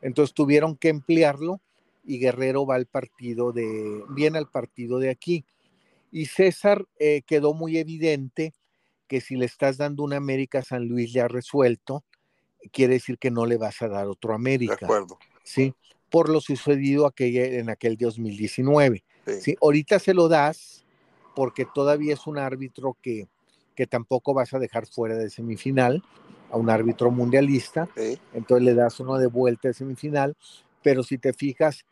Entonces 0.00 0.34
tuvieron 0.34 0.74
que 0.74 0.88
emplearlo 0.88 1.60
y 2.02 2.18
Guerrero 2.18 2.64
va 2.64 2.76
al 2.76 2.86
partido 2.86 3.52
de, 3.52 4.02
viene 4.08 4.38
al 4.38 4.48
partido 4.48 4.98
de 4.98 5.10
aquí. 5.10 5.44
Y 6.10 6.26
César 6.26 6.86
eh, 6.98 7.20
quedó 7.26 7.52
muy 7.52 7.76
evidente 7.76 8.54
que 9.08 9.20
si 9.20 9.36
le 9.36 9.46
estás 9.46 9.78
dando 9.78 10.04
una 10.04 10.16
América 10.16 10.62
San 10.62 10.86
Luis 10.86 11.12
ya 11.12 11.26
resuelto, 11.26 12.04
quiere 12.72 12.94
decir 12.94 13.18
que 13.18 13.30
no 13.30 13.46
le 13.46 13.56
vas 13.56 13.82
a 13.82 13.88
dar 13.88 14.06
otro 14.06 14.34
América. 14.34 14.76
De 14.80 14.84
acuerdo. 14.86 15.18
Sí, 15.42 15.74
por 16.10 16.28
lo 16.28 16.40
sucedido 16.40 17.06
aquella, 17.06 17.44
en 17.44 17.70
aquel 17.70 17.96
2019. 17.96 19.02
Sí. 19.40 19.56
Ahorita 19.60 19.98
se 19.98 20.14
lo 20.14 20.28
das 20.28 20.84
porque 21.34 21.66
todavía 21.74 22.14
es 22.14 22.26
un 22.26 22.38
árbitro 22.38 22.96
que, 23.02 23.28
que 23.74 23.86
tampoco 23.86 24.34
vas 24.34 24.54
a 24.54 24.58
dejar 24.58 24.86
fuera 24.86 25.16
de 25.16 25.30
semifinal, 25.30 26.02
a 26.50 26.56
un 26.56 26.70
árbitro 26.70 27.10
mundialista. 27.10 27.88
Entonces 28.32 28.64
le 28.64 28.74
das 28.74 29.00
uno 29.00 29.18
de 29.18 29.26
vuelta 29.26 29.68
de 29.68 29.74
semifinal, 29.74 30.36
pero 30.82 31.02
si 31.02 31.18
te 31.18 31.32
fijas, 31.32 31.84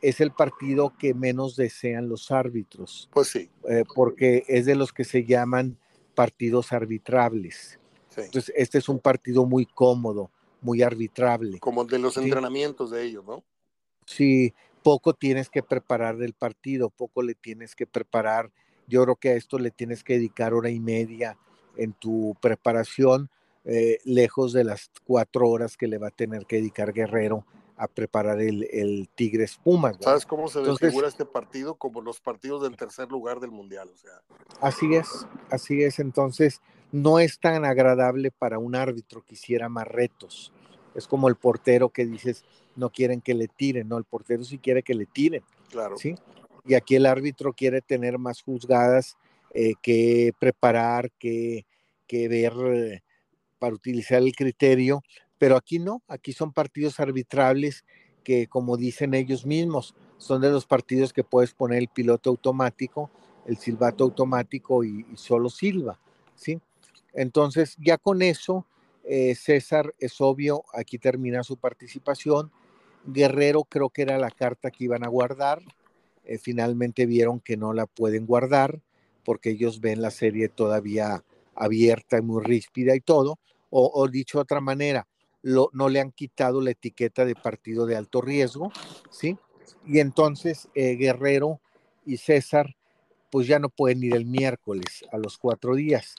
es 0.00 0.20
el 0.20 0.32
partido 0.32 0.92
que 0.98 1.14
menos 1.14 1.56
desean 1.56 2.08
los 2.08 2.30
árbitros. 2.30 3.08
Pues 3.12 3.28
sí. 3.28 3.50
Eh, 3.68 3.84
porque 3.94 4.44
es 4.48 4.66
de 4.66 4.74
los 4.74 4.92
que 4.92 5.04
se 5.04 5.24
llaman 5.24 5.78
partidos 6.14 6.72
arbitrables. 6.72 7.78
Entonces, 8.16 8.52
este 8.56 8.78
es 8.78 8.88
un 8.88 9.00
partido 9.00 9.44
muy 9.44 9.66
cómodo, 9.66 10.30
muy 10.60 10.82
arbitrable. 10.82 11.58
Como 11.58 11.84
de 11.84 11.98
los 11.98 12.16
entrenamientos 12.16 12.90
de 12.90 13.02
ellos, 13.02 13.24
¿no? 13.24 13.42
Sí, 14.06 14.54
poco 14.82 15.14
tienes 15.14 15.48
que 15.48 15.62
preparar 15.62 16.22
el 16.22 16.34
partido, 16.34 16.90
poco 16.90 17.22
le 17.22 17.34
tienes 17.34 17.74
que 17.74 17.86
preparar. 17.86 18.52
Yo 18.86 19.02
creo 19.02 19.16
que 19.16 19.30
a 19.30 19.34
esto 19.34 19.58
le 19.58 19.70
tienes 19.70 20.04
que 20.04 20.14
dedicar 20.14 20.54
hora 20.54 20.70
y 20.70 20.78
media 20.78 21.38
en 21.76 21.92
tu 21.92 22.36
preparación, 22.40 23.30
eh, 23.64 23.98
lejos 24.04 24.52
de 24.52 24.62
las 24.62 24.90
cuatro 25.04 25.48
horas 25.48 25.76
que 25.76 25.88
le 25.88 25.98
va 25.98 26.08
a 26.08 26.12
tener 26.12 26.46
que 26.46 26.56
dedicar 26.56 26.92
Guerrero 26.92 27.46
a 27.76 27.88
preparar 27.88 28.40
el, 28.40 28.68
el 28.70 29.08
Tigres 29.14 29.58
Pumas. 29.62 29.96
¿Sabes 30.00 30.26
cómo 30.26 30.48
se 30.48 30.60
desfigura 30.60 31.08
este 31.08 31.24
partido? 31.24 31.74
Como 31.74 32.00
los 32.00 32.20
partidos 32.20 32.62
del 32.62 32.76
tercer 32.76 33.10
lugar 33.10 33.40
del 33.40 33.50
Mundial, 33.50 33.90
o 33.92 33.96
sea. 33.96 34.22
Así 34.60 34.94
es, 34.94 35.26
así 35.50 35.82
es. 35.82 35.98
Entonces, 35.98 36.60
no 36.92 37.18
es 37.18 37.40
tan 37.40 37.64
agradable 37.64 38.30
para 38.30 38.58
un 38.58 38.76
árbitro 38.76 39.22
que 39.24 39.34
hiciera 39.34 39.68
más 39.68 39.88
retos. 39.88 40.52
Es 40.94 41.08
como 41.08 41.28
el 41.28 41.34
portero 41.34 41.88
que 41.88 42.04
dices, 42.04 42.44
no 42.76 42.90
quieren 42.90 43.20
que 43.20 43.34
le 43.34 43.48
tiren, 43.48 43.88
no, 43.88 43.98
el 43.98 44.04
portero 44.04 44.44
sí 44.44 44.58
quiere 44.58 44.82
que 44.82 44.94
le 44.94 45.06
tiren. 45.06 45.42
Claro. 45.70 45.96
¿sí? 45.96 46.14
Y 46.64 46.74
aquí 46.74 46.94
el 46.94 47.06
árbitro 47.06 47.52
quiere 47.52 47.80
tener 47.80 48.18
más 48.18 48.42
juzgadas 48.42 49.16
eh, 49.52 49.74
que 49.82 50.32
preparar, 50.38 51.10
que, 51.18 51.66
que 52.06 52.28
ver 52.28 52.52
eh, 52.66 53.02
para 53.58 53.74
utilizar 53.74 54.22
el 54.22 54.34
criterio, 54.34 55.02
pero 55.44 55.58
aquí 55.58 55.78
no, 55.78 56.02
aquí 56.08 56.32
son 56.32 56.54
partidos 56.54 56.98
arbitrables 57.00 57.84
que, 58.22 58.46
como 58.46 58.78
dicen 58.78 59.12
ellos 59.12 59.44
mismos, 59.44 59.94
son 60.16 60.40
de 60.40 60.48
los 60.48 60.64
partidos 60.64 61.12
que 61.12 61.22
puedes 61.22 61.52
poner 61.52 61.80
el 61.80 61.88
piloto 61.88 62.30
automático, 62.30 63.10
el 63.44 63.58
silbato 63.58 64.04
automático 64.04 64.84
y, 64.84 65.04
solo 65.16 65.50
silba, 65.50 66.00
¿sí? 66.34 66.62
Entonces, 67.12 67.76
ya 67.78 67.98
con 67.98 68.22
eso, 68.22 68.64
eh, 69.04 69.34
César 69.34 69.94
es 69.98 70.18
obvio, 70.22 70.64
aquí 70.72 70.96
termina 70.96 71.42
su 71.42 71.58
participación. 71.58 72.50
Guerrero 73.04 73.64
creo 73.64 73.90
que 73.90 74.00
era 74.00 74.16
la 74.16 74.30
carta 74.30 74.70
que 74.70 74.84
iban 74.84 75.04
a 75.04 75.08
guardar. 75.08 75.60
Eh, 76.24 76.38
finalmente 76.38 77.04
vieron 77.04 77.38
que 77.38 77.58
no 77.58 77.74
la 77.74 77.84
pueden 77.84 78.24
guardar 78.24 78.80
porque 79.26 79.50
ellos 79.50 79.82
ven 79.82 80.00
la 80.00 80.10
serie 80.10 80.48
todavía 80.48 81.22
abierta 81.54 82.16
y 82.16 82.22
muy 82.22 82.42
ríspida 82.42 82.96
y 82.96 83.02
todo. 83.02 83.38
O, 83.68 84.08
dicho 84.08 84.38
de 84.38 84.42
otra 84.42 84.62
manera, 84.62 85.06
no 85.44 85.88
le 85.88 86.00
han 86.00 86.10
quitado 86.10 86.60
la 86.60 86.70
etiqueta 86.70 87.24
de 87.24 87.34
partido 87.34 87.86
de 87.86 87.96
alto 87.96 88.20
riesgo, 88.20 88.72
¿sí? 89.10 89.36
Y 89.86 90.00
entonces 90.00 90.68
eh, 90.74 90.96
Guerrero 90.96 91.60
y 92.06 92.16
César 92.16 92.74
pues 93.30 93.46
ya 93.48 93.58
no 93.58 93.68
pueden 93.68 94.02
ir 94.04 94.14
el 94.14 94.26
miércoles 94.26 95.04
a 95.10 95.18
los 95.18 95.38
cuatro 95.38 95.74
días. 95.74 96.14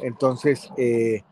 Entonces, 0.00 0.68
eh, 0.76 1.22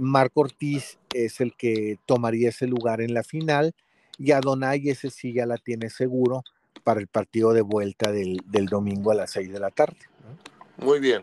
Marco 0.00 0.40
Ortiz 0.40 0.98
es 1.14 1.40
el 1.40 1.54
que 1.54 1.96
tomaría 2.06 2.48
ese 2.48 2.66
lugar 2.66 3.00
en 3.00 3.14
la 3.14 3.22
final 3.22 3.72
y 4.18 4.32
Adonai 4.32 4.88
ese 4.88 5.10
sí 5.10 5.32
ya 5.32 5.46
la 5.46 5.58
tiene 5.58 5.90
seguro 5.90 6.42
para 6.82 7.00
el 7.00 7.06
partido 7.06 7.52
de 7.52 7.62
vuelta 7.62 8.10
del, 8.10 8.40
domingo 8.68 9.12
a 9.12 9.14
las 9.14 9.30
seis 9.30 9.52
de 9.52 9.60
la 9.60 9.70
tarde. 9.70 9.98
Muy 10.76 10.98
bien. 10.98 11.22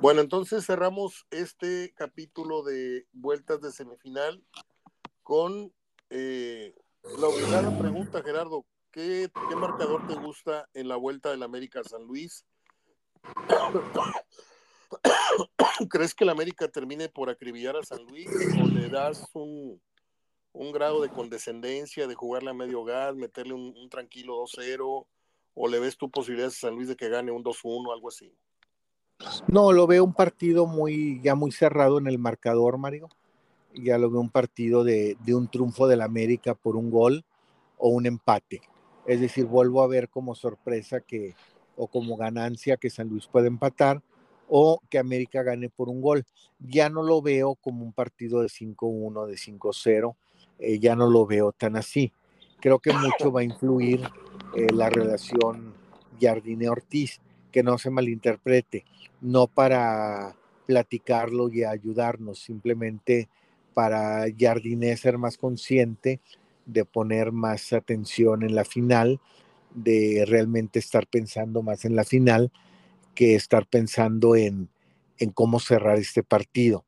Bueno, 0.00 0.20
entonces 0.20 0.66
cerramos 0.66 1.26
este 1.30 1.92
capítulo 1.94 2.62
de 2.62 3.06
vueltas 3.12 3.60
de 3.60 3.72
semifinal 3.72 4.42
con 5.22 5.72
eh, 6.10 6.74
la 7.18 7.28
obligada 7.28 7.78
pregunta, 7.78 8.22
Gerardo. 8.22 8.64
¿qué, 8.96 9.30
¿Qué 9.48 9.56
marcador 9.56 10.06
te 10.06 10.14
gusta 10.14 10.68
en 10.72 10.88
la 10.88 10.96
vuelta 10.96 11.30
del 11.30 11.42
América 11.42 11.84
San 11.84 12.04
Luis? 12.04 12.46
¿Crees 15.90 16.14
que 16.14 16.24
el 16.24 16.30
América 16.30 16.66
termine 16.68 17.10
por 17.10 17.28
acribillar 17.28 17.76
a 17.76 17.82
San 17.82 18.02
Luis 18.06 18.30
o 18.62 18.66
le 18.68 18.88
das 18.88 19.28
un, 19.34 19.82
grado 20.72 21.02
de 21.02 21.10
condescendencia, 21.10 22.06
de 22.06 22.14
jugarle 22.14 22.48
a 22.50 22.54
medio 22.54 22.84
gas, 22.84 23.14
meterle 23.14 23.52
un, 23.52 23.88
tranquilo 23.90 24.42
2-0? 24.44 25.06
¿O 25.58 25.68
le 25.68 25.78
ves 25.78 25.98
tu 25.98 26.10
posibilidades 26.10 26.56
a 26.56 26.68
San 26.68 26.74
Luis 26.74 26.88
de 26.88 26.96
que 26.96 27.10
gane 27.10 27.32
un 27.32 27.44
2-1, 27.44 27.92
algo 27.92 28.08
así? 28.08 28.32
No, 29.48 29.72
lo 29.72 29.86
veo 29.86 30.04
un 30.04 30.12
partido 30.12 30.66
muy, 30.66 31.20
ya 31.22 31.34
muy 31.34 31.52
cerrado 31.52 31.98
en 31.98 32.06
el 32.06 32.18
marcador, 32.18 32.78
Mario. 32.78 33.08
Ya 33.74 33.98
lo 33.98 34.10
veo 34.10 34.20
un 34.20 34.30
partido 34.30 34.84
de, 34.84 35.16
un 35.28 35.48
triunfo 35.48 35.86
del 35.86 36.00
América 36.00 36.54
por 36.54 36.76
un 36.76 36.90
gol 36.90 37.24
o 37.78 37.88
un 37.88 38.06
empate. 38.06 38.62
Es 39.06 39.20
decir, 39.20 39.46
vuelvo 39.46 39.82
a 39.82 39.86
ver 39.86 40.08
como 40.08 40.34
sorpresa 40.34 41.00
que, 41.00 41.34
o 41.76 41.86
como 41.86 42.16
ganancia 42.16 42.76
que 42.76 42.90
San 42.90 43.08
Luis 43.08 43.26
puede 43.26 43.48
empatar 43.48 44.02
o 44.48 44.80
que 44.88 44.98
América 44.98 45.42
gane 45.42 45.68
por 45.68 45.88
un 45.88 46.00
gol. 46.00 46.24
Ya 46.58 46.88
no 46.88 47.02
lo 47.02 47.22
veo 47.22 47.54
como 47.56 47.84
un 47.84 47.92
partido 47.92 48.40
de 48.40 48.48
5-1, 48.48 49.26
de 49.26 49.36
5-0, 49.36 50.16
eh, 50.58 50.78
ya 50.78 50.96
no 50.96 51.08
lo 51.08 51.26
veo 51.26 51.52
tan 51.52 51.76
así. 51.76 52.12
Creo 52.60 52.78
que 52.78 52.92
mucho 52.92 53.30
va 53.30 53.40
a 53.40 53.44
influir 53.44 54.02
eh, 54.54 54.68
la 54.72 54.88
relación 54.88 55.74
Jardine-Ortiz, 56.20 57.20
que 57.56 57.62
no 57.62 57.78
se 57.78 57.88
malinterprete, 57.88 58.84
no 59.22 59.46
para 59.46 60.36
platicarlo 60.66 61.48
y 61.50 61.64
ayudarnos, 61.64 62.38
simplemente 62.38 63.30
para 63.72 64.26
Jardine 64.38 64.94
ser 64.98 65.16
más 65.16 65.38
consciente 65.38 66.20
de 66.66 66.84
poner 66.84 67.32
más 67.32 67.72
atención 67.72 68.42
en 68.42 68.54
la 68.54 68.66
final, 68.66 69.22
de 69.74 70.24
realmente 70.28 70.78
estar 70.78 71.06
pensando 71.06 71.62
más 71.62 71.86
en 71.86 71.96
la 71.96 72.04
final 72.04 72.52
que 73.14 73.34
estar 73.34 73.66
pensando 73.66 74.36
en, 74.36 74.68
en 75.16 75.30
cómo 75.30 75.58
cerrar 75.58 75.96
este 75.96 76.22
partido, 76.22 76.84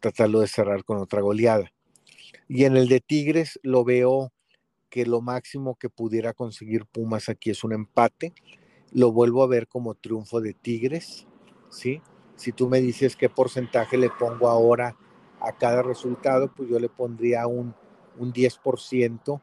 tratarlo 0.00 0.40
de 0.40 0.48
cerrar 0.48 0.84
con 0.84 0.98
otra 0.98 1.22
goleada. 1.22 1.72
Y 2.46 2.64
en 2.64 2.76
el 2.76 2.88
de 2.88 3.00
Tigres 3.00 3.58
lo 3.62 3.84
veo 3.84 4.34
que 4.90 5.06
lo 5.06 5.22
máximo 5.22 5.76
que 5.76 5.88
pudiera 5.88 6.34
conseguir 6.34 6.84
Pumas 6.84 7.30
aquí 7.30 7.48
es 7.48 7.64
un 7.64 7.72
empate. 7.72 8.34
Lo 8.92 9.12
vuelvo 9.12 9.42
a 9.42 9.46
ver 9.46 9.68
como 9.68 9.94
triunfo 9.94 10.40
de 10.40 10.54
Tigres, 10.54 11.26
¿sí? 11.68 12.00
Si 12.36 12.52
tú 12.52 12.68
me 12.68 12.80
dices 12.80 13.16
qué 13.16 13.28
porcentaje 13.28 13.96
le 13.96 14.10
pongo 14.10 14.48
ahora 14.48 14.96
a 15.40 15.52
cada 15.52 15.82
resultado, 15.82 16.50
pues 16.54 16.68
yo 16.68 16.78
le 16.78 16.88
pondría 16.88 17.46
un, 17.46 17.74
un 18.18 18.32
10% 18.32 19.40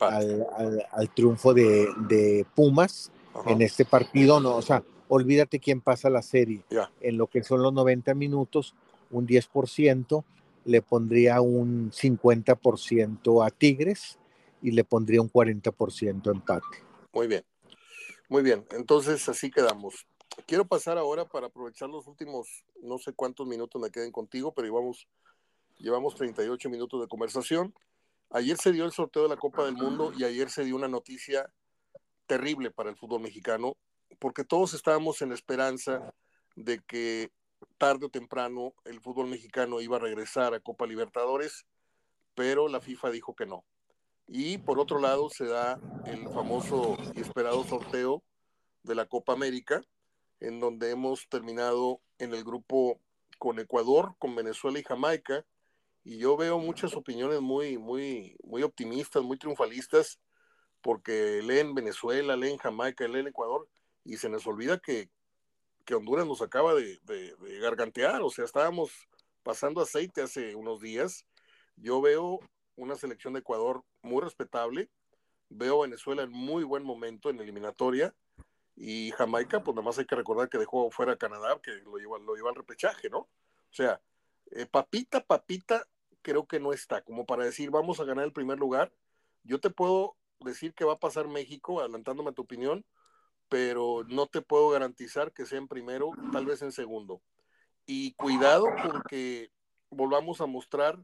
al, 0.00 0.46
al, 0.56 0.86
al, 0.90 1.14
triunfo 1.14 1.54
de, 1.54 1.88
de 2.08 2.46
Pumas 2.54 3.10
en 3.46 3.62
este 3.62 3.84
partido. 3.84 4.40
No, 4.40 4.56
o 4.56 4.62
sea, 4.62 4.82
olvídate 5.08 5.60
quién 5.60 5.80
pasa 5.80 6.10
la 6.10 6.22
serie. 6.22 6.62
En 7.00 7.16
lo 7.16 7.26
que 7.26 7.42
son 7.42 7.62
los 7.62 7.72
90 7.72 8.14
minutos, 8.14 8.74
un 9.10 9.26
10%, 9.26 10.24
le 10.64 10.82
pondría 10.82 11.40
un 11.40 11.90
50% 11.92 13.46
a 13.46 13.50
Tigres 13.50 14.18
y 14.62 14.72
le 14.72 14.84
pondría 14.84 15.20
un 15.20 15.30
40% 15.30 16.30
empate. 16.30 16.66
Muy 17.12 17.28
bien, 17.28 17.44
muy 18.28 18.42
bien. 18.42 18.66
Entonces 18.70 19.28
así 19.28 19.50
quedamos. 19.50 20.06
Quiero 20.46 20.66
pasar 20.66 20.98
ahora 20.98 21.24
para 21.26 21.46
aprovechar 21.46 21.88
los 21.88 22.06
últimos, 22.06 22.64
no 22.82 22.98
sé 22.98 23.12
cuántos 23.12 23.46
minutos 23.46 23.80
me 23.80 23.90
queden 23.90 24.12
contigo, 24.12 24.52
pero 24.52 24.66
llevamos, 24.66 25.08
llevamos 25.78 26.14
38 26.14 26.68
minutos 26.68 27.00
de 27.00 27.08
conversación. 27.08 27.74
Ayer 28.30 28.56
se 28.56 28.72
dio 28.72 28.84
el 28.84 28.92
sorteo 28.92 29.22
de 29.22 29.28
la 29.28 29.36
Copa 29.36 29.64
del 29.64 29.76
Mundo 29.76 30.12
y 30.16 30.24
ayer 30.24 30.50
se 30.50 30.64
dio 30.64 30.76
una 30.76 30.88
noticia 30.88 31.50
terrible 32.26 32.70
para 32.70 32.90
el 32.90 32.96
fútbol 32.96 33.20
mexicano 33.20 33.76
porque 34.18 34.44
todos 34.44 34.74
estábamos 34.74 35.22
en 35.22 35.30
la 35.30 35.34
esperanza 35.34 36.14
de 36.54 36.80
que 36.80 37.30
tarde 37.78 38.06
o 38.06 38.10
temprano 38.10 38.74
el 38.84 39.00
fútbol 39.00 39.28
mexicano 39.28 39.80
iba 39.80 39.96
a 39.96 40.00
regresar 40.00 40.54
a 40.54 40.60
Copa 40.60 40.86
Libertadores, 40.86 41.66
pero 42.34 42.68
la 42.68 42.80
FIFA 42.80 43.10
dijo 43.10 43.34
que 43.34 43.46
no. 43.46 43.64
Y 44.28 44.58
por 44.58 44.80
otro 44.80 44.98
lado 44.98 45.28
se 45.30 45.46
da 45.46 45.80
el 46.06 46.28
famoso 46.30 46.96
y 47.14 47.20
esperado 47.20 47.64
sorteo 47.64 48.22
de 48.82 48.94
la 48.94 49.06
Copa 49.06 49.32
América, 49.32 49.82
en 50.40 50.60
donde 50.60 50.90
hemos 50.90 51.28
terminado 51.28 52.00
en 52.18 52.34
el 52.34 52.44
grupo 52.44 53.00
con 53.38 53.58
Ecuador, 53.58 54.14
con 54.18 54.34
Venezuela 54.34 54.78
y 54.78 54.84
Jamaica, 54.84 55.44
y 56.04 56.18
yo 56.18 56.36
veo 56.36 56.60
muchas 56.60 56.94
opiniones 56.94 57.40
muy, 57.40 57.78
muy, 57.78 58.36
muy 58.44 58.62
optimistas, 58.62 59.24
muy 59.24 59.38
triunfalistas, 59.38 60.20
porque 60.80 61.42
leen 61.42 61.74
Venezuela, 61.74 62.36
leen 62.36 62.58
Jamaica, 62.58 63.08
leen 63.08 63.26
Ecuador, 63.26 63.68
y 64.04 64.16
se 64.16 64.28
nos 64.28 64.46
olvida 64.46 64.78
que, 64.78 65.10
Honduras 65.92 66.26
nos 66.26 66.42
acaba 66.42 66.74
de, 66.74 67.00
gargantear, 67.60 68.22
o 68.22 68.30
sea, 68.30 68.44
estábamos 68.44 68.90
pasando 69.42 69.80
aceite 69.80 70.22
hace 70.22 70.54
unos 70.54 70.80
días. 70.80 71.26
Yo 71.76 72.00
veo 72.00 72.40
una 72.76 72.94
selección 72.96 73.32
de 73.32 73.40
Ecuador 73.40 73.84
muy 74.02 74.22
respetable, 74.22 74.90
veo 75.48 75.82
a 75.82 75.86
Venezuela 75.86 76.22
en 76.22 76.30
muy 76.30 76.64
buen 76.64 76.84
momento 76.84 77.30
en 77.30 77.40
eliminatoria 77.40 78.14
y 78.76 79.10
Jamaica, 79.12 79.64
pues 79.64 79.74
nada 79.74 79.84
más 79.86 79.98
hay 79.98 80.04
que 80.04 80.14
recordar 80.14 80.48
que 80.48 80.58
dejó 80.58 80.90
fuera 80.90 81.12
a 81.12 81.16
Canadá, 81.16 81.58
que 81.62 81.72
lo 81.72 81.96
lleva, 81.96 82.18
lo 82.18 82.34
lleva 82.34 82.50
al 82.50 82.56
repechaje, 82.56 83.08
¿no? 83.08 83.20
O 83.20 83.72
sea, 83.72 84.00
eh, 84.50 84.66
papita, 84.66 85.24
papita, 85.24 85.86
creo 86.20 86.46
que 86.46 86.60
no 86.60 86.72
está, 86.72 87.02
como 87.02 87.24
para 87.24 87.44
decir, 87.44 87.70
vamos 87.70 88.00
a 88.00 88.04
ganar 88.04 88.24
el 88.24 88.32
primer 88.32 88.58
lugar. 88.58 88.92
Yo 89.44 89.60
te 89.60 89.70
puedo 89.70 90.16
decir 90.40 90.74
que 90.74 90.84
va 90.84 90.94
a 90.94 90.98
pasar 90.98 91.26
México, 91.26 91.80
adelantándome 91.80 92.30
a 92.30 92.34
tu 92.34 92.42
opinión, 92.42 92.84
pero 93.48 94.04
no 94.08 94.26
te 94.26 94.42
puedo 94.42 94.68
garantizar 94.70 95.32
que 95.32 95.46
sea 95.46 95.58
en 95.58 95.68
primero, 95.68 96.10
tal 96.32 96.44
vez 96.44 96.60
en 96.62 96.72
segundo. 96.72 97.22
Y 97.86 98.12
cuidado 98.14 98.66
porque 98.82 99.50
volvamos 99.88 100.40
a 100.40 100.46
mostrar 100.46 100.98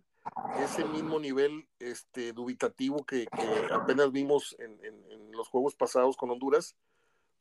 ese 0.58 0.84
mismo 0.84 1.18
nivel 1.18 1.66
este, 1.78 2.32
dubitativo 2.32 3.04
que, 3.04 3.26
apenas 3.72 4.12
vimos 4.12 4.56
en, 4.58 4.78
los 5.32 5.48
juegos 5.48 5.74
pasados 5.74 6.16
con 6.16 6.30
Honduras, 6.30 6.76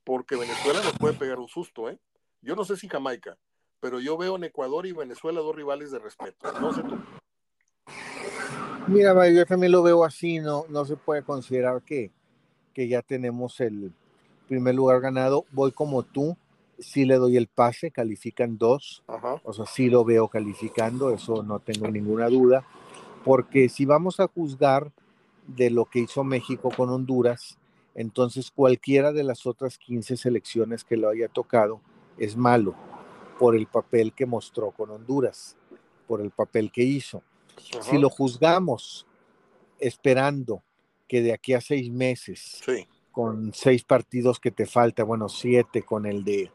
porque 0.04 0.36
Venezuela 0.36 0.82
nos 0.82 0.98
puede 0.98 1.14
pegar 1.14 1.40
un 1.40 1.48
susto, 1.48 1.90
¿eh? 1.90 2.00
Yo 2.42 2.56
no 2.56 2.64
sé 2.64 2.78
si 2.78 2.88
Jamaica, 2.88 3.38
pero 3.80 4.00
yo 4.00 4.18
veo 4.18 4.38
en 4.38 4.46
Ecuador 4.46 4.86
y 4.88 4.94
Venezuela 4.94 5.42
dos 5.42 5.56
rivales 5.56 5.92
de 5.92 6.00
respeto. 6.00 6.52
No 6.60 6.74
sé 6.74 6.82
tú. 6.84 6.98
Mira, 8.88 9.30
yo 9.30 9.46
también 9.46 9.72
lo 9.72 9.84
veo 9.84 10.04
así, 10.04 10.40
no, 10.40 10.66
no 10.70 10.86
se 10.86 10.96
puede 10.96 11.22
considerar 11.24 11.82
que, 11.84 12.12
que 12.74 12.88
ya 12.88 13.02
tenemos 13.02 13.60
el 13.60 13.94
primer 14.48 14.74
lugar 14.74 15.02
ganado. 15.02 15.46
Voy 15.52 15.72
como 15.72 16.04
tú, 16.04 16.36
sí 16.82 17.06
le 17.06 17.16
doy 17.16 17.38
el 17.38 17.48
pase, 17.48 17.92
califican 17.92 18.58
dos, 18.58 19.04
o 19.44 19.54
sea, 19.54 19.66
sí 19.66 19.90
lo 19.90 20.04
veo 20.04 20.28
calificando, 20.28 21.12
eso 21.12 21.44
no 21.44 21.60
tengo 21.60 21.90
ninguna 21.90 22.28
duda, 22.28 22.66
porque 23.24 23.70
si 23.70 23.86
vamos 23.86 24.20
a 24.20 24.28
juzgar 24.28 24.92
de 25.48 25.70
lo 25.70 25.86
que 25.86 26.00
hizo 26.00 26.24
México 26.24 26.70
con 26.76 26.90
Honduras, 26.90 27.58
entonces 27.96 28.52
cualquiera 28.52 29.12
de 29.12 29.24
las 29.24 29.46
otras 29.46 29.78
15 29.78 30.18
selecciones 30.18 30.84
que 30.84 30.98
lo 30.98 31.10
haya 31.10 31.28
tocado 31.28 31.82
es 32.18 32.36
malo 32.36 32.76
por 33.40 33.56
el 33.56 33.68
papel 33.68 34.14
que 34.14 34.26
mostró 34.26 34.72
con 34.72 34.92
Honduras, 34.92 35.58
por 36.08 36.22
el 36.22 36.32
papel 36.32 36.72
que 36.72 36.84
hizo. 36.84 37.24
Si 37.82 37.98
lo 37.98 38.10
juzgamos 38.10 39.06
esperando 39.80 40.64
que 41.08 41.22
de 41.22 41.34
aquí 41.34 41.54
a 41.54 41.62
seis 41.62 41.92
meses, 41.92 42.62
con 43.12 43.54
seis 43.54 43.84
partidos 43.84 44.40
que 44.40 44.52
te 44.52 44.66
falta, 44.66 45.04
bueno, 45.04 45.28
siete 45.28 45.84
con 45.84 46.06
el 46.06 46.24
de 46.24 46.52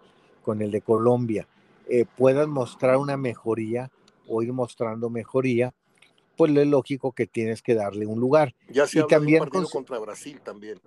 con 0.47 0.63
el 0.63 0.71
de 0.71 0.81
Colombia 0.81 1.49
eh, 1.89 2.05
puedan 2.17 2.51
mostrar 2.51 2.99
una 2.99 3.17
mejoría 3.17 3.91
o 4.29 4.45
ir 4.45 4.53
mostrando 4.53 5.11
mejoría, 5.11 5.75
pues 6.37 6.57
es 6.57 6.67
lógico 6.69 7.11
que 7.11 7.27
tienes 7.27 7.63
que 7.63 7.75
darle 7.75 8.07
un 8.07 8.21
lugar. 8.21 8.55
Ya 8.69 8.87
se 8.87 9.01
y 9.01 9.07
también 9.09 9.43
un 9.43 9.49
partido 9.49 9.69
contra 9.69 9.99
Brasil 9.99 10.41
también. 10.41 10.79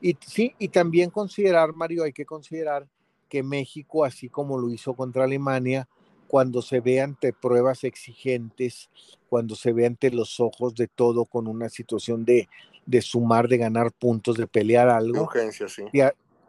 Y 0.00 0.16
sí, 0.26 0.54
y 0.58 0.68
también 0.68 1.10
considerar, 1.10 1.74
Mario, 1.74 2.04
hay 2.04 2.14
que 2.14 2.24
considerar 2.24 2.88
que 3.28 3.42
México, 3.42 4.02
así 4.02 4.30
como 4.30 4.58
lo 4.58 4.70
hizo 4.70 4.94
contra 4.94 5.24
Alemania, 5.24 5.86
cuando 6.26 6.62
se 6.62 6.80
ve 6.80 7.02
ante 7.02 7.34
pruebas 7.34 7.84
exigentes, 7.84 8.88
cuando 9.28 9.54
se 9.56 9.74
ve 9.74 9.84
ante 9.84 10.10
los 10.10 10.40
ojos 10.40 10.74
de 10.74 10.86
todo 10.86 11.26
con 11.26 11.46
una 11.46 11.68
situación 11.68 12.24
de, 12.24 12.48
de 12.86 13.02
sumar, 13.02 13.46
de 13.46 13.58
ganar 13.58 13.92
puntos, 13.92 14.38
de 14.38 14.46
pelear 14.46 14.88
algo, 14.88 15.24
urgencia, 15.24 15.68
sí. 15.68 15.84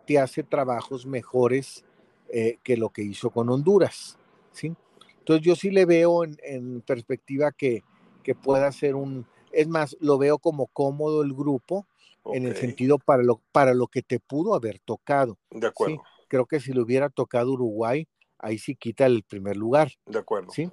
te, 0.05 0.19
hace 0.19 0.43
trabajos 0.43 1.05
mejores 1.05 1.83
eh, 2.33 2.57
que 2.63 2.77
lo 2.77 2.89
que 2.89 3.03
hizo 3.03 3.29
con 3.29 3.49
Honduras. 3.49 4.17
¿sí? 4.51 4.73
Entonces 5.19 5.45
yo 5.45 5.55
sí 5.55 5.69
le 5.69 5.85
veo 5.85 6.23
en, 6.23 6.81
perspectiva 6.81 7.51
que, 7.51 7.83
que, 8.23 8.35
pueda 8.35 8.71
ser 8.71 8.95
un, 8.95 9.25
es 9.51 9.67
más, 9.67 9.97
lo 9.99 10.17
veo 10.17 10.39
como 10.39 10.67
cómodo 10.67 11.23
el 11.23 11.33
grupo 11.33 11.85
en 12.25 12.45
el 12.45 12.55
sentido 12.55 12.99
para 12.99 13.23
lo, 13.23 13.41
para 13.51 13.73
lo 13.73 13.87
que 13.87 14.01
te 14.01 14.19
pudo 14.19 14.55
haber 14.55 14.79
tocado. 14.79 15.37
De 15.49 15.67
acuerdo. 15.67 15.95
¿sí? 15.95 16.01
Creo 16.27 16.45
que 16.45 16.59
si 16.59 16.71
le 16.71 16.81
hubiera 16.81 17.09
tocado 17.09 17.51
Uruguay, 17.51 18.07
ahí 18.37 18.57
sí 18.57 18.75
quita 18.75 19.05
el 19.05 19.23
primer 19.23 19.57
lugar. 19.57 19.91
De 20.05 20.19
acuerdo. 20.19 20.51
¿sí? 20.51 20.69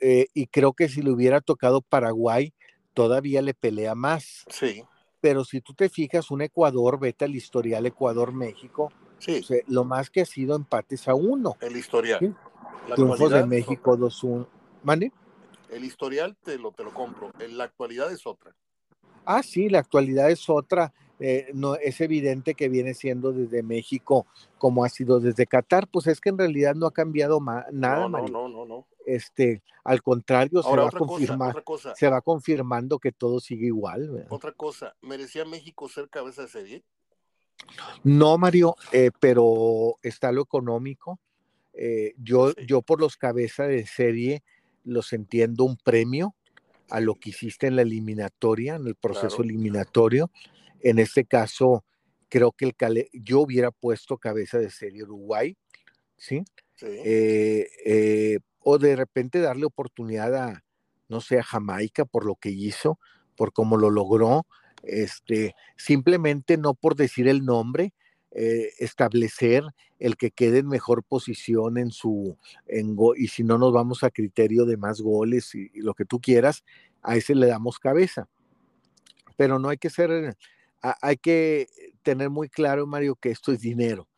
Eh, 0.00 0.26
y 0.34 0.46
creo 0.46 0.72
que 0.72 0.88
si 0.88 1.02
le 1.02 1.10
hubiera 1.10 1.40
tocado 1.40 1.80
Paraguay, 1.80 2.52
todavía 2.92 3.42
le 3.42 3.54
pelea 3.54 3.94
más. 3.94 4.44
Sí. 4.48 4.84
Pero 5.20 5.44
si 5.44 5.60
tú 5.60 5.74
te 5.74 5.88
fijas, 5.88 6.30
un 6.30 6.42
Ecuador, 6.42 6.98
vete 6.98 7.24
al 7.24 7.34
historial 7.34 7.86
Ecuador-México, 7.86 8.92
Sí. 9.24 9.42
lo 9.68 9.84
más 9.84 10.10
que 10.10 10.20
ha 10.20 10.26
sido 10.26 10.54
empates 10.54 11.08
a 11.08 11.14
uno. 11.14 11.56
El 11.60 11.76
historial. 11.76 12.36
Triunfos 12.94 13.30
de 13.30 13.46
México 13.46 13.96
2-1. 13.96 14.46
¿Mande? 14.82 15.12
El 15.70 15.84
historial 15.84 16.36
te 16.42 16.58
lo, 16.58 16.72
te 16.72 16.84
lo 16.84 16.92
compro. 16.92 17.30
La 17.50 17.64
actualidad 17.64 18.12
es 18.12 18.26
otra. 18.26 18.54
Ah, 19.24 19.42
sí, 19.42 19.68
la 19.68 19.78
actualidad 19.78 20.30
es 20.30 20.48
otra. 20.50 20.92
Eh, 21.20 21.50
no, 21.54 21.76
es 21.76 22.00
evidente 22.00 22.54
que 22.54 22.68
viene 22.68 22.92
siendo 22.92 23.32
desde 23.32 23.62
México 23.62 24.26
como 24.58 24.84
ha 24.84 24.88
sido 24.88 25.20
desde 25.20 25.46
Qatar, 25.46 25.86
pues 25.88 26.06
es 26.08 26.20
que 26.20 26.28
en 26.28 26.38
realidad 26.38 26.74
no 26.74 26.86
ha 26.86 26.92
cambiado 26.92 27.40
nada. 27.40 27.66
No, 27.70 28.08
no, 28.08 28.48
no, 28.48 28.64
no, 28.66 28.86
Este, 29.06 29.62
al 29.84 30.02
contrario, 30.02 30.62
se, 30.62 30.76
va 30.76 30.90
se 31.94 32.08
va 32.08 32.20
confirmando 32.20 32.98
que 32.98 33.12
todo 33.12 33.40
sigue 33.40 33.66
igual. 33.66 34.26
Otra 34.28 34.52
cosa, 34.52 34.96
¿merecía 35.00 35.44
México 35.44 35.88
ser 35.88 36.08
cabeza 36.08 36.42
de 36.42 36.48
serie? 36.48 36.84
No, 38.02 38.38
Mario, 38.38 38.76
eh, 38.92 39.10
pero 39.20 39.96
está 40.02 40.32
lo 40.32 40.42
económico. 40.42 41.20
Eh, 41.72 42.14
yo, 42.18 42.54
yo 42.56 42.82
por 42.82 43.00
los 43.00 43.16
cabezas 43.16 43.68
de 43.68 43.86
serie 43.86 44.42
los 44.84 45.12
entiendo 45.12 45.64
un 45.64 45.76
premio 45.76 46.34
a 46.90 47.00
lo 47.00 47.14
que 47.14 47.30
hiciste 47.30 47.66
en 47.66 47.76
la 47.76 47.82
eliminatoria, 47.82 48.76
en 48.76 48.86
el 48.86 48.94
proceso 48.94 49.42
eliminatorio. 49.42 50.30
En 50.80 50.98
este 50.98 51.24
caso, 51.24 51.84
creo 52.28 52.52
que 52.52 52.66
el 52.66 53.08
yo 53.12 53.40
hubiera 53.40 53.70
puesto 53.70 54.18
cabeza 54.18 54.58
de 54.58 54.70
serie 54.70 55.02
Uruguay, 55.02 55.56
¿sí? 56.16 56.44
Eh, 56.82 58.38
o 58.58 58.78
de 58.78 58.96
repente 58.96 59.40
darle 59.40 59.64
oportunidad 59.64 60.34
a, 60.36 60.64
no 61.08 61.20
sé, 61.20 61.38
a 61.38 61.42
Jamaica 61.42 62.04
por 62.04 62.26
lo 62.26 62.36
que 62.36 62.50
hizo, 62.50 62.98
por 63.36 63.52
cómo 63.52 63.76
lo 63.76 63.90
logró, 63.90 64.46
este, 64.86 65.54
simplemente 65.76 66.56
no 66.56 66.74
por 66.74 66.96
decir 66.96 67.28
el 67.28 67.44
nombre, 67.44 67.92
eh, 68.36 68.72
establecer 68.78 69.62
el 70.00 70.16
que 70.16 70.32
quede 70.32 70.58
en 70.58 70.66
mejor 70.66 71.04
posición 71.04 71.78
en 71.78 71.92
su, 71.92 72.36
en 72.66 72.96
y 73.16 73.28
si 73.28 73.44
no 73.44 73.58
nos 73.58 73.72
vamos 73.72 74.02
a 74.02 74.10
criterio 74.10 74.64
de 74.64 74.76
más 74.76 75.00
goles 75.00 75.54
y, 75.54 75.70
lo 75.80 75.94
que 75.94 76.04
tú 76.04 76.20
quieras, 76.20 76.64
a 77.02 77.16
ese 77.16 77.36
le 77.36 77.46
damos 77.46 77.78
cabeza. 77.78 78.28
Pero 79.36 79.60
no 79.60 79.68
hay 79.68 79.76
que 79.76 79.88
ser, 79.88 80.36
hay 80.80 81.16
que 81.16 81.68
tener 82.02 82.28
muy 82.28 82.48
claro, 82.48 82.88
Mario, 82.88 83.14
que 83.14 83.30
esto 83.30 83.52
es 83.52 83.60
dinero, 83.60 84.08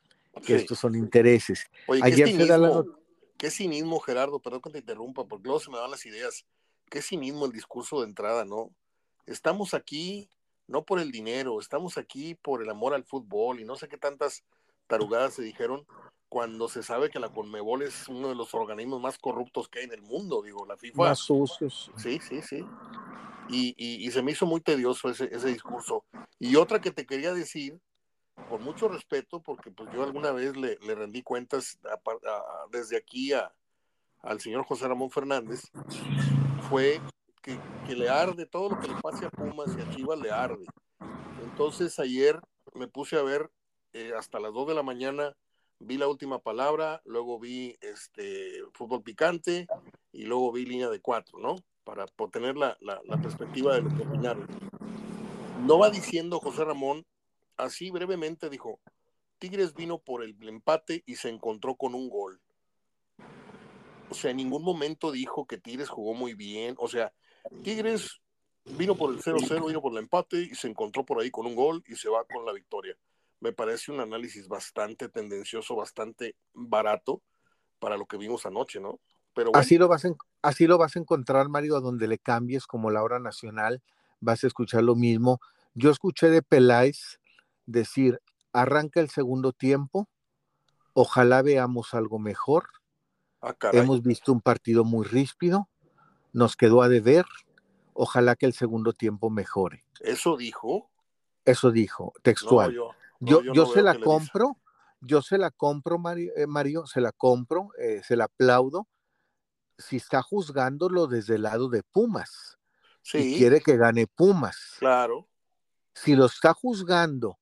que 0.47 0.57
estos 0.57 0.79
son 0.79 0.95
intereses. 0.95 1.67
Ayer 2.03 2.25
¿qué 2.25 2.33
cinismo, 2.33 2.87
qué 3.37 3.51
cinismo, 3.51 4.01
Gerardo, 4.01 4.41
perdón 4.41 4.63
que 4.63 4.71
te 4.71 4.79
interrumpa, 4.79 5.27
porque 5.27 5.45
luego 5.45 5.61
se 5.61 5.71
me 5.71 5.79
van 5.79 5.91
las 5.91 6.07
ideas. 6.07 6.47
Qué 6.89 7.03
cinismo 7.03 7.45
el 7.45 7.53
discurso 7.53 8.01
de 8.01 8.07
entrada, 8.07 8.47
¿no? 8.47 8.71
Estamos 9.27 9.75
aquí 9.75 10.31
no 10.67 10.85
por 10.85 10.99
el 10.99 11.11
dinero, 11.11 11.61
estamos 11.61 11.99
aquí 11.99 12.35
por 12.35 12.63
el 12.63 12.71
amor 12.71 12.95
al 12.95 13.05
fútbol 13.05 13.61
y 13.61 13.65
no 13.65 13.77
sé 13.77 13.89
qué 13.89 13.97
tantas 13.97 14.45
tarugadas 14.87 15.35
se 15.35 15.43
dijeron 15.43 15.87
cuando 16.29 16.69
se 16.69 16.83
sabe 16.83 17.09
que 17.09 17.21
la 17.21 17.29
Conmebol 17.29 17.83
es 17.83 18.09
uno 18.09 18.29
de 18.29 18.35
los 18.35 18.53
organismos 18.55 19.01
más 19.01 19.19
corruptos 19.19 19.69
que 19.69 19.81
hay 19.81 19.85
en 19.85 19.93
el 19.93 20.03
mundo, 20.03 20.43
digo, 20.43 20.67
la 20.67 20.77
FIFA. 20.77 21.03
Más 21.03 21.19
sucios. 21.21 21.91
Sí, 21.97 22.19
sí, 22.21 22.43
sí. 22.43 22.65
Y, 23.49 24.11
se 24.11 24.23
me 24.23 24.33
hizo 24.33 24.45
muy 24.45 24.61
tedioso 24.61 25.09
ese, 25.09 25.29
discurso. 25.47 26.05
Y 26.39 26.57
otra 26.57 26.81
que 26.81 26.91
te 26.91 27.07
quería 27.07 27.33
decir, 27.33 27.79
con 28.49 28.63
mucho 28.63 28.89
respeto, 28.89 29.41
porque 29.41 29.71
pues 29.71 29.89
yo 29.93 30.03
alguna 30.03 30.33
vez 30.33 30.57
le, 30.57 30.77
rendí 30.95 31.23
cuentas 31.23 31.79
desde 32.71 32.97
aquí 32.97 33.33
a, 33.33 33.55
al 34.23 34.41
señor 34.41 34.65
José 34.65 34.89
Ramón 34.89 35.11
Fernández, 35.11 35.71
fue 36.69 37.01
que, 37.87 37.95
le 37.95 38.09
arde, 38.09 38.47
todo 38.47 38.71
lo 38.71 38.81
que 38.81 38.89
le 38.89 38.95
pase 39.01 39.27
a 39.27 39.31
Pumas 39.31 39.69
y 39.77 39.81
a 39.81 39.91
Chivas 39.91 40.19
le 40.19 40.31
arde. 40.31 40.67
Entonces 41.43 41.99
ayer 41.99 42.41
me 42.75 42.89
puse 42.89 43.17
a 43.17 43.23
ver 43.23 43.51
eh, 43.93 44.13
hasta 44.19 44.41
las 44.41 44.53
2 44.53 44.69
de 44.69 44.75
la 44.75 44.83
mañana, 44.83 45.37
vi 45.79 45.97
la 45.97 46.09
última 46.09 46.41
palabra, 46.41 47.01
luego 47.05 47.39
vi 47.39 47.77
este 47.81 48.63
fútbol 48.73 49.03
picante 49.03 49.67
y 50.13 50.25
luego 50.25 50.51
vi 50.53 50.67
línea 50.67 50.89
de 50.89 51.01
cuatro, 51.01 51.39
¿no? 51.39 51.57
Para, 51.85 52.07
tener 52.33 52.57
la, 52.57 52.77
la, 52.81 53.23
perspectiva 53.23 53.75
de 53.75 53.83
lo 53.83 53.95
que 53.95 54.03
opinaron. 54.03 54.47
No 55.65 55.79
va 55.79 55.91
diciendo 55.91 56.41
José 56.41 56.65
Ramón, 56.65 57.07
así 57.57 57.91
brevemente 57.91 58.51
dijo, 58.51 58.81
Tigres 59.39 59.73
vino 59.73 59.99
por 59.99 60.25
el 60.25 60.37
empate 60.49 61.05
y 61.07 61.15
se 61.15 61.29
encontró 61.29 61.77
con 61.77 61.95
un 61.95 62.09
gol. 62.09 62.41
O 64.11 64.15
sea, 64.15 64.33
en 64.33 64.39
ningún 64.39 64.63
momento 64.63 65.13
dijo 65.13 65.47
que 65.47 65.59
Tigres 65.59 65.89
jugó 65.89 66.15
muy 66.15 66.35
bien. 66.35 66.75
O 66.79 66.89
sea, 66.89 67.13
Tigres 67.63 68.21
vino 68.65 68.97
por 68.97 69.13
el 69.13 69.21
0-0, 69.21 69.67
vino 69.67 69.81
por 69.81 69.93
el 69.93 69.99
empate 69.99 70.39
y 70.41 70.55
se 70.55 70.69
encontró 70.69 71.05
por 71.05 71.21
ahí 71.21 71.31
con 71.31 71.47
un 71.47 71.55
gol 71.55 71.83
y 71.87 71.97
se 71.97 72.09
va 72.09 72.25
con 72.25 72.45
la 72.45 72.53
victoria. 72.53 72.97
Me 73.41 73.53
parece 73.53 73.93
un 73.93 74.01
análisis 74.01 74.49
bastante 74.49 75.09
tendencioso, 75.09 75.77
bastante 75.77 76.37
barato 76.53 77.23
para 77.79 77.97
lo 77.97 78.07
que 78.07 78.17
vimos 78.17 78.47
anoche, 78.47 78.81
¿no? 78.81 78.99
Pero 79.35 79.51
así, 79.55 79.77
lo 79.77 79.89
vas 79.89 80.05
a, 80.07 80.15
así 80.43 80.67
lo 80.67 80.79
vas 80.79 80.97
a 80.97 80.99
encontrar, 80.99 81.49
Mario, 81.49 81.81
donde 81.81 82.09
le 82.09 82.19
cambies 82.19 82.67
como 82.67 82.91
la 82.91 83.03
hora 83.03 83.19
nacional, 83.19 83.83
vas 84.21 84.43
a 84.43 84.47
escuchar 84.47 84.83
lo 84.83 84.95
mismo. 84.97 85.41
Yo 85.75 85.91
escuché 85.91 86.31
de 86.31 86.43
Peláez 86.43 87.21
decir, 87.67 88.21
arranca 88.53 89.01
el 89.01 89.11
segundo 89.11 89.53
tiempo, 89.53 90.09
ojalá 90.95 91.43
veamos 91.43 91.93
algo 91.93 92.19
mejor. 92.19 92.69
Ah, 93.43 93.55
Hemos 93.73 94.03
visto 94.03 94.33
un 94.33 94.41
partido 94.41 94.85
muy 94.85 95.05
ríspido, 95.05 95.69
nos 96.33 96.57
quedó 96.57 96.83
a 96.83 96.89
deber. 96.89 97.25
Ojalá 97.93 98.37
que 98.37 98.47
el 98.47 98.53
segundo 98.53 98.93
tiempo 98.93 99.31
mejore. 99.31 99.85
¿Eso 100.01 100.37
dijo? 100.37 100.91
Eso 101.45 101.71
dijo, 101.71 102.13
textual. 102.23 102.77
yo, 103.21 103.43
yo, 103.55 103.67
se 103.67 103.81
la 103.81 103.99
compro, 103.99 104.59
yo 105.01 105.23
se 105.23 105.39
la 105.39 105.51
compro, 105.51 105.97
Mario, 105.97 106.33
eh, 106.37 106.47
Mario 106.47 106.87
se 106.87 107.01
la 107.01 107.13
compro, 107.13 107.71
eh, 107.79 108.03
se 108.05 108.17
la 108.17 108.25
aplaudo, 108.25 108.89
si 109.79 109.97
está 109.97 110.23
juzgándolo 110.23 111.07
desde 111.07 111.37
el 111.37 111.43
lado 111.43 111.69
de 111.69 111.83
Pumas. 111.85 112.59
Sí. 113.03 113.19
Y 113.19 113.39
quiere 113.39 113.61
que 113.61 113.77
gane 113.77 114.09
Pumas. 114.09 114.57
Claro. 114.81 115.29
Si 115.95 116.17
lo 116.17 116.27
está 116.27 116.53
juzgando 116.53 117.39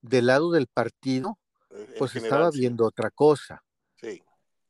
del 0.00 0.26
lado 0.26 0.50
del 0.50 0.66
partido, 0.66 1.38
pues 1.98 2.16
estaba 2.16 2.50
viendo 2.50 2.86
otra 2.86 3.10
cosa. 3.10 3.62
Sí. 3.96 4.22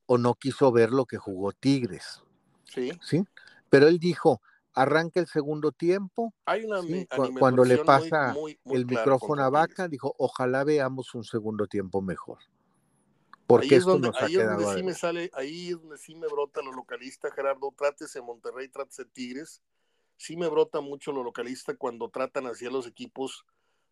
O 0.06 0.18
no 0.18 0.34
quiso 0.34 0.72
ver 0.72 0.90
lo 0.90 1.06
que 1.06 1.18
jugó 1.18 1.52
Tigres. 1.52 2.22
Sí. 2.64 2.92
Sí. 3.00 3.24
Pero 3.72 3.88
él 3.88 3.98
dijo, 3.98 4.42
arranca 4.74 5.18
el 5.18 5.26
segundo 5.26 5.72
tiempo. 5.72 6.34
Hay 6.44 6.66
una 6.66 6.82
cuando 7.38 7.64
le 7.64 7.78
pasa 7.78 8.36
el 8.66 8.84
micrófono 8.84 9.42
a 9.42 9.48
Vaca, 9.48 9.88
dijo, 9.88 10.14
ojalá 10.18 10.62
veamos 10.62 11.14
un 11.14 11.24
segundo 11.24 11.66
tiempo 11.66 12.02
mejor. 12.02 12.36
Porque 13.46 13.68
ahí 13.68 13.74
es 13.76 13.84
donde, 13.86 14.10
ahí 14.20 14.36
es 14.36 14.46
donde 14.46 14.74
sí 14.74 14.82
me 14.82 14.92
sale, 14.92 15.30
ahí 15.32 15.70
es 15.70 15.80
donde 15.80 15.96
sí 15.96 16.14
me 16.14 16.26
brota 16.26 16.60
lo 16.60 16.72
localista, 16.72 17.30
Gerardo, 17.30 17.72
trátese 17.74 18.20
Monterrey, 18.20 18.68
trátese 18.68 19.06
Tigres, 19.06 19.62
sí 20.18 20.36
me 20.36 20.48
brota 20.48 20.82
mucho 20.82 21.10
lo 21.10 21.24
localista 21.24 21.74
cuando 21.74 22.10
tratan 22.10 22.48
hacia 22.48 22.70
los 22.70 22.86
equipos 22.86 23.46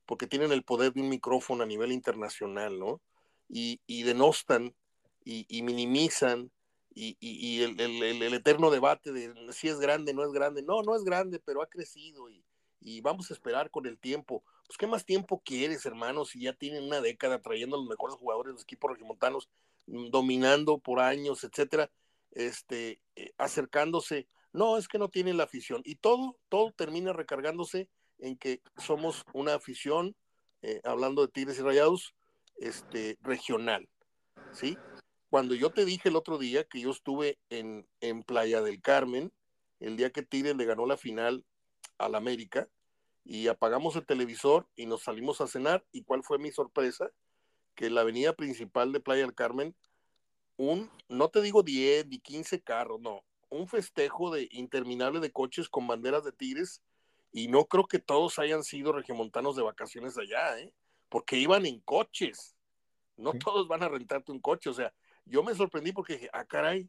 porque 0.05 0.27
tienen 0.27 0.53
el 0.53 0.63
poder 0.63 0.93
de 0.93 1.01
un 1.01 1.09
micrófono 1.09 1.63
a 1.63 1.67
nivel 1.67 1.91
internacional, 1.91 2.79
¿no? 2.79 3.01
Y, 3.49 3.81
y 3.87 4.03
denostan 4.03 4.75
y, 5.25 5.47
y 5.49 5.63
minimizan 5.63 6.51
y, 6.93 7.17
y 7.21 7.63
el, 7.63 7.81
el, 7.81 8.23
el, 8.23 8.35
eterno 8.35 8.71
debate 8.71 9.13
de 9.13 9.53
si 9.53 9.69
es 9.69 9.79
grande, 9.79 10.13
no 10.13 10.25
es 10.25 10.33
grande. 10.33 10.63
No, 10.63 10.83
no 10.83 10.97
es 10.97 11.05
grande, 11.05 11.41
pero 11.45 11.63
ha 11.63 11.69
crecido 11.69 12.29
y, 12.29 12.45
y 12.81 13.01
vamos 13.01 13.31
a 13.31 13.35
esperar 13.35 13.71
con 13.71 13.87
el 13.87 13.99
tiempo. 13.99 14.43
Pues, 14.67 14.77
¿qué 14.77 14.87
más 14.87 15.05
tiempo 15.05 15.43
quieres, 15.45 15.87
hermano, 15.87 16.25
si 16.25 16.43
ya 16.43 16.53
tienen 16.53 16.85
una 16.85 17.01
década 17.01 17.41
trayendo 17.41 17.77
a 17.77 17.81
los 17.81 17.89
mejores 17.89 18.17
jugadores 18.17 18.51
de 18.51 18.55
los 18.55 18.63
equipos 18.63 18.93
regimontanos, 18.93 19.49
mm, 19.87 20.11
dominando 20.11 20.79
por 20.79 21.01
años, 21.01 21.45
etcétera, 21.45 21.91
este, 22.33 23.01
eh, 23.17 23.33
acercándose? 23.39 24.27
No, 24.53 24.77
es 24.77 24.89
que 24.89 24.99
no 24.99 25.09
tienen 25.09 25.37
la 25.37 25.45
afición. 25.45 25.83
Y 25.85 25.97
todo, 25.97 26.39
todo 26.49 26.73
termina 26.73 27.13
recargándose 27.13 27.89
en 28.19 28.37
que 28.37 28.61
somos 28.77 29.25
una 29.33 29.55
afición, 29.55 30.17
eh, 30.63 30.81
hablando 30.85 31.23
de 31.23 31.33
Tigres 31.33 31.59
y 31.59 31.63
Rayados, 31.63 32.15
este, 32.57 33.17
regional, 33.23 33.89
¿sí? 34.53 34.77
Cuando 35.31 35.55
yo 35.55 35.71
te 35.71 35.85
dije 35.85 36.09
el 36.09 36.17
otro 36.17 36.39
día 36.39 36.65
que 36.65 36.81
yo 36.81 36.91
estuve 36.91 37.39
en, 37.49 37.87
en 38.01 38.23
Playa 38.23 38.61
del 38.61 38.83
Carmen, 38.83 39.33
el 39.79 39.97
día 39.97 40.11
que 40.11 40.23
Tigres 40.23 40.57
le 40.57 40.65
ganó 40.65 40.87
la 40.87 40.97
final 40.97 41.45
al 41.99 42.15
América, 42.17 42.69
y 43.25 43.49
apagamos 43.49 43.95
el 43.97 44.05
televisor 44.05 44.67
y 44.75 44.87
nos 44.87 45.05
salimos 45.05 45.41
a 45.41 45.47
cenar, 45.47 45.85
¿y 45.93 46.03
cuál 46.03 46.25
fue 46.25 46.39
mi 46.39 46.51
sorpresa? 46.51 47.11
Que 47.75 47.87
en 47.87 47.95
la 47.95 48.01
avenida 48.01 48.33
principal 48.33 48.93
de 48.93 49.01
Playa 49.01 49.23
del 49.23 49.35
Carmen, 49.35 49.77
un, 50.57 50.91
no 51.09 51.29
te 51.29 51.41
digo 51.41 51.63
10 51.63 52.09
ni 52.09 52.19
15 52.19 52.63
carros, 52.63 53.01
no, 53.01 53.23
un 53.51 53.69
festejo 53.69 54.33
de 54.33 54.49
interminable 54.51 55.21
de 55.21 55.31
coches 55.31 55.69
con 55.69 55.87
banderas 55.87 56.25
de 56.25 56.33
Tigres, 56.33 56.83
y 57.33 57.47
no 57.49 57.67
creo 57.67 57.87
que 57.87 58.01
todos 58.01 58.39
hayan 58.39 58.65
sido 58.65 58.93
regiomontanos 58.93 59.55
de 59.55 59.63
vacaciones 59.63 60.19
allá, 60.19 60.59
¿eh? 60.59 60.73
porque 61.09 61.37
iban 61.37 61.67
en 61.67 61.81
coches. 61.81 62.57
No 63.17 63.35
todos 63.35 63.69
van 63.69 63.83
a 63.83 63.89
rentarte 63.89 64.33
un 64.33 64.41
coche. 64.41 64.71
O 64.71 64.75
sea, 64.75 64.93
yo 65.25 65.43
me 65.43 65.55
sorprendí 65.55 65.93
porque 65.93 66.15
dije, 66.15 66.31
ah, 66.33 66.45
caray, 66.45 66.87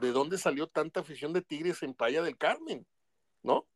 ¿de 0.00 0.12
dónde 0.12 0.38
salió 0.38 0.66
tanta 0.66 1.00
afición 1.00 1.32
de 1.32 1.42
Tigres 1.42 1.82
en 1.82 1.94
Playa 1.94 2.22
del 2.22 2.36
Carmen? 2.36 2.86
¿No? 3.42 3.66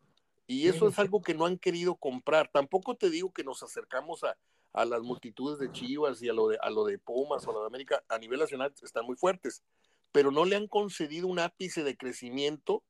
Y 0.47 0.69
eso 0.69 0.89
es 0.89 0.99
algo 0.99 1.23
que 1.23 1.35
no 1.35 1.47
han 1.47 1.59
querido 1.59 1.97
comprar. 1.97 2.51
Tampoco 2.53 2.97
te 2.97 3.09
digo 3.09 3.33
que 3.33 3.45
nos 3.45 3.63
acercamos 3.63 4.25
a, 4.25 4.37
a 4.73 4.85
las 4.85 5.03
multitudes 5.03 5.59
de 5.59 5.73
Chivas 5.73 6.23
y 6.23 6.29
a 6.29 6.35
lo 6.35 6.49
de, 6.49 6.59
a 6.61 6.69
lo 6.69 6.85
de 6.85 6.99
Pumas 6.99 7.47
o 7.47 7.51
a 7.51 7.55
lo 7.55 7.61
de 7.61 7.67
América 7.67 8.05
a 8.09 8.19
nivel 8.19 8.41
nacional 8.41 8.73
están 8.83 9.07
muy 9.07 9.17
fuertes, 9.17 9.63
pero 10.13 10.31
no 10.31 10.45
le 10.45 10.57
han 10.57 10.69
concedido 10.69 11.29
un 11.29 11.39
ápice 11.39 11.83
de 11.83 11.97
crecimiento 11.97 12.83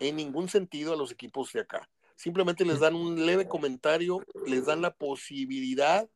en 0.00 0.16
ningún 0.16 0.48
sentido 0.48 0.92
a 0.92 0.96
los 0.96 1.12
equipos 1.12 1.52
de 1.52 1.60
acá 1.60 1.88
simplemente 2.18 2.64
les 2.64 2.80
dan 2.80 2.96
un 2.96 3.24
leve 3.24 3.46
comentario, 3.46 4.20
les 4.44 4.66
dan 4.66 4.82
la 4.82 4.92
posibilidad. 4.92 6.10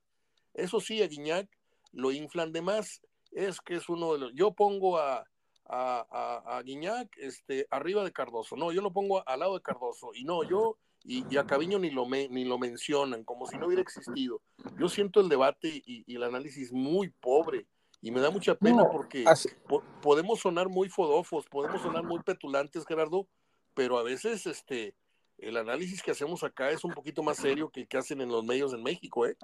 Eso 0.53 0.81
sí, 0.81 1.01
a 1.01 1.07
Guiñac 1.07 1.49
lo 1.93 2.11
inflan 2.11 2.53
de 2.53 2.61
más. 2.61 3.01
Es 3.33 3.61
que 3.61 3.75
es 3.75 3.89
uno 3.89 4.13
de 4.13 4.19
los. 4.19 4.35
Yo 4.35 4.53
pongo 4.53 4.99
a, 4.99 5.25
a, 5.67 6.57
a, 6.59 6.63
Guiñac 6.63 7.17
este, 7.19 7.67
arriba 7.71 8.05
de 8.05 8.13
Cardoso. 8.13 8.57
No, 8.57 8.73
yo 8.73 8.83
lo 8.83 8.93
pongo 8.93 9.27
al 9.27 9.41
lado 9.41 9.55
de 9.55 9.63
Cardoso. 9.63 10.11
Y 10.15 10.25
no, 10.25 10.43
yo. 10.45 10.77
Y, 11.05 11.37
a 11.37 11.45
Caviño 11.45 11.81
ni 11.81 11.91
lo, 11.91 12.09
ni 12.09 12.45
lo 12.45 12.59
mencionan, 12.59 13.25
como 13.25 13.49
si 13.49 13.59
no 13.59 13.67
hubiera 13.67 13.83
existido. 13.83 14.41
Yo 14.79 14.89
siento 14.89 15.21
el 15.21 15.29
debate 15.29 15.83
y, 15.85 16.15
el 16.15 16.23
análisis 16.23 16.73
muy 16.73 17.11
pobre. 17.11 17.67
Y 18.01 18.13
me 18.13 18.21
da 18.21 18.31
mucha 18.31 18.55
pena 18.55 18.85
porque 18.91 19.25
podemos 20.01 20.41
sonar 20.41 20.69
muy 20.69 20.89
fodofos, 20.89 21.47
podemos 21.49 21.83
sonar 21.83 22.05
muy 22.05 22.21
petulantes, 22.21 22.85
Gerardo, 22.87 23.27
pero 23.75 23.99
a 23.99 24.05
veces 24.05 24.47
este, 24.47 24.95
el 25.39 25.57
análisis 25.57 26.03
que 26.03 26.13
hacemos 26.13 26.45
acá 26.45 26.71
es 26.71 26.85
un 26.85 26.93
poquito 26.93 27.23
más 27.23 27.39
serio 27.39 27.69
que 27.71 27.81
el 27.81 27.89
que 27.89 27.99
hacen 27.99 28.21
en 28.21 28.29
los 28.29 28.45
medios 28.45 28.73
en 28.73 28.83
México, 28.83 29.27
¿eh? 29.27 29.37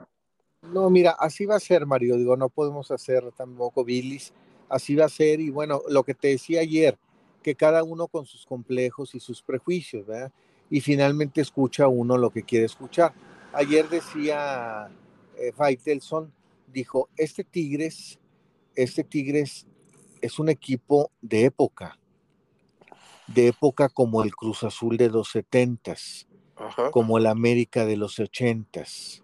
No, 0.62 0.90
mira, 0.90 1.12
así 1.12 1.46
va 1.46 1.56
a 1.56 1.60
ser, 1.60 1.86
Mario. 1.86 2.16
Digo, 2.16 2.36
no 2.36 2.48
podemos 2.48 2.90
hacer 2.90 3.30
tampoco 3.32 3.84
bilis. 3.84 4.32
Así 4.68 4.94
va 4.94 5.06
a 5.06 5.08
ser. 5.08 5.40
Y 5.40 5.50
bueno, 5.50 5.82
lo 5.88 6.02
que 6.04 6.14
te 6.14 6.28
decía 6.28 6.60
ayer, 6.60 6.98
que 7.42 7.54
cada 7.54 7.84
uno 7.84 8.08
con 8.08 8.26
sus 8.26 8.44
complejos 8.44 9.14
y 9.14 9.20
sus 9.20 9.42
prejuicios, 9.42 10.06
¿verdad? 10.06 10.32
Y 10.70 10.80
finalmente 10.80 11.40
escucha 11.40 11.88
uno 11.88 12.18
lo 12.18 12.30
que 12.30 12.42
quiere 12.42 12.66
escuchar. 12.66 13.12
Ayer 13.52 13.88
decía 13.88 14.90
eh, 15.38 15.52
Faitelson, 15.52 16.32
dijo, 16.72 17.08
este 17.16 17.44
Tigres, 17.44 18.18
este 18.74 19.04
Tigres 19.04 19.66
es 20.20 20.38
un 20.38 20.48
equipo 20.48 21.10
de 21.22 21.44
época 21.44 21.98
de 23.28 23.48
época 23.48 23.88
como 23.88 24.22
el 24.22 24.34
Cruz 24.34 24.64
Azul 24.64 24.96
de 24.96 25.10
los 25.10 25.30
setentas, 25.30 26.26
como 26.90 27.18
el 27.18 27.26
América 27.26 27.84
de 27.84 27.96
los 27.96 28.18
ochentas, 28.18 29.22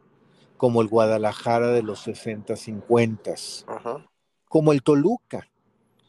como 0.64 0.80
el 0.80 0.88
Guadalajara 0.88 1.72
de 1.72 1.82
los 1.82 2.00
60, 2.00 2.56
50, 2.56 3.34
como 4.48 4.72
el 4.72 4.82
Toluca 4.82 5.46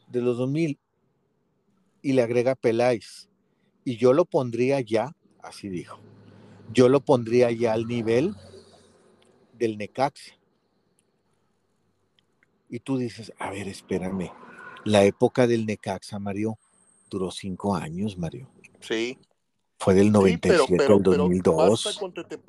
de 0.08 0.22
los 0.22 0.38
2000, 0.38 0.78
y 2.00 2.14
le 2.14 2.22
agrega 2.22 2.54
Peláez. 2.54 3.28
Y 3.84 3.98
yo 3.98 4.14
lo 4.14 4.24
pondría 4.24 4.80
ya, 4.80 5.14
así 5.42 5.68
dijo, 5.68 6.00
yo 6.72 6.88
lo 6.88 7.00
pondría 7.00 7.50
ya 7.50 7.74
al 7.74 7.86
nivel 7.86 8.34
del 9.52 9.76
Necaxa. 9.76 10.38
Y 12.70 12.78
tú 12.78 12.96
dices, 12.96 13.34
a 13.38 13.50
ver, 13.50 13.68
espérame, 13.68 14.32
la 14.86 15.04
época 15.04 15.46
del 15.46 15.66
Necaxa, 15.66 16.18
Mario, 16.18 16.58
duró 17.10 17.30
cinco 17.30 17.76
años, 17.76 18.16
Mario. 18.16 18.48
Sí. 18.80 19.18
Fue 19.78 19.94
del 19.94 20.10
97 20.10 20.84
al 20.84 21.02
2002. 21.02 21.98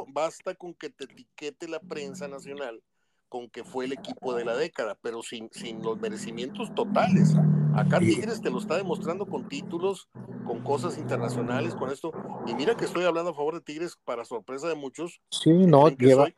basta, 0.08 0.56
con 0.56 0.74
que 0.74 0.90
te 0.90 1.04
etiquete 1.04 1.68
la 1.68 1.80
prensa 1.80 2.28
nacional 2.28 2.82
con 3.30 3.50
que 3.50 3.64
fue 3.64 3.86
el 3.86 3.94
equipo 3.94 4.34
de 4.34 4.46
la 4.46 4.56
década, 4.56 4.98
pero 5.02 5.22
sin, 5.22 5.50
sin 5.52 5.82
los 5.84 6.00
merecimientos 6.00 6.74
totales. 6.74 7.36
Acá 7.76 8.00
Tigres 8.00 8.42
te 8.42 8.50
lo 8.50 8.60
está 8.60 8.78
demostrando 8.78 9.26
con 9.26 9.48
títulos, 9.50 10.10
con 10.46 10.64
cosas 10.64 10.98
internacionales, 10.98 11.76
con 11.76 11.92
esto. 11.92 12.12
Y 12.48 12.56
mira 12.56 12.76
que 12.76 12.86
estoy 12.86 13.04
hablando 13.04 13.32
a 13.32 13.34
favor 13.34 13.56
de 13.56 13.62
Tigres 13.62 13.98
para 14.04 14.26
sorpresa 14.26 14.68
de 14.68 14.76
muchos. 14.76 15.22
Sí, 15.30 15.52
no, 15.52 15.90
lleva, 15.90 16.30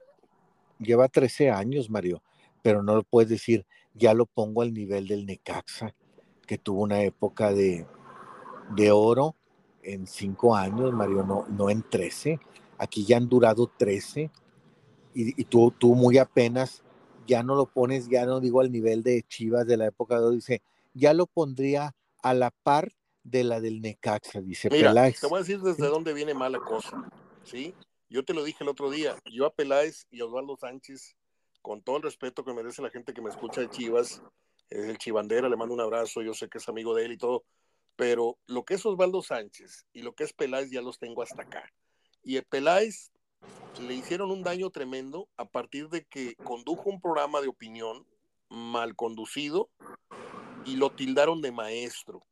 lleva 0.79 1.07
13 1.07 1.51
años, 1.51 1.89
Mario, 1.89 2.21
pero 2.61 2.81
no 2.83 2.95
lo 2.95 3.03
puedes 3.03 3.29
decir, 3.29 3.65
ya 3.93 4.13
lo 4.13 4.25
pongo 4.25 4.63
al 4.63 4.73
nivel 4.73 5.07
del 5.07 5.25
Necaxa, 5.25 5.93
que 6.45 6.57
tuvo 6.57 6.81
una 6.81 7.01
época 7.03 7.53
de, 7.53 7.85
de 8.75 8.91
oro 8.91 9.35
en 9.83 10.07
cinco 10.07 10.55
años, 10.55 10.93
Mario, 10.93 11.23
no, 11.23 11.45
no 11.49 11.69
en 11.69 11.83
trece. 11.83 12.39
Aquí 12.77 13.05
ya 13.05 13.17
han 13.17 13.27
durado 13.27 13.67
trece 13.67 14.31
y, 15.13 15.43
tú, 15.45 15.73
tú 15.77 15.95
muy 15.95 16.17
apenas 16.17 16.83
ya 17.27 17.43
no 17.43 17.55
lo 17.55 17.65
pones, 17.67 18.07
ya 18.09 18.25
no 18.25 18.39
digo 18.39 18.61
al 18.61 18.71
nivel 18.71 19.03
de 19.03 19.23
Chivas 19.23 19.67
de 19.67 19.77
la 19.77 19.87
época 19.87 20.19
de 20.19 20.31
dice, 20.31 20.61
ya 20.93 21.13
lo 21.13 21.27
pondría 21.27 21.95
a 22.23 22.33
la 22.33 22.51
par 22.51 22.91
de 23.23 23.43
la 23.43 23.59
del 23.59 23.81
Necaxa, 23.81 24.41
dice 24.41 24.69
Mira, 24.71 24.93
Te 25.11 25.27
voy 25.27 25.37
a 25.37 25.39
decir 25.41 25.61
desde 25.61 25.87
dónde 25.87 26.13
viene 26.13 26.33
mala 26.33 26.59
cosa, 26.59 27.09
¿sí? 27.43 27.75
Yo 28.09 28.25
te 28.25 28.33
lo 28.33 28.43
dije 28.43 28.63
el 28.63 28.69
otro 28.69 28.89
día, 28.89 29.15
yo 29.31 29.45
a 29.45 29.53
Peláez 29.53 30.07
y 30.09 30.21
a 30.21 30.25
Osvaldo 30.25 30.57
Sánchez, 30.57 31.15
con 31.61 31.81
todo 31.81 31.97
el 31.97 32.03
respeto 32.03 32.43
que 32.43 32.53
merece 32.53 32.81
la 32.81 32.89
gente 32.89 33.13
que 33.13 33.21
me 33.21 33.29
escucha 33.29 33.61
de 33.61 33.69
Chivas, 33.69 34.23
es 34.69 34.85
el 34.85 34.97
chivandera, 34.97 35.49
le 35.49 35.55
mando 35.55 35.73
un 35.73 35.81
abrazo, 35.81 36.21
yo 36.21 36.33
sé 36.33 36.47
que 36.47 36.57
es 36.57 36.69
amigo 36.69 36.95
de 36.95 37.05
él 37.05 37.11
y 37.11 37.17
todo, 37.17 37.43
pero 37.99 38.39
lo 38.47 38.63
que 38.63 38.75
es 38.75 38.85
Osvaldo 38.85 39.21
Sánchez 39.21 39.85
y 39.91 40.03
lo 40.03 40.15
que 40.15 40.23
es 40.23 40.31
Peláez 40.31 40.71
ya 40.71 40.81
los 40.81 40.99
tengo 40.99 41.21
hasta 41.21 41.41
acá. 41.41 41.69
Y 42.23 42.37
a 42.37 42.41
Peláez 42.43 43.11
le 43.81 43.93
hicieron 43.93 44.31
un 44.31 44.41
daño 44.41 44.69
tremendo 44.69 45.27
a 45.35 45.43
partir 45.43 45.89
de 45.89 46.05
que 46.05 46.37
condujo 46.37 46.89
un 46.89 47.01
programa 47.01 47.41
de 47.41 47.49
opinión 47.49 48.07
mal 48.47 48.95
conducido 48.95 49.69
y 50.63 50.77
lo 50.77 50.91
tildaron 50.91 51.41
de 51.41 51.51
maestro, 51.51 52.25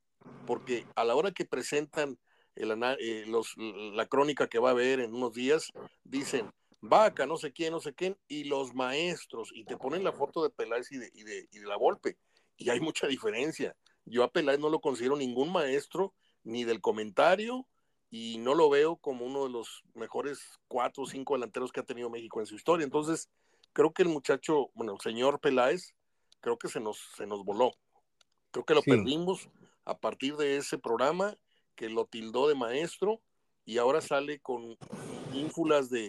porque 0.45 0.86
a 0.95 1.03
la 1.03 1.15
hora 1.15 1.34
que 1.34 1.43
presentan 1.43 2.18
eh, 2.55 3.26
la 3.26 4.05
crónica 4.05 4.47
que 4.47 4.59
va 4.59 4.70
a 4.70 4.72
haber 4.72 5.01
en 5.01 5.13
unos 5.13 5.34
días, 5.34 5.74
dicen 6.05 6.49
vaca, 6.80 7.26
no 7.26 7.36
sé 7.36 7.51
quién, 7.51 7.74
no 7.74 7.82
sé 7.82 7.93
quién, 7.93 8.18
y 8.30 8.45
los 8.45 8.74
maestros, 8.74 9.51
y 9.53 9.65
te 9.65 9.76
ponen 9.76 10.05
la 10.05 10.13
foto 10.13 10.43
de 10.43 10.49
Peláez 10.49 10.89
y 10.93 10.97
de, 10.97 11.11
y 11.13 11.24
de, 11.24 11.49
y 11.51 11.59
de 11.59 11.68
la 11.68 11.76
Volpe, 11.76 12.18
y 12.55 12.70
hay 12.70 12.80
mucha 12.80 13.05
diferencia. 13.05 13.76
Yo 14.10 14.24
a 14.24 14.32
Peláez 14.32 14.60
no 14.60 14.70
lo 14.70 14.80
considero 14.80 15.16
ningún 15.16 15.51
maestro, 15.51 16.14
ni 16.43 16.64
del 16.64 16.82
comentario, 16.82 17.68
y 18.10 18.38
no 18.38 18.55
lo 18.55 18.70
veo 18.70 18.95
como 18.95 19.26
uno 19.26 19.43
de 19.43 19.49
los 19.49 19.84
mejores 19.93 20.39
cuatro 20.68 21.03
o 21.03 21.08
cinco 21.08 21.34
delanteros 21.34 21.72
que 21.72 21.82
ha 21.82 21.86
tenido 21.86 22.10
México 22.10 22.39
en 22.39 22.45
su 22.45 22.55
historia. 22.55 22.86
Entonces, 22.86 23.30
creo 23.74 23.93
que 23.93 24.03
el 24.03 24.10
muchacho, 24.10 24.70
bueno, 24.74 24.93
el 24.93 25.01
señor 25.01 25.39
Peláez, 25.39 25.93
creo 26.39 26.58
que 26.58 26.70
se 26.70 26.80
nos, 26.80 26.97
se 27.16 27.28
nos 27.28 27.43
voló. 27.43 27.74
Creo 28.51 28.66
que 28.66 28.76
lo 28.76 28.82
perdimos 28.82 29.49
a 29.84 29.97
partir 29.97 30.38
de 30.38 30.58
ese 30.58 30.78
programa 30.78 31.38
que 31.76 31.89
lo 31.89 32.05
tildó 32.05 32.47
de 32.47 32.55
maestro 32.55 33.22
y 33.66 33.78
ahora 33.78 33.99
sale 34.01 34.39
con 34.39 34.78
ínfulas 35.34 35.89
de, 35.89 36.08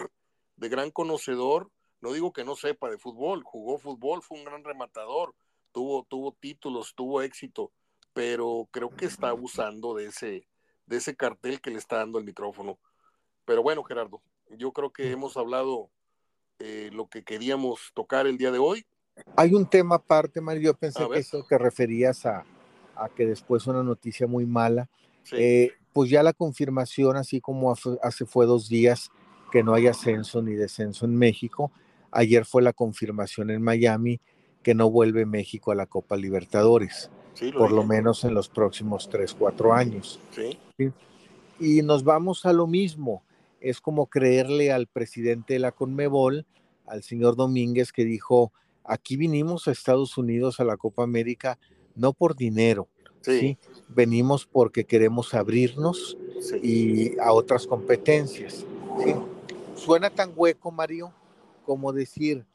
de 0.56 0.68
gran 0.68 0.90
conocedor. 0.90 1.70
No 2.00 2.12
digo 2.12 2.32
que 2.32 2.44
no 2.44 2.54
sepa 2.54 2.88
de 2.88 2.98
fútbol, 2.98 3.42
jugó 3.42 3.78
fútbol, 3.78 4.22
fue 4.22 4.38
un 4.38 4.44
gran 4.44 4.62
rematador, 4.62 5.34
tuvo, 5.72 6.04
tuvo 6.04 6.32
títulos, 6.32 6.94
tuvo 6.94 7.22
éxito, 7.22 7.72
pero 8.12 8.68
creo 8.70 8.90
que 8.90 9.06
está 9.06 9.28
abusando 9.28 9.94
de 9.94 10.06
ese, 10.06 10.46
de 10.86 10.96
ese 10.96 11.14
cartel 11.14 11.60
que 11.60 11.70
le 11.70 11.78
está 11.78 11.98
dando 11.98 12.18
el 12.18 12.24
micrófono. 12.24 12.78
Pero 13.44 13.62
bueno, 13.62 13.82
Gerardo, 13.84 14.22
yo 14.50 14.72
creo 14.72 14.92
que 14.92 15.10
hemos 15.10 15.36
hablado 15.36 15.90
eh, 16.58 16.90
lo 16.92 17.08
que 17.08 17.22
queríamos 17.22 17.92
tocar 17.94 18.26
el 18.26 18.38
día 18.38 18.50
de 18.50 18.58
hoy. 18.58 18.84
Hay 19.36 19.54
un 19.54 19.68
tema 19.68 19.96
aparte, 19.96 20.40
Mario, 20.40 20.62
yo 20.62 20.74
pensé 20.74 21.06
que 21.08 21.18
eso 21.18 21.44
te 21.48 21.58
referías 21.58 22.24
a, 22.26 22.44
a, 22.94 23.08
que 23.08 23.26
después 23.26 23.66
una 23.66 23.82
noticia 23.82 24.26
muy 24.26 24.46
mala. 24.46 24.88
Eh, 25.32 25.72
pues 25.92 26.10
ya 26.10 26.22
la 26.22 26.32
confirmación, 26.32 27.16
así 27.16 27.40
como 27.40 27.74
hace 28.02 28.24
fue 28.24 28.46
dos 28.46 28.68
días 28.68 29.10
que 29.50 29.62
no 29.62 29.74
hay 29.74 29.86
ascenso 29.86 30.42
ni 30.42 30.54
descenso 30.54 31.04
en 31.04 31.16
México, 31.16 31.72
ayer 32.10 32.44
fue 32.44 32.62
la 32.62 32.72
confirmación 32.72 33.50
en 33.50 33.62
Miami 33.62 34.20
que 34.62 34.74
no 34.74 34.90
vuelve 34.90 35.26
México 35.26 35.70
a 35.70 35.74
la 35.74 35.86
Copa 35.86 36.16
Libertadores 36.16 37.10
por 37.56 37.72
lo 37.72 37.84
menos 37.84 38.24
en 38.24 38.34
los 38.34 38.48
próximos 38.48 39.08
tres, 39.08 39.34
cuatro 39.34 39.72
años. 39.72 40.20
¿Sí? 40.30 40.58
Y 41.60 41.82
nos 41.82 42.04
vamos 42.04 42.46
a 42.46 42.52
lo 42.52 42.66
mismo. 42.66 43.22
Es 43.60 43.80
como 43.80 44.06
creerle 44.06 44.70
al 44.70 44.86
presidente 44.86 45.54
de 45.54 45.58
la 45.58 45.72
Conmebol, 45.72 46.46
al 46.86 47.02
señor 47.02 47.36
Domínguez, 47.36 47.92
que 47.92 48.04
dijo, 48.04 48.52
aquí 48.84 49.16
vinimos 49.16 49.66
a 49.66 49.72
Estados 49.72 50.16
Unidos 50.16 50.60
a 50.60 50.64
la 50.64 50.76
Copa 50.76 51.02
América 51.02 51.58
no 51.98 52.12
por 52.12 52.36
dinero, 52.36 52.88
sí. 53.20 53.58
venimos 53.88 54.46
porque 54.46 54.84
queremos 54.84 55.34
abrirnos 55.34 56.16
y 56.62 57.18
a 57.18 57.32
otras 57.32 57.66
competencias. 57.66 58.64
Suena 59.74 60.08
tan 60.08 60.32
hueco, 60.34 60.70
Mario, 60.70 61.12
como 61.66 61.92
decir, 61.92 62.46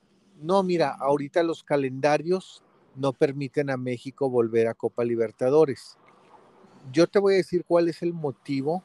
no, 0.41 0.63
mira, 0.63 0.91
ahorita 0.91 1.43
los 1.43 1.63
calendarios 1.63 2.63
no 2.95 3.13
permiten 3.13 3.69
a 3.69 3.77
México 3.77 4.29
volver 4.29 4.67
a 4.67 4.73
Copa 4.73 5.03
Libertadores. 5.03 5.97
Yo 6.91 7.07
te 7.07 7.19
voy 7.19 7.35
a 7.35 7.37
decir 7.37 7.63
cuál 7.65 7.87
es 7.87 8.01
el 8.01 8.13
motivo 8.13 8.83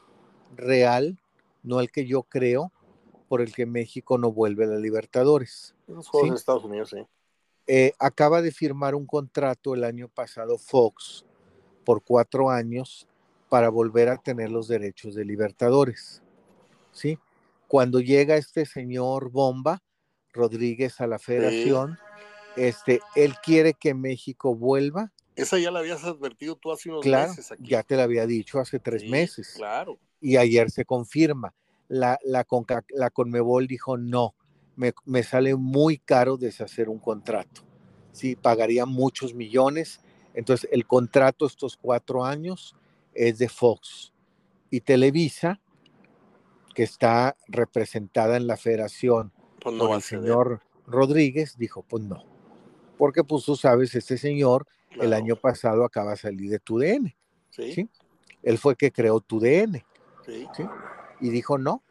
real, 0.57 1.19
no 1.63 1.81
el 1.81 1.91
que 1.91 2.07
yo 2.07 2.23
creo, 2.23 2.73
por 3.29 3.41
el 3.43 3.53
que 3.53 3.67
México 3.67 4.19
no 4.19 4.33
vuelve 4.33 4.65
a 4.65 4.69
la 4.69 4.77
Libertadores. 4.77 5.75
Los 5.87 6.09
Juegos 6.09 6.31
de 6.31 6.37
Estados 6.37 6.65
Unidos, 6.65 6.91
sí. 6.91 7.07
Eh, 7.67 7.93
acaba 7.99 8.41
de 8.41 8.51
firmar 8.51 8.95
un 8.95 9.07
contrato 9.07 9.75
el 9.75 9.85
año 9.85 10.09
pasado 10.09 10.57
Fox 10.57 11.27
por 11.85 12.03
cuatro 12.03 12.49
años 12.49 13.07
para 13.51 13.69
volver 13.69 14.09
a 14.09 14.17
tener 14.17 14.51
los 14.51 14.69
derechos 14.69 15.15
de 15.15 15.25
Libertadores. 15.25 16.23
¿Sí? 16.93 17.19
Cuando 17.67 18.01
llega 18.01 18.37
este 18.37 18.65
señor 18.65 19.31
Bomba 19.31 19.83
Rodríguez 20.33 21.01
a 21.01 21.07
la 21.07 21.19
federación, 21.19 21.99
este, 22.59 23.01
él 23.15 23.35
quiere 23.43 23.75
que 23.75 23.95
México 23.95 24.55
vuelva. 24.55 25.13
Esa 25.37 25.59
ya 25.59 25.71
la 25.71 25.79
habías 25.79 26.05
advertido 26.05 26.57
tú 26.57 26.73
hace 26.73 26.91
unos 26.91 27.07
meses 27.07 27.53
aquí. 27.53 27.69
Ya 27.69 27.83
te 27.83 27.97
la 27.97 28.03
había 28.03 28.27
dicho 28.27 28.59
hace 28.59 28.81
tres 28.81 29.09
meses. 29.09 29.55
Claro. 29.57 29.99
Y 30.21 30.37
ayer 30.37 30.71
se 30.71 30.85
confirma. 30.85 31.55
La, 31.87 32.19
la, 32.25 32.45
la 32.91 33.11
Conmebol 33.11 33.67
dijo 33.67 33.97
no, 33.97 34.35
me, 34.77 34.93
me, 35.05 35.23
sale 35.23 35.55
muy 35.55 35.99
caro 35.99 36.37
deshacer 36.37 36.89
un 36.89 36.99
contrato. 36.99 37.63
Sí, 38.13 38.35
pagaría 38.35 38.85
muchos 38.85 39.33
millones. 39.33 40.01
Entonces, 40.35 40.69
el 40.73 40.87
contrato 40.87 41.47
estos 41.47 41.77
cuatro 41.77 42.25
años 42.25 42.75
es 43.15 43.39
de 43.39 43.49
Fox. 43.49 44.13
Y 44.71 44.81
Televisa, 44.81 45.61
que 46.75 46.83
está 46.83 47.37
representada 47.47 48.37
en 48.37 48.47
la 48.47 48.57
federación 48.57 49.33
pues 49.61 49.77
por 49.77 49.95
el 49.95 50.03
señor 50.03 50.63
Rodríguez, 50.87 51.57
dijo, 51.57 51.83
pues 51.83 52.05
no 52.05 52.38
porque 52.99 53.25
pues 53.25 53.45
tú 53.45 53.57
sabes, 53.57 53.95
este 53.95 54.19
señor 54.19 54.67
el 54.91 55.13
año 55.13 55.37
pasado 55.37 55.85
acaba 55.85 56.13
de 56.13 56.17
salir 56.17 56.51
de 56.51 56.59
tu 56.59 56.79
DN. 56.79 57.15
¿Sí? 57.51 57.89
Él 58.43 58.59
fue 58.59 58.77
que 58.77 58.91
creó 58.91 59.21
tu 59.21 59.41
DN. 59.41 59.85
¿Sí? 60.27 60.47
Y 61.21 61.31
dijo 61.31 61.57
no, 61.59 61.83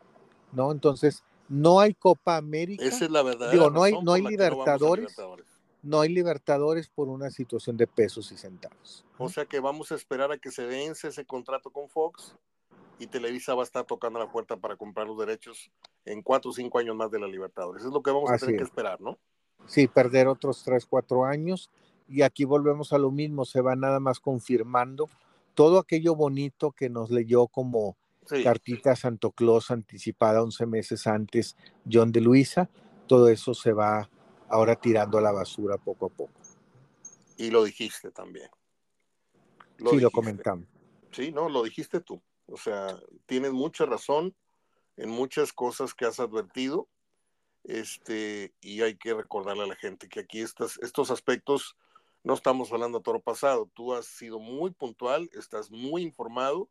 no, 0.52 0.72
entonces 0.72 1.24
no 1.50 1.80
hay 1.80 1.94
Copa 1.94 2.38
América. 2.38 2.84
Esa 2.84 3.06
es 3.06 3.12
la 3.12 3.24
verdad. 3.24 3.52
Digo, 3.52 3.70
no 3.70 3.84
hay, 3.84 3.94
no 4.02 4.14
hay 4.14 4.22
libertadores, 4.22 5.16
no, 5.82 6.02
hay 6.02 6.10
Libertadores 6.10 6.90
por 6.90 7.08
una 7.08 7.30
situación 7.30 7.78
de 7.78 7.88
pesos 7.88 8.32
y 8.32 8.38
centavos. 8.38 9.06
O 9.18 9.30
sea 9.30 9.46
que 9.46 9.60
vamos 9.60 9.92
a 9.92 9.96
esperar 9.96 10.32
a 10.32 10.38
que 10.38 10.52
se 10.52 10.66
vence 10.66 11.08
ese 11.08 11.26
contrato 11.26 11.72
con 11.72 11.90
Fox 11.90 12.36
y 13.00 13.08
Televisa 13.08 13.54
va 13.56 13.62
a 13.62 13.66
estar 13.66 13.86
tocando 13.86 14.20
la 14.20 14.32
puerta 14.32 14.58
para 14.58 14.76
comprar 14.76 15.08
los 15.08 15.18
derechos 15.18 15.72
en 16.06 16.22
cuatro 16.22 16.52
o 16.52 16.54
cinco 16.54 16.80
años 16.80 16.96
más 16.96 17.12
de 17.12 17.20
la 17.20 17.28
Libertadores. 17.28 17.86
Es 17.86 17.92
lo 17.92 18.02
que 18.02 18.12
vamos 18.12 18.32
a 18.32 18.38
tener 18.38 18.58
que 18.58 18.64
esperar, 18.64 19.00
¿no? 19.00 19.18
Sí, 19.66 19.88
perder 19.88 20.28
otros 20.28 20.64
tres, 20.64 20.86
cuatro 20.86 21.26
años. 21.26 21.70
Y 22.08 22.22
aquí 22.22 22.46
volvemos 22.46 22.94
a 22.94 22.98
lo 22.98 23.12
mismo, 23.12 23.44
se 23.44 23.62
va 23.62 23.76
nada 23.76 24.00
más 24.00 24.20
confirmando 24.20 25.10
todo 25.58 25.80
aquello 25.80 26.16
bonito 26.16 26.72
que 26.72 26.88
nos 26.88 27.10
leyó 27.10 27.48
como 27.48 27.98
cartita 28.44 28.96
Santo 28.96 29.32
Claus 29.32 29.72
anticipada 29.72 30.44
11 30.44 30.68
meses 30.68 31.08
antes 31.08 31.58
John 31.92 32.12
de 32.12 32.22
Luisa, 32.22 32.70
todo 33.08 33.28
eso 33.30 33.56
se 33.56 33.74
va 33.74 34.08
ahora 34.50 34.76
tirando 34.76 35.18
a 35.18 35.22
la 35.22 35.32
basura 35.32 35.78
poco 35.78 36.06
a 36.06 36.10
poco. 36.10 36.34
Y 37.38 37.50
lo 37.50 37.64
dijiste 37.64 38.12
también. 38.12 38.50
sí, 39.90 40.00
lo 40.00 40.12
comentamos. 40.12 40.68
Sí, 41.12 41.32
no, 41.32 41.50
lo 41.50 41.64
dijiste 41.64 42.02
tú. 42.02 42.22
O 42.46 42.58
sea, 42.58 42.96
tienes 43.26 43.52
mucha 43.52 43.88
razón 43.88 44.36
en 44.96 45.10
muchas 45.10 45.54
cosas 45.54 45.96
que 45.96 46.06
has 46.06 46.20
advertido 46.20 46.88
este, 47.64 48.54
y 48.62 48.82
hay 48.82 48.96
que 48.96 49.14
recordarle 49.14 49.64
a 49.64 49.68
la 49.68 49.76
gente 49.76 50.08
que 50.08 50.22
aquí 50.22 50.42
estas, 50.42 50.78
estos 50.82 51.12
aspectos 51.12 51.76
no 52.24 52.34
estamos 52.34 52.72
hablando 52.72 52.98
a 52.98 53.04
toro 53.04 53.22
pasado. 53.22 53.70
Tú 53.74 53.94
has 53.94 54.06
sido 54.06 54.40
muy 54.40 54.72
puntual, 54.72 55.30
estás 55.34 55.72
muy 55.72 56.02
informado, 56.02 56.70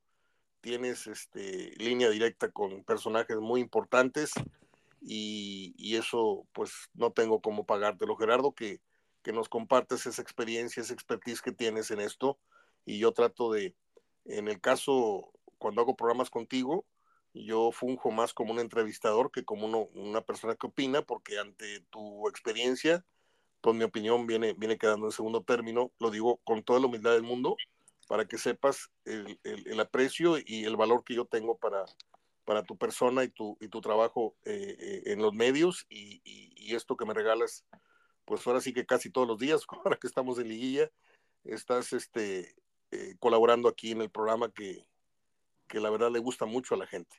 tienes 0.60 1.06
este, 1.06 1.72
línea 1.78 2.10
directa 2.10 2.50
con 2.50 2.84
personajes 2.84 3.38
muy 3.38 3.60
importantes 3.60 4.32
y, 5.00 5.96
eso 5.96 6.46
pues 6.52 6.90
no 6.94 7.10
tengo 7.12 7.40
cómo 7.40 7.64
pagártelo, 7.64 8.16
Gerardo, 8.16 8.52
que, 8.52 8.80
que 9.22 9.32
nos 9.32 9.48
compartes 9.48 10.06
esa 10.06 10.20
experiencia, 10.20 10.82
esa 10.82 10.92
expertise 10.92 11.40
que 11.40 11.52
tienes 11.52 11.90
en 11.90 12.00
esto 12.00 12.38
y 12.84 12.98
yo 12.98 13.12
trato 13.12 13.50
de, 13.50 13.74
en 14.26 14.48
el 14.48 14.60
caso, 14.60 15.32
cuando 15.58 15.80
hago 15.80 15.96
programas 15.96 16.30
contigo, 16.30 16.84
yo 17.44 17.70
funjo 17.72 18.10
más 18.10 18.32
como 18.32 18.52
un 18.52 18.60
entrevistador 18.60 19.30
que 19.30 19.44
como 19.44 19.66
una 19.94 20.20
persona 20.22 20.54
que 20.54 20.66
opina, 20.66 21.02
porque 21.02 21.38
ante 21.38 21.80
tu 21.90 22.28
experiencia, 22.28 23.04
pues 23.60 23.76
mi 23.76 23.84
opinión 23.84 24.26
viene, 24.26 24.54
viene 24.54 24.78
quedando 24.78 25.06
en 25.06 25.12
segundo 25.12 25.42
término. 25.42 25.92
Lo 25.98 26.10
digo 26.10 26.38
con 26.44 26.62
toda 26.62 26.80
la 26.80 26.86
humildad 26.86 27.12
del 27.12 27.22
mundo, 27.22 27.56
para 28.08 28.26
que 28.26 28.38
sepas 28.38 28.90
el, 29.04 29.38
el, 29.42 29.80
aprecio 29.80 30.36
y 30.38 30.64
el 30.64 30.76
valor 30.76 31.04
que 31.04 31.14
yo 31.14 31.24
tengo 31.24 31.58
para, 31.58 31.84
para 32.44 32.62
tu 32.62 32.78
persona 32.78 33.24
y 33.24 33.28
tu, 33.28 33.58
y 33.60 33.68
tu 33.68 33.80
trabajo 33.80 34.36
eh, 34.44 34.76
eh, 34.78 35.02
en 35.06 35.20
los 35.20 35.34
medios 35.34 35.86
y, 35.88 36.20
y, 36.24 36.74
esto 36.74 36.96
que 36.96 37.06
me 37.06 37.14
regalas, 37.14 37.64
pues 38.24 38.46
ahora 38.46 38.60
sí 38.60 38.72
que 38.72 38.86
casi 38.86 39.10
todos 39.10 39.26
los 39.26 39.38
días, 39.38 39.62
ahora 39.84 39.98
que 40.00 40.06
estamos 40.06 40.38
en 40.38 40.48
liguilla, 40.48 40.90
estás 41.44 41.92
este, 41.92 42.54
eh, 42.90 43.16
colaborando 43.18 43.68
aquí 43.68 43.92
en 43.92 44.00
el 44.00 44.10
programa 44.10 44.50
que, 44.52 44.88
que 45.66 45.80
la 45.80 45.90
verdad 45.90 46.10
le 46.10 46.18
gusta 46.18 46.46
mucho 46.46 46.74
a 46.74 46.78
la 46.78 46.86
gente. 46.86 47.16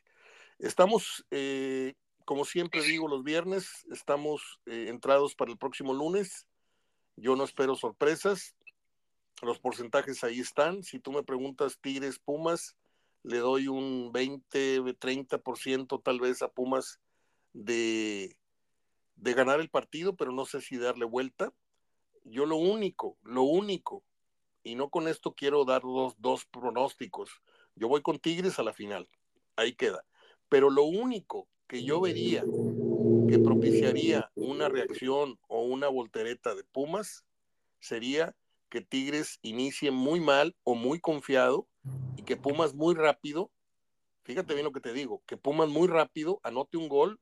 Estamos, 0.58 1.24
eh, 1.30 1.94
como 2.24 2.44
siempre 2.44 2.82
digo, 2.82 3.08
los 3.08 3.22
viernes, 3.22 3.86
estamos 3.90 4.60
eh, 4.66 4.86
entrados 4.88 5.34
para 5.34 5.50
el 5.50 5.58
próximo 5.58 5.94
lunes. 5.94 6.46
Yo 7.16 7.36
no 7.36 7.44
espero 7.44 7.76
sorpresas. 7.76 8.54
Los 9.42 9.58
porcentajes 9.60 10.24
ahí 10.24 10.40
están. 10.40 10.82
Si 10.82 10.98
tú 10.98 11.12
me 11.12 11.22
preguntas 11.22 11.78
Tigres, 11.80 12.18
Pumas, 12.18 12.76
le 13.22 13.38
doy 13.38 13.68
un 13.68 14.10
20, 14.12 14.80
30% 14.98 16.02
tal 16.02 16.20
vez 16.20 16.42
a 16.42 16.48
Pumas 16.48 17.00
de, 17.52 18.36
de 19.16 19.34
ganar 19.34 19.60
el 19.60 19.70
partido, 19.70 20.16
pero 20.16 20.32
no 20.32 20.44
sé 20.44 20.60
si 20.60 20.76
darle 20.76 21.04
vuelta. 21.04 21.52
Yo 22.24 22.46
lo 22.46 22.56
único, 22.56 23.16
lo 23.22 23.42
único, 23.42 24.04
y 24.62 24.74
no 24.74 24.90
con 24.90 25.08
esto 25.08 25.34
quiero 25.34 25.64
dar 25.64 25.82
dos, 25.82 26.14
dos 26.18 26.44
pronósticos. 26.44 27.42
Yo 27.78 27.88
voy 27.88 28.02
con 28.02 28.18
Tigres 28.18 28.58
a 28.58 28.62
la 28.62 28.72
final. 28.72 29.08
Ahí 29.56 29.74
queda. 29.74 30.04
Pero 30.48 30.70
lo 30.70 30.84
único 30.84 31.48
que 31.66 31.84
yo 31.84 32.00
vería 32.00 32.44
que 33.28 33.38
propiciaría 33.38 34.30
una 34.34 34.68
reacción 34.68 35.38
o 35.48 35.62
una 35.62 35.88
voltereta 35.88 36.54
de 36.54 36.64
Pumas 36.64 37.24
sería 37.78 38.34
que 38.70 38.80
Tigres 38.80 39.38
inicie 39.42 39.90
muy 39.90 40.20
mal 40.20 40.56
o 40.64 40.74
muy 40.74 41.00
confiado 41.00 41.68
y 42.16 42.22
que 42.22 42.36
Pumas 42.36 42.74
muy 42.74 42.94
rápido, 42.94 43.50
fíjate 44.24 44.54
bien 44.54 44.64
lo 44.64 44.72
que 44.72 44.80
te 44.80 44.92
digo, 44.92 45.22
que 45.26 45.36
Pumas 45.36 45.68
muy 45.68 45.88
rápido 45.88 46.40
anote 46.42 46.76
un 46.76 46.88
gol 46.88 47.20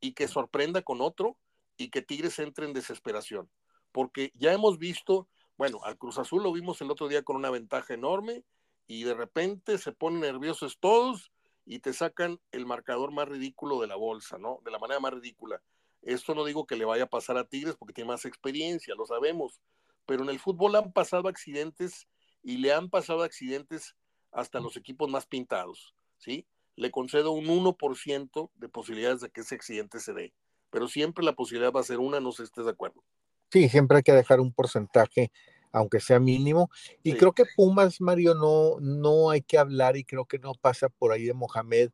y 0.00 0.12
que 0.12 0.28
sorprenda 0.28 0.82
con 0.82 1.00
otro 1.00 1.36
y 1.76 1.88
que 1.88 2.02
Tigres 2.02 2.38
entre 2.38 2.66
en 2.66 2.72
desesperación. 2.72 3.50
Porque 3.92 4.30
ya 4.34 4.52
hemos 4.52 4.78
visto, 4.78 5.28
bueno, 5.56 5.80
al 5.84 5.96
Cruz 5.98 6.18
Azul 6.18 6.42
lo 6.42 6.52
vimos 6.52 6.80
el 6.80 6.90
otro 6.90 7.08
día 7.08 7.22
con 7.22 7.36
una 7.36 7.50
ventaja 7.50 7.94
enorme 7.94 8.44
y 8.90 9.04
de 9.04 9.14
repente 9.14 9.78
se 9.78 9.92
ponen 9.92 10.22
nerviosos 10.22 10.80
todos 10.80 11.30
y 11.64 11.78
te 11.78 11.92
sacan 11.92 12.40
el 12.50 12.66
marcador 12.66 13.12
más 13.12 13.28
ridículo 13.28 13.80
de 13.80 13.86
la 13.86 13.94
bolsa, 13.94 14.36
¿no? 14.36 14.58
De 14.64 14.72
la 14.72 14.80
manera 14.80 14.98
más 14.98 15.14
ridícula. 15.14 15.62
Esto 16.02 16.34
no 16.34 16.44
digo 16.44 16.66
que 16.66 16.74
le 16.74 16.84
vaya 16.84 17.04
a 17.04 17.08
pasar 17.08 17.38
a 17.38 17.46
Tigres 17.46 17.76
porque 17.76 17.94
tiene 17.94 18.08
más 18.08 18.24
experiencia, 18.24 18.96
lo 18.96 19.06
sabemos, 19.06 19.60
pero 20.06 20.24
en 20.24 20.28
el 20.30 20.40
fútbol 20.40 20.74
han 20.74 20.92
pasado 20.92 21.28
accidentes 21.28 22.08
y 22.42 22.56
le 22.56 22.72
han 22.72 22.90
pasado 22.90 23.22
accidentes 23.22 23.94
hasta 24.32 24.58
los 24.58 24.76
equipos 24.76 25.08
más 25.08 25.24
pintados, 25.24 25.94
¿sí? 26.18 26.44
Le 26.74 26.90
concedo 26.90 27.30
un 27.30 27.46
1% 27.46 28.50
de 28.56 28.68
posibilidades 28.68 29.20
de 29.20 29.30
que 29.30 29.42
ese 29.42 29.54
accidente 29.54 30.00
se 30.00 30.14
dé, 30.14 30.34
pero 30.68 30.88
siempre 30.88 31.24
la 31.24 31.36
posibilidad 31.36 31.72
va 31.72 31.78
a 31.78 31.84
ser 31.84 32.00
una, 32.00 32.18
no 32.18 32.32
sé 32.32 32.38
si 32.38 32.46
estés 32.46 32.64
de 32.64 32.72
acuerdo. 32.72 33.04
Sí, 33.52 33.68
siempre 33.68 33.98
hay 33.98 34.02
que 34.02 34.12
dejar 34.12 34.40
un 34.40 34.52
porcentaje, 34.52 35.30
aunque 35.72 36.00
sea 36.00 36.20
mínimo. 36.20 36.70
Y 37.02 37.14
creo 37.14 37.32
que 37.32 37.44
Pumas, 37.56 38.00
Mario, 38.00 38.34
no, 38.34 38.78
no 38.80 39.30
hay 39.30 39.42
que 39.42 39.58
hablar 39.58 39.96
y 39.96 40.04
creo 40.04 40.24
que 40.24 40.38
no 40.38 40.52
pasa 40.54 40.88
por 40.88 41.12
ahí 41.12 41.24
de 41.24 41.34
Mohamed 41.34 41.90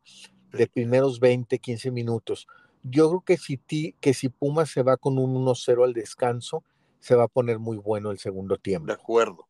de 0.52 0.66
primeros 0.66 1.20
20, 1.20 1.58
15 1.58 1.90
minutos. 1.90 2.46
Yo 2.82 3.08
creo 3.08 3.20
que 3.22 3.36
si, 3.36 3.60
que 4.00 4.14
si 4.14 4.28
Pumas 4.28 4.70
se 4.70 4.82
va 4.82 4.96
con 4.96 5.18
un 5.18 5.34
1-0 5.34 5.84
al 5.84 5.92
descanso, 5.92 6.62
se 7.00 7.14
va 7.14 7.24
a 7.24 7.28
poner 7.28 7.58
muy 7.58 7.76
bueno 7.76 8.10
el 8.10 8.18
segundo 8.18 8.56
tiempo. 8.56 8.86
De 8.86 8.94
acuerdo. 8.94 9.48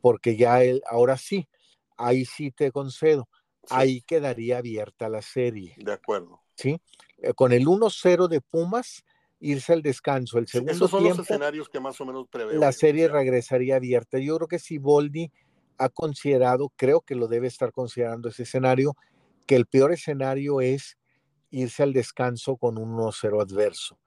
Porque 0.00 0.36
ya 0.36 0.62
él, 0.62 0.82
ahora 0.88 1.16
sí, 1.16 1.46
ahí 1.96 2.24
sí 2.24 2.50
te 2.50 2.72
concedo, 2.72 3.28
ahí 3.68 4.00
quedaría 4.02 4.58
abierta 4.58 5.08
la 5.08 5.22
serie. 5.22 5.74
De 5.76 5.92
acuerdo. 5.92 6.40
Sí, 6.54 6.80
eh, 7.18 7.34
con 7.34 7.52
el 7.52 7.66
1-0 7.66 8.28
de 8.28 8.40
Pumas, 8.40 9.04
irse 9.40 9.72
al 9.72 9.82
descanso. 9.82 10.38
El 10.38 10.46
segundo 10.46 10.72
Esos 10.72 10.90
son 10.90 11.04
los 11.04 11.18
escenarios 11.18 11.68
que 11.68 11.80
más 11.80 12.00
o 12.00 12.06
menos 12.06 12.28
preveo. 12.28 12.60
La 12.60 12.72
serie 12.72 13.08
regresaría 13.08 13.76
abierta. 13.76 14.18
Yo 14.18 14.36
creo 14.36 14.48
que 14.48 14.58
si 14.58 14.78
Boldi 14.78 15.32
ha 15.78 15.88
considerado, 15.88 16.70
creo 16.76 17.00
que 17.00 17.14
lo 17.14 17.26
debe 17.26 17.48
estar 17.48 17.72
considerando 17.72 18.28
ese 18.28 18.42
escenario, 18.42 18.96
que 19.46 19.56
el 19.56 19.66
peor 19.66 19.92
escenario 19.92 20.60
es 20.60 20.98
irse 21.50 21.82
al 21.82 21.92
descanso 21.92 22.56
con 22.56 22.78
un 22.78 22.96
1-0 22.96 23.42
adverso, 23.42 23.98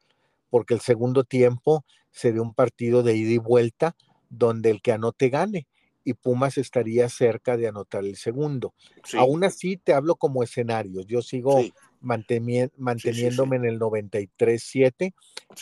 porque 0.50 0.76
el 0.76 0.80
segundo 0.80 1.24
tiempo 1.24 1.84
sería 2.12 2.42
un 2.42 2.54
partido 2.54 3.02
de 3.02 3.16
ida 3.16 3.32
y 3.32 3.38
vuelta 3.40 3.96
donde 4.30 4.70
el 4.70 4.82
que 4.82 4.92
anote 4.92 5.30
gane 5.30 5.68
y 6.04 6.14
Pumas 6.14 6.58
estaría 6.58 7.10
cerca 7.10 7.58
de 7.58 7.68
anotar 7.68 8.04
el 8.06 8.18
segundo. 8.18 8.74
Aún 9.18 9.44
así 9.44 9.78
te 9.78 9.94
hablo 9.94 10.16
como 10.16 10.44
escenario, 10.44 11.02
yo 11.02 11.22
sigo 11.22 11.64
manteniéndome 12.04 13.56
en 13.56 13.66
el 13.66 13.80
93-7, 13.80 15.14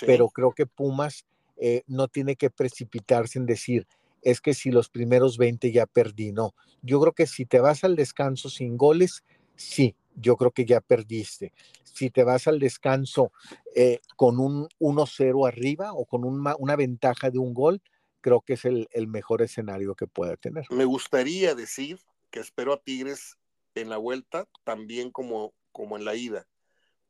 pero 0.05 0.29
creo 0.29 0.51
que 0.51 0.65
Pumas 0.65 1.25
eh, 1.57 1.83
no 1.87 2.07
tiene 2.07 2.35
que 2.35 2.49
precipitarse 2.49 3.39
en 3.39 3.45
decir, 3.45 3.87
es 4.21 4.41
que 4.41 4.53
si 4.53 4.71
los 4.71 4.89
primeros 4.89 5.37
20 5.37 5.71
ya 5.71 5.85
perdí, 5.85 6.31
no. 6.31 6.53
Yo 6.81 6.99
creo 6.99 7.13
que 7.13 7.27
si 7.27 7.45
te 7.45 7.59
vas 7.59 7.83
al 7.83 7.95
descanso 7.95 8.49
sin 8.49 8.77
goles, 8.77 9.23
sí, 9.55 9.95
yo 10.15 10.37
creo 10.37 10.51
que 10.51 10.65
ya 10.65 10.81
perdiste. 10.81 11.53
Si 11.83 12.09
te 12.09 12.23
vas 12.23 12.47
al 12.47 12.59
descanso 12.59 13.31
eh, 13.75 13.99
con 14.15 14.39
un 14.39 14.67
1-0 14.79 15.47
arriba 15.47 15.93
o 15.93 16.05
con 16.05 16.23
una, 16.23 16.75
ventaja 16.75 17.29
de 17.29 17.39
un 17.39 17.53
gol, 17.53 17.81
creo 18.21 18.41
que 18.41 18.53
es 18.53 18.65
el, 18.65 18.87
mejor 19.07 19.41
escenario 19.41 19.95
que 19.95 20.07
pueda 20.07 20.35
tener. 20.37 20.65
Me 20.69 20.85
gustaría 20.85 21.55
decir 21.55 21.99
que 22.29 22.39
espero 22.39 22.73
a 22.73 22.81
Tigres 22.81 23.37
en 23.75 23.89
la 23.89 23.97
vuelta 23.97 24.47
también 24.63 25.11
como, 25.11 25.53
como 25.71 25.97
en 25.97 26.05
la 26.05 26.15
ida, 26.15 26.47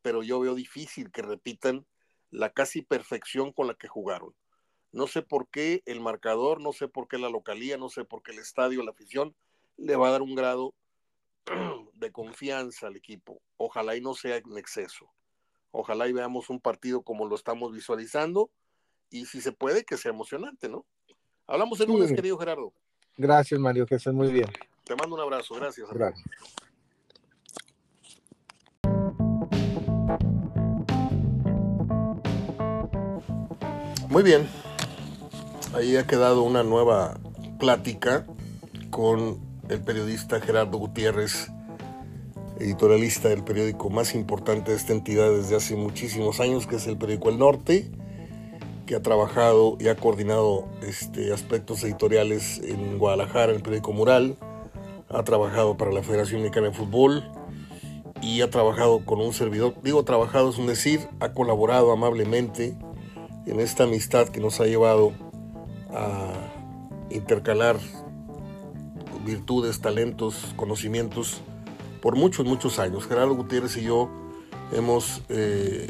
pero 0.02 0.24
yo 0.24 0.40
veo 0.40 0.56
difícil 0.56 1.12
que 1.12 1.22
repitan 1.22 1.86
la 2.30 2.52
casi 2.52 2.82
perfección 2.82 3.52
con 3.52 3.68
la 3.68 3.76
que 3.76 3.88
jugaron. 3.88 4.34
No 4.92 5.08
sé 5.08 5.22
por 5.22 5.48
qué 5.50 5.84
el 5.86 6.02
marcador, 6.02 6.60
no 6.60 6.74
sé 6.74 6.88
por 6.88 7.08
qué 7.08 7.18
la 7.18 7.30
localía, 7.30 7.78
no 7.78 7.90
sé 7.90 8.04
por 8.04 8.24
qué 8.24 8.32
el 8.32 8.40
estadio, 8.40 8.84
la 8.84 8.92
afición, 8.92 9.36
le 9.78 9.96
va 9.96 10.10
a 10.10 10.12
dar 10.12 10.22
un 10.22 10.36
grado 10.36 10.74
de 11.94 12.12
confianza 12.12 12.88
al 12.88 12.98
equipo. 12.98 13.42
Ojalá 13.58 13.96
y 13.96 14.02
no 14.02 14.14
sea 14.14 14.38
en 14.38 14.58
exceso. 14.58 15.10
Ojalá 15.72 16.08
y 16.08 16.14
veamos 16.14 16.50
un 16.50 16.60
partido 16.60 17.04
como 17.04 17.26
lo 17.26 17.36
estamos 17.36 17.72
visualizando 17.72 18.52
y 19.10 19.26
si 19.26 19.42
se 19.42 19.54
puede 19.54 19.86
que 19.86 19.98
sea 19.98 20.12
emocionante, 20.12 20.68
¿no? 20.68 20.86
Hablamos 21.48 21.80
el 21.80 21.88
lunes, 21.88 22.12
querido 22.12 22.38
Gerardo. 22.38 22.74
Gracias, 23.18 23.60
Mario, 23.60 23.86
que 23.86 23.96
estés 23.96 24.14
muy 24.14 24.32
bien. 24.32 24.50
Te 24.84 24.96
mando 24.96 25.16
un 25.16 25.22
abrazo, 25.22 25.56
gracias. 25.56 25.90
Gracias. 25.90 26.26
Muy 34.12 34.24
bien. 34.24 34.46
Ahí 35.74 35.96
ha 35.96 36.06
quedado 36.06 36.44
una 36.44 36.64
nueva 36.64 37.18
plática 37.60 38.26
con 38.90 39.40
el 39.70 39.80
periodista 39.80 40.42
Gerardo 40.42 40.78
Gutiérrez, 40.80 41.50
editorialista 42.60 43.30
del 43.30 43.46
periódico 43.46 43.90
más 43.90 44.14
importante 44.14 44.72
de 44.72 44.78
esta 44.78 44.92
entidad 44.92 45.32
desde 45.32 45.56
hace 45.56 45.78
muchísimos 45.78 46.42
años, 46.42 46.68
que 46.68 46.76
es 46.76 46.88
el 46.88 46.98
periódico 46.98 47.30
El 47.30 47.40
Norte, 47.40 47.90
que 48.86 48.96
ha 48.96 49.02
trabajado 49.02 49.78
y 49.80 49.88
ha 49.88 49.96
coordinado 49.96 50.68
este, 50.86 51.32
aspectos 51.32 51.82
editoriales 51.86 52.60
en 52.66 53.00
Guadalajara, 53.00 53.54
el 53.54 53.62
periódico 53.62 53.94
Mural, 53.94 54.36
ha 55.08 55.24
trabajado 55.24 55.78
para 55.78 55.94
la 55.94 56.04
Federación 56.04 56.42
Mexicana 56.42 56.68
de 56.68 56.74
Fútbol 56.74 57.24
y 58.22 58.42
ha 58.42 58.50
trabajado 58.50 59.06
con 59.06 59.22
un 59.22 59.32
servidor, 59.32 59.74
digo 59.84 60.04
trabajado 60.04 60.50
es 60.50 60.58
un 60.58 60.68
decir, 60.68 61.08
ha 61.22 61.32
colaborado 61.32 61.94
amablemente 61.94 62.76
en 63.46 63.60
esta 63.60 63.84
amistad 63.84 64.30
que 64.30 64.40
nos 64.40 64.60
ha 64.60 64.66
llevado 64.66 65.14
a 65.94 66.32
intercalar 67.10 67.78
virtudes, 69.26 69.82
talentos, 69.82 70.54
conocimientos 70.56 71.42
por 72.02 72.16
muchos, 72.16 72.46
muchos 72.46 72.80
años. 72.80 73.06
Gerardo 73.08 73.36
Gutiérrez 73.36 73.78
y 73.78 73.84
yo 73.84 74.10
hemos 74.72 75.22
eh, 75.30 75.88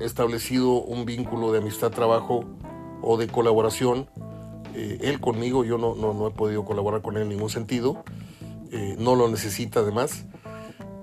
establecido 0.00 0.72
un 0.72 1.04
vínculo 1.04 1.52
de 1.52 1.58
amistad, 1.58 1.90
trabajo 1.90 2.44
o 3.00 3.16
de 3.16 3.28
colaboración. 3.28 4.08
Eh, 4.74 4.98
él 5.02 5.20
conmigo, 5.20 5.64
yo 5.64 5.78
no, 5.78 5.94
no, 5.94 6.26
he 6.26 6.30
podido 6.30 6.64
colaborar 6.64 7.02
con 7.02 7.16
él 7.16 7.22
en 7.22 7.28
ningún 7.30 7.50
sentido, 7.50 8.04
eh, 8.70 8.96
no 8.98 9.14
lo 9.14 9.28
necesita 9.28 9.80
además, 9.80 10.24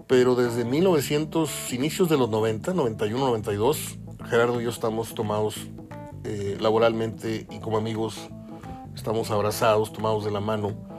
pero 0.08 0.36
desde 0.36 0.66
1900, 0.66 1.72
inicios 1.74 2.10
de 2.10 2.18
los 2.18 2.30
90, 2.30 2.74
91, 2.74 3.26
92, 3.28 4.00
Gerardo 4.26 4.60
y 4.62 4.66
yo 4.66 4.70
estamos 4.70 5.14
tomados 5.14 5.56
laboralmente 6.60 7.48
y 7.50 7.60
como 7.60 7.78
amigos, 7.78 8.30
estamos 8.94 9.32
abrazados, 9.32 9.92
tomados 9.92 10.26
de 10.26 10.32
la 10.32 10.42
mano 10.42 10.90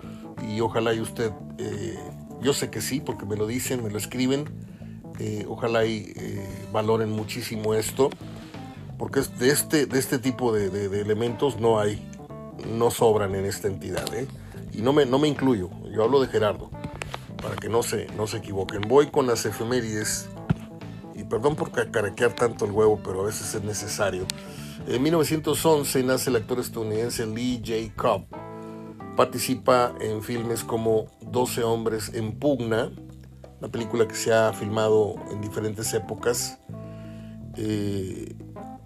y 0.49 0.61
ojalá 0.61 0.95
y 0.95 1.01
usted, 1.01 1.33
eh, 1.59 1.99
yo 2.41 2.53
sé 2.53 2.71
que 2.71 2.81
sí, 2.81 3.01
porque 3.01 3.27
me 3.27 3.37
lo 3.37 3.47
dicen, 3.47 3.83
me 3.85 3.91
lo 3.91 3.99
escriben, 3.99 4.47
eh, 5.19 5.45
ojalá 5.49 5.85
y 5.85 6.13
eh, 6.17 6.67
valoren 6.73 7.11
muchísimo 7.11 7.75
esto, 7.75 8.11
porque 8.99 9.21
de 9.39 9.51
este, 9.51 9.87
de 9.87 9.99
este 9.99 10.19
tipo 10.19 10.53
de, 10.53 10.67
elementos 11.01 11.61
no 11.61 11.79
hay, 11.79 12.03
no 12.67 12.91
sobran 12.91 13.35
en 13.35 13.45
esta 13.45 13.69
entidad, 13.69 14.07
y 14.73 14.83
no 14.83 14.93
me, 14.93 15.05
no 15.05 15.19
me 15.19 15.29
incluyo, 15.29 15.69
yo 15.93 16.05
hablo 16.05 16.21
de 16.21 16.29
Gerardo, 16.29 16.71
para 17.43 17.57
que 17.57 17.69
no 17.69 17.83
se, 17.83 18.07
no 18.17 18.27
se 18.27 18.39
equivoquen. 18.39 18.83
Voy 18.83 19.07
con 19.09 19.27
las 19.27 19.45
efemérides, 19.47 20.29
perdón 21.31 21.57
por 21.57 21.71
cacarequear 21.71 22.35
tanto 22.35 22.67
el 22.67 22.73
huevo, 22.73 23.01
pero 23.03 23.23
a 23.23 23.27
veces 23.27 23.55
es 23.55 23.63
necesario. 23.63 24.27
En 24.87 25.03
1911 25.03 26.03
nace 26.03 26.29
el 26.29 26.37
actor 26.37 26.59
estadounidense 26.59 27.27
Lee 27.27 27.63
J. 27.65 27.95
Cobb 27.97 28.27
Participa 29.21 29.95
en 30.01 30.23
filmes 30.23 30.65
como 30.65 31.07
12 31.21 31.63
hombres 31.63 32.11
en 32.15 32.39
pugna, 32.39 32.91
una 33.59 33.71
película 33.71 34.09
que 34.09 34.15
se 34.15 34.33
ha 34.33 34.53
filmado 34.53 35.17
en 35.31 35.43
diferentes 35.43 35.93
épocas. 35.93 36.59
Eh, 37.57 38.35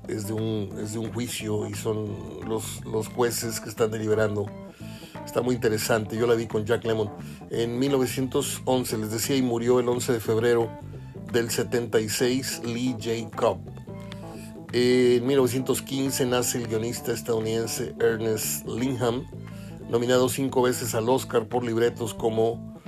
es, 0.08 0.26
de 0.26 0.32
un, 0.32 0.70
de 0.74 0.98
un 0.98 1.12
juicio 1.12 1.68
y 1.68 1.74
son 1.74 2.08
los, 2.48 2.84
los 2.84 3.08
jueces 3.08 3.60
que 3.60 3.68
están 3.68 3.92
deliberando. 3.92 4.46
Está 5.24 5.40
muy 5.40 5.54
interesante. 5.54 6.16
Yo 6.16 6.26
la 6.26 6.34
vi 6.34 6.46
con 6.46 6.64
Jack 6.64 6.84
Lemmon. 6.84 7.10
En 7.50 7.78
1911, 7.78 8.98
les 8.98 9.10
decía, 9.12 9.36
y 9.36 9.42
murió 9.42 9.78
el 9.78 9.88
11 9.88 10.14
de 10.14 10.20
febrero 10.20 10.68
del 11.34 11.50
76 11.50 12.62
Lee 12.64 12.92
J. 12.92 13.36
Cobb. 13.36 13.58
En 14.72 15.26
1915 15.26 16.26
nace 16.26 16.58
el 16.58 16.68
guionista 16.68 17.12
estadounidense 17.12 17.92
Ernest 18.00 18.64
Lingham 18.68 19.26
nominado 19.90 20.28
cinco 20.28 20.62
veces 20.62 20.94
al 20.94 21.08
Oscar 21.08 21.48
por 21.48 21.64
libretos 21.64 22.14
como 22.14 22.80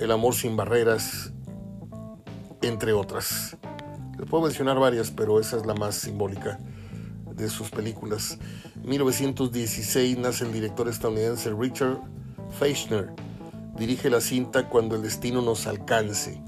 El 0.00 0.10
amor 0.10 0.34
sin 0.34 0.56
barreras, 0.56 1.32
entre 2.60 2.92
otras. 2.92 3.56
Les 4.18 4.28
puedo 4.28 4.44
mencionar 4.44 4.80
varias, 4.80 5.12
pero 5.12 5.38
esa 5.38 5.56
es 5.58 5.64
la 5.64 5.74
más 5.74 5.94
simbólica 5.94 6.58
de 7.36 7.48
sus 7.48 7.70
películas. 7.70 8.36
1916 8.82 10.18
nace 10.18 10.44
el 10.44 10.52
director 10.52 10.88
estadounidense 10.88 11.54
Richard 11.56 12.00
Feischner. 12.58 13.12
Dirige 13.78 14.10
la 14.10 14.20
cinta 14.20 14.68
Cuando 14.68 14.96
el 14.96 15.02
destino 15.02 15.40
nos 15.40 15.68
alcance. 15.68 16.42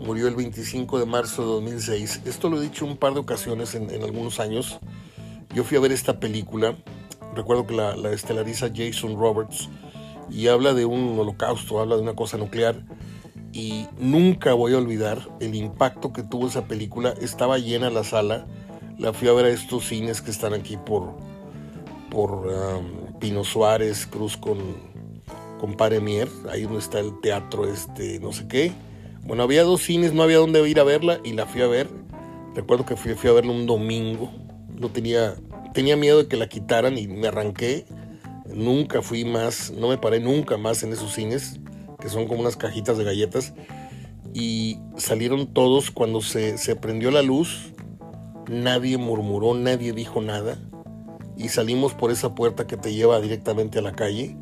Murió 0.00 0.28
el 0.28 0.34
25 0.34 0.98
de 0.98 1.04
marzo 1.04 1.42
de 1.42 1.48
2006. 1.48 2.22
Esto 2.24 2.48
lo 2.48 2.58
he 2.58 2.62
dicho 2.62 2.86
un 2.86 2.96
par 2.96 3.12
de 3.12 3.20
ocasiones 3.20 3.74
en, 3.74 4.02
algunos 4.02 4.40
años. 4.40 4.78
Yo 5.54 5.62
fui 5.62 5.76
a 5.76 5.80
ver 5.80 5.92
esta 5.92 6.18
película. 6.18 6.74
Recuerdo 7.36 7.66
que 7.66 7.74
la, 7.74 7.94
la 7.96 8.10
estelariza 8.10 8.70
Jason 8.74 9.18
Roberts 9.18 9.68
y 10.30 10.48
habla 10.48 10.72
de 10.72 10.86
un 10.86 11.18
holocausto, 11.18 11.80
habla 11.80 11.96
de 11.96 12.02
una 12.02 12.14
cosa 12.14 12.38
nuclear. 12.38 12.82
Y 13.52 13.88
nunca 13.98 14.54
voy 14.54 14.72
a 14.72 14.78
olvidar 14.78 15.28
el 15.38 15.54
impacto 15.54 16.14
que 16.14 16.22
tuvo 16.22 16.48
esa 16.48 16.66
película. 16.66 17.12
Estaba 17.20 17.58
llena 17.58 17.90
la 17.90 18.02
sala. 18.02 18.46
La 18.98 19.12
fui 19.12 19.28
a 19.28 19.32
ver 19.32 19.44
a 19.44 19.50
estos 19.50 19.86
cines 19.86 20.22
que 20.22 20.30
están 20.30 20.54
aquí 20.54 20.78
por, 20.78 21.14
por 22.10 22.46
um, 22.46 23.18
Pino 23.18 23.44
Suárez, 23.44 24.06
Cruz 24.06 24.38
con, 24.38 24.58
con 25.60 25.76
ahí 26.50 26.62
donde 26.62 26.78
está 26.78 27.00
el 27.00 27.20
teatro, 27.20 27.66
este, 27.70 28.18
no 28.18 28.32
sé 28.32 28.48
qué. 28.48 28.72
Bueno, 29.24 29.42
había 29.42 29.62
dos 29.62 29.82
cines, 29.82 30.12
no 30.12 30.22
había 30.22 30.38
dónde 30.38 30.68
ir 30.68 30.80
a 30.80 30.84
verla 30.84 31.20
y 31.24 31.32
la 31.32 31.46
fui 31.46 31.62
a 31.62 31.66
ver. 31.66 31.88
Recuerdo 32.54 32.84
que 32.84 32.96
fui, 32.96 33.12
a 33.12 33.32
verla 33.32 33.52
un 33.52 33.66
domingo. 33.66 34.30
No 34.78 34.88
tenía, 34.88 35.34
tenía 35.74 35.96
miedo 35.96 36.18
de 36.18 36.28
que 36.28 36.36
la 36.36 36.48
quitaran 36.48 36.98
y 36.98 37.06
me 37.06 37.28
arranqué 37.28 37.86
Nunca 38.54 39.00
fui 39.00 39.24
más, 39.24 39.70
no 39.70 39.88
me 39.88 39.98
paré 39.98 40.18
nunca 40.18 40.56
más 40.56 40.82
en 40.82 40.92
esos 40.92 41.12
cines, 41.12 41.60
que 42.00 42.08
son 42.08 42.26
como 42.26 42.40
unas 42.40 42.56
cajitas 42.56 42.98
de 42.98 43.04
galletas. 43.04 43.54
Y 44.34 44.78
salieron 44.96 45.52
todos 45.52 45.90
cuando 45.90 46.20
se 46.20 46.76
prendió 46.76 47.10
la 47.10 47.22
luz. 47.22 47.72
Nadie 48.48 48.96
murmuró, 48.96 49.54
nadie 49.54 49.92
dijo 49.92 50.20
nada. 50.20 50.58
Y 51.36 51.48
salimos 51.48 51.94
por 51.94 52.10
esa 52.10 52.34
puerta 52.34 52.66
que 52.66 52.76
te 52.76 52.92
lleva 52.92 53.20
directamente 53.20 53.78
a 53.78 53.82
la 53.82 53.92
calle. 53.92 54.36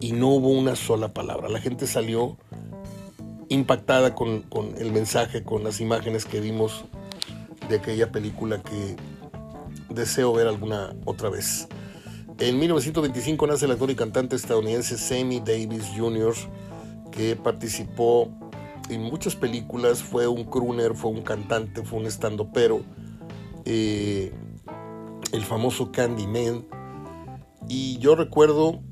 Y 0.00 0.12
no 0.12 0.28
hubo 0.28 0.48
una 0.48 0.76
sola 0.76 1.12
palabra. 1.12 1.48
La 1.48 1.60
gente 1.60 1.86
salió 1.86 2.36
impactada 3.48 4.14
con, 4.14 4.42
con 4.42 4.76
el 4.78 4.92
mensaje, 4.92 5.42
con 5.42 5.64
las 5.64 5.80
imágenes 5.80 6.24
que 6.24 6.40
vimos 6.40 6.84
de 7.68 7.76
aquella 7.76 8.10
película 8.12 8.62
que 8.62 8.96
deseo 9.88 10.32
ver 10.32 10.48
alguna 10.48 10.94
otra 11.04 11.30
vez. 11.30 11.68
En 12.38 12.58
1925 12.58 13.46
nace 13.46 13.66
el 13.66 13.72
actor 13.72 13.90
y 13.90 13.94
cantante 13.94 14.36
estadounidense 14.36 14.98
Sammy 14.98 15.40
Davis 15.40 15.86
Jr., 15.96 16.34
que 17.12 17.36
participó 17.36 18.28
en 18.90 19.02
muchas 19.02 19.36
películas, 19.36 20.02
fue 20.02 20.26
un 20.26 20.44
crooner, 20.44 20.94
fue 20.94 21.12
un 21.12 21.22
cantante, 21.22 21.82
fue 21.82 22.00
un 22.00 22.06
estandopero, 22.06 22.82
eh, 23.64 24.32
el 25.32 25.42
famoso 25.42 25.92
Candyman. 25.92 26.66
Y 27.68 27.98
yo 27.98 28.14
recuerdo 28.16 28.82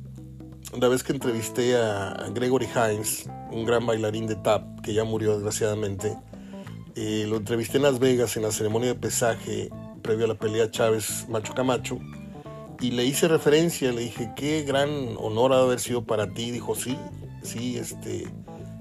la 0.78 0.88
vez 0.88 1.02
que 1.02 1.12
entrevisté 1.12 1.76
a 1.76 2.28
Gregory 2.32 2.66
Hines, 2.66 3.28
un 3.50 3.64
gran 3.64 3.86
bailarín 3.86 4.26
de 4.26 4.36
tap 4.36 4.80
que 4.82 4.94
ya 4.94 5.04
murió 5.04 5.34
desgraciadamente, 5.34 6.16
eh, 6.94 7.26
lo 7.28 7.36
entrevisté 7.36 7.78
en 7.78 7.84
Las 7.84 7.98
Vegas 7.98 8.36
en 8.36 8.42
la 8.42 8.52
ceremonia 8.52 8.88
de 8.88 8.94
pesaje 8.98 9.70
previo 10.02 10.24
a 10.24 10.28
la 10.28 10.34
pelea 10.34 10.70
Chávez 10.70 11.26
Macho 11.28 11.54
Camacho 11.54 11.98
y 12.82 12.90
le 12.90 13.04
hice 13.04 13.28
referencia, 13.28 13.92
le 13.92 14.00
dije, 14.00 14.32
qué 14.34 14.64
gran 14.64 14.90
honor 15.18 15.52
ha 15.52 15.60
haber 15.60 15.78
sido 15.78 16.04
para 16.04 16.34
ti. 16.34 16.50
Dijo, 16.50 16.74
sí, 16.74 16.98
sí, 17.42 17.76
este, 17.76 18.24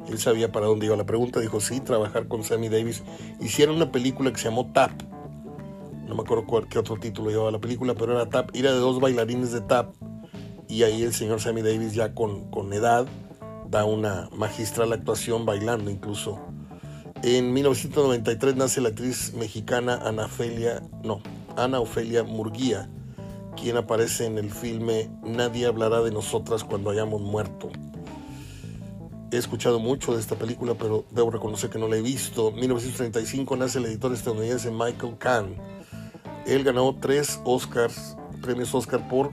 él 0.09 0.17
sabía 0.17 0.51
para 0.51 0.65
dónde 0.65 0.87
iba 0.87 0.95
la 0.95 1.05
pregunta. 1.05 1.39
Dijo, 1.39 1.61
sí, 1.61 1.79
trabajar 1.81 2.27
con 2.27 2.43
Sammy 2.43 2.67
Davis. 2.67 3.03
Hicieron 3.39 3.75
una 3.75 3.91
película 3.91 4.33
que 4.33 4.39
se 4.39 4.45
llamó 4.45 4.71
Tap. 4.73 4.91
No 6.07 6.15
me 6.15 6.23
acuerdo 6.23 6.47
cuál, 6.47 6.67
qué 6.67 6.79
otro 6.79 6.97
título 6.97 7.29
llevaba 7.29 7.51
la 7.51 7.59
película, 7.59 7.93
pero 7.93 8.13
era 8.13 8.27
Tap. 8.27 8.49
Era 8.55 8.71
de 8.71 8.79
dos 8.79 8.99
bailarines 8.99 9.51
de 9.51 9.61
Tap. 9.61 9.93
Y 10.71 10.83
ahí 10.83 11.03
el 11.03 11.13
señor 11.13 11.41
Sammy 11.41 11.61
Davis, 11.61 11.93
ya 11.93 12.15
con, 12.15 12.49
con 12.49 12.71
edad, 12.71 13.05
da 13.69 13.83
una 13.83 14.29
magistral 14.31 14.93
actuación 14.93 15.45
bailando 15.45 15.91
incluso. 15.91 16.39
En 17.21 17.53
1993 17.53 18.55
nace 18.55 18.79
la 18.81 18.89
actriz 18.89 19.33
mexicana 19.33 19.99
Ana 20.03 20.25
Ofelia, 20.25 20.81
no, 21.03 21.21
Ana 21.57 21.81
Ofelia 21.81 22.23
Murguía 22.23 22.89
quien 23.61 23.77
aparece 23.77 24.25
en 24.25 24.37
el 24.37 24.49
filme 24.49 25.09
Nadie 25.23 25.65
hablará 25.67 26.01
de 26.01 26.11
nosotras 26.11 26.63
cuando 26.63 26.89
hayamos 26.89 27.21
muerto. 27.21 27.69
He 29.29 29.37
escuchado 29.37 29.79
mucho 29.79 30.13
de 30.13 30.19
esta 30.19 30.35
película, 30.35 30.73
pero 30.73 31.05
debo 31.11 31.31
reconocer 31.31 31.69
que 31.69 31.77
no 31.77 31.87
la 31.87 31.97
he 31.97 32.01
visto. 32.01 32.49
En 32.49 32.55
1935 32.55 33.55
nace 33.57 33.79
el 33.79 33.85
editor 33.85 34.13
estadounidense 34.13 34.71
Michael 34.71 35.17
Kahn. 35.17 35.55
Él 36.45 36.63
ganó 36.63 36.95
tres 36.99 37.39
Oscars, 37.45 38.17
premios 38.41 38.73
Oscar 38.73 39.07
por 39.07 39.31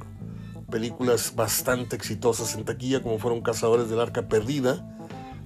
películas 0.70 1.34
bastante 1.34 1.96
exitosas 1.96 2.54
en 2.54 2.64
taquilla, 2.64 3.02
como 3.02 3.18
fueron 3.18 3.40
Cazadores 3.40 3.88
del 3.88 4.00
Arca 4.00 4.28
Perdida, 4.28 4.84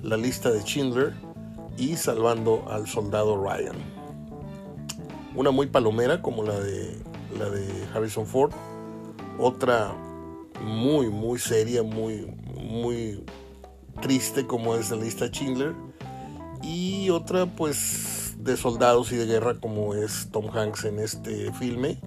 La 0.02 0.16
lista 0.16 0.50
de 0.50 0.60
Schindler 0.62 1.14
y 1.76 1.96
Salvando 1.96 2.64
al 2.68 2.86
Soldado 2.86 3.42
Ryan. 3.42 3.76
Una 5.34 5.50
muy 5.50 5.66
palomera 5.66 6.20
como 6.20 6.42
la 6.42 6.58
de 6.58 7.00
la 7.38 7.48
de 7.48 7.66
Harrison 7.94 8.26
Ford. 8.26 8.52
Otra 9.38 9.94
muy, 10.60 11.08
muy 11.08 11.38
seria, 11.38 11.82
muy, 11.82 12.26
muy 12.54 13.24
triste 14.00 14.46
como 14.46 14.74
es 14.74 14.90
la 14.90 14.96
lista 14.96 15.28
Schindler. 15.28 15.74
Y 16.62 17.10
otra 17.10 17.46
pues 17.46 18.36
de 18.38 18.56
soldados 18.56 19.12
y 19.12 19.16
de 19.16 19.26
guerra 19.26 19.58
como 19.60 19.94
es 19.94 20.28
Tom 20.30 20.46
Hanks 20.54 20.84
en 20.84 20.98
este 20.98 21.52
filme. 21.52 21.98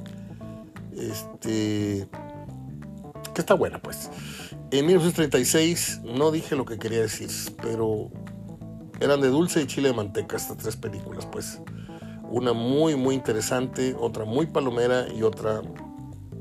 Este... 0.95 2.07
Que 3.35 3.41
está 3.41 3.53
buena 3.53 3.79
pues. 3.79 4.09
En 4.71 4.85
1936 4.85 6.01
no 6.05 6.31
dije 6.31 6.55
lo 6.55 6.65
que 6.65 6.79
quería 6.79 7.01
decir, 7.01 7.29
pero 7.61 8.09
eran 9.01 9.19
de 9.19 9.27
dulce 9.27 9.61
y 9.61 9.67
chile 9.67 9.89
de 9.89 9.93
manteca 9.93 10.37
estas 10.37 10.57
tres 10.57 10.77
películas 10.77 11.25
pues. 11.25 11.59
Una 12.29 12.53
muy, 12.53 12.95
muy 12.95 13.13
interesante, 13.13 13.93
otra 13.99 14.23
muy 14.25 14.45
palomera 14.45 15.05
y 15.13 15.21
otra 15.21 15.61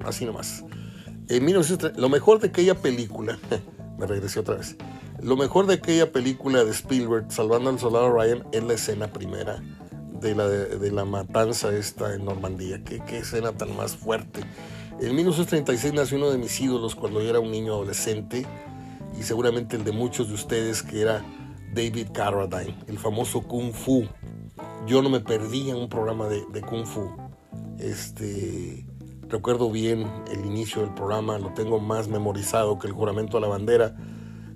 así 0.07 0.25
nomás. 0.25 0.65
En 1.29 1.45
lo 1.97 2.09
mejor 2.09 2.39
de 2.41 2.49
aquella 2.49 2.77
película, 2.77 3.39
me 3.99 4.07
regresé 4.07 4.41
otra 4.41 4.55
vez, 4.55 4.77
lo 5.21 5.37
mejor 5.37 5.67
de 5.67 5.75
aquella 5.75 6.13
película 6.13 6.65
de 6.65 6.71
Spielberg, 6.71 7.27
Salvando 7.31 7.71
al 7.71 7.79
Soldado 7.81 8.13
Ryan, 8.13 8.45
es 8.53 8.63
la 8.63 8.75
escena 8.75 9.13
primera 9.13 9.63
de 10.21 10.35
la, 10.35 10.47
de, 10.47 10.93
la 10.93 11.05
matanza 11.05 11.75
esta 11.75 12.15
en 12.15 12.25
Normandía. 12.25 12.85
¿Qué, 12.85 13.03
qué 13.07 13.19
escena 13.19 13.53
tan 13.53 13.77
más 13.77 13.97
fuerte. 13.97 14.41
En 15.01 15.15
1936 15.15 15.93
nació 15.93 16.19
uno 16.19 16.31
de 16.31 16.39
mis 16.39 16.61
ídolos 16.61 16.95
cuando 16.95 17.21
yo 17.21 17.31
era 17.31 17.41
un 17.41 17.51
niño 17.51 17.75
adolescente 17.75 18.47
y 19.19 19.23
seguramente 19.23 19.77
el 19.77 19.85
de 19.85 19.93
muchos 19.93 20.29
de 20.29 20.35
ustedes 20.35 20.83
que 20.83 21.03
era 21.03 21.25
David 21.73 22.09
Carradine, 22.13 22.79
el 22.87 22.99
famoso 22.99 23.43
Kung 23.43 23.73
Fu 23.73 24.07
yo 24.87 25.01
no 25.01 25.09
me 25.09 25.21
perdí 25.21 25.71
en 25.71 25.77
un 25.77 25.89
programa 25.89 26.29
de, 26.29 26.61
Kung 26.61 26.85
Fu. 26.85 27.11
Este, 27.79 28.87
recuerdo 29.29 29.71
bien 29.71 30.07
el 30.31 30.45
inicio 30.45 30.83
del 30.83 30.93
programa, 30.93 31.39
lo 31.39 31.55
tengo 31.55 31.81
más 31.81 32.09
memorizado 32.09 32.79
que 32.79 32.87
el 32.87 32.93
juramento 32.93 33.39
a 33.39 33.41
la 33.41 33.49
bandera. 33.49 33.97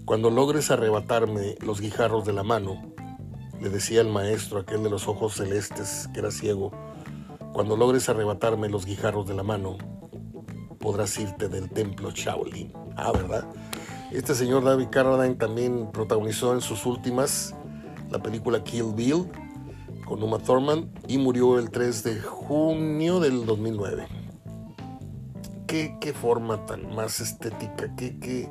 Cuando 0.05 0.31
logres 0.31 0.71
arrebatarme 0.71 1.57
los 1.61 1.81
guijarros 1.81 2.27
de 2.27 2.35
la 2.35 2.43
mano, 2.43 2.93
le 3.61 3.71
decía 3.71 4.03
el 4.03 4.09
maestro, 4.09 4.61
aquel 4.61 4.83
de 4.83 4.91
los 4.91 5.09
ojos 5.09 5.35
celestes, 5.35 6.09
que 6.13 6.21
era 6.21 6.31
ciego, 6.31 6.73
cuando 7.53 7.77
logres 7.77 8.09
arrebatarme 8.09 8.69
los 8.69 8.85
guijarros 8.85 9.27
de 9.27 9.35
la 9.35 9.43
mano, 9.43 9.79
podrás 10.79 11.19
irte 11.19 11.49
del 11.49 11.69
templo 11.69 12.11
Shaolin. 12.11 12.73
Ah, 12.97 13.13
¿verdad? 13.13 13.45
Este 14.13 14.35
señor 14.35 14.65
David 14.65 14.89
Carradine 14.91 15.35
también 15.35 15.91
protagonizó 15.93 16.55
en 16.55 16.61
sus 16.61 16.87
últimas 16.87 17.55
la 18.11 18.19
película 18.21 18.65
Kill 18.65 18.93
Bill, 18.95 19.31
con 20.07 20.23
Uma 20.23 20.39
Thurman 20.39 20.91
y 21.07 21.19
murió 21.19 21.59
el 21.59 21.71
3 21.71 22.03
de 22.03 22.21
junio 22.21 23.21
del 23.21 23.45
2009. 23.45 24.09
Qué, 25.67 25.99
qué 26.01 26.15
forma 26.15 26.65
tan 26.65 26.95
más 26.95 27.21
estética, 27.21 27.95
qué, 27.95 28.19
qué... 28.19 28.51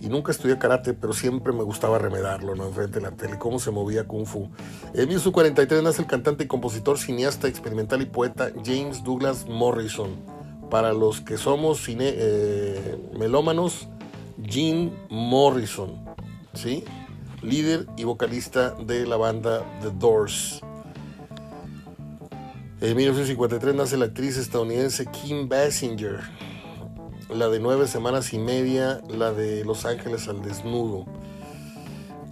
Y 0.00 0.08
nunca 0.08 0.32
estudié 0.32 0.58
karate, 0.58 0.92
pero 0.92 1.12
siempre 1.12 1.52
me 1.52 1.62
gustaba 1.62 1.98
remedarlo, 1.98 2.56
¿no? 2.56 2.66
Enfrente 2.66 2.98
de 2.98 3.02
la 3.02 3.12
tele, 3.12 3.38
cómo 3.38 3.58
se 3.58 3.70
movía 3.70 4.06
Kung 4.06 4.26
Fu. 4.26 4.50
En 4.92 5.08
1943 5.08 5.82
nace 5.82 6.02
el 6.02 6.08
cantante 6.08 6.44
y 6.44 6.46
compositor, 6.46 6.98
cineasta, 6.98 7.46
experimental 7.46 8.02
y 8.02 8.06
poeta 8.06 8.50
James 8.64 9.04
Douglas 9.04 9.46
Morrison. 9.48 10.33
Para 10.74 10.92
los 10.92 11.20
que 11.20 11.38
somos 11.38 11.84
cine, 11.84 12.12
eh, 12.16 12.98
melómanos, 13.16 13.86
Jim 14.44 14.90
Morrison, 15.08 16.04
¿sí? 16.52 16.82
líder 17.42 17.86
y 17.96 18.02
vocalista 18.02 18.70
de 18.70 19.06
la 19.06 19.16
banda 19.16 19.64
The 19.82 19.92
Doors. 19.92 20.62
En 22.80 22.96
1953 22.96 23.72
nace 23.72 23.96
la 23.96 24.06
actriz 24.06 24.36
estadounidense 24.36 25.06
Kim 25.06 25.48
Basinger, 25.48 26.18
la 27.30 27.46
de 27.46 27.60
nueve 27.60 27.86
semanas 27.86 28.32
y 28.32 28.40
media, 28.40 29.00
la 29.08 29.32
de 29.32 29.64
Los 29.64 29.84
Ángeles 29.84 30.26
al 30.26 30.42
Desnudo. 30.42 31.04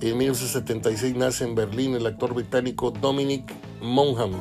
En 0.01 0.19
1976 0.19 1.15
nace 1.15 1.45
en 1.45 1.55
Berlín 1.55 1.95
el 1.95 2.07
actor 2.07 2.35
británico 2.35 2.91
Dominic 2.91 3.55
Monaghan, 3.81 4.33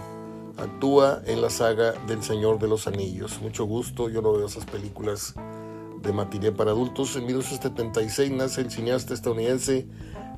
Actúa 0.62 1.24
en 1.26 1.42
la 1.42 1.50
saga 1.50 1.94
del 2.06 2.22
Señor 2.22 2.60
de 2.60 2.68
los 2.68 2.86
Anillos. 2.86 3.42
Mucho 3.42 3.66
gusto, 3.66 4.10
yo 4.10 4.22
no 4.22 4.34
veo 4.34 4.46
esas 4.46 4.66
películas 4.66 5.34
de 6.04 6.14
matiné 6.14 6.52
para 6.52 6.70
adultos. 6.70 7.16
En 7.16 7.26
1976 7.26 8.32
nace 8.32 8.62
el 8.62 8.70
cineasta 8.70 9.16
estadounidense, 9.16 9.88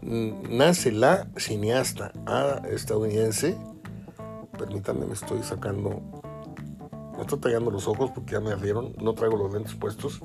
nace 0.02 0.94
la 0.94 1.28
cineasta 1.36 2.14
estadounidense. 2.72 3.58
Permítanme, 4.58 5.08
me 5.08 5.14
estoy 5.14 5.44
sacando, 5.44 6.02
me 7.18 7.22
estoy 7.22 7.40
tallando 7.40 7.70
los 7.70 7.90
ojos 7.90 8.12
porque 8.16 8.32
ya 8.32 8.40
me 8.40 8.52
ardieron, 8.52 8.94
no 9.02 9.16
traigo 9.16 9.36
los 9.36 9.52
lentes 9.52 9.76
puestos. 9.76 10.22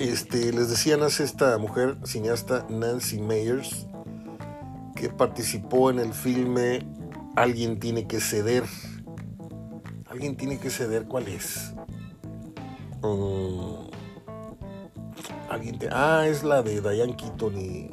Este, 0.00 0.52
les 0.52 0.70
decía, 0.70 0.96
nace 0.96 1.22
esta 1.22 1.56
mujer 1.58 1.98
cineasta 2.04 2.66
Nancy 2.68 3.20
Meyers, 3.20 3.86
que 4.96 5.08
participó 5.08 5.90
en 5.90 6.00
el 6.00 6.12
filme 6.12 6.84
Alguien 7.36 7.78
tiene 7.78 8.06
que 8.06 8.20
ceder. 8.20 8.64
Alguien 10.08 10.36
tiene 10.36 10.58
que 10.58 10.70
ceder, 10.70 11.06
¿cuál 11.06 11.28
es? 11.28 11.72
Mm. 13.02 13.88
alguien 15.48 15.78
te... 15.78 15.88
Ah, 15.90 16.26
es 16.26 16.42
la 16.42 16.62
de 16.62 16.80
Diane 16.80 17.16
Keaton 17.16 17.56
y, 17.56 17.90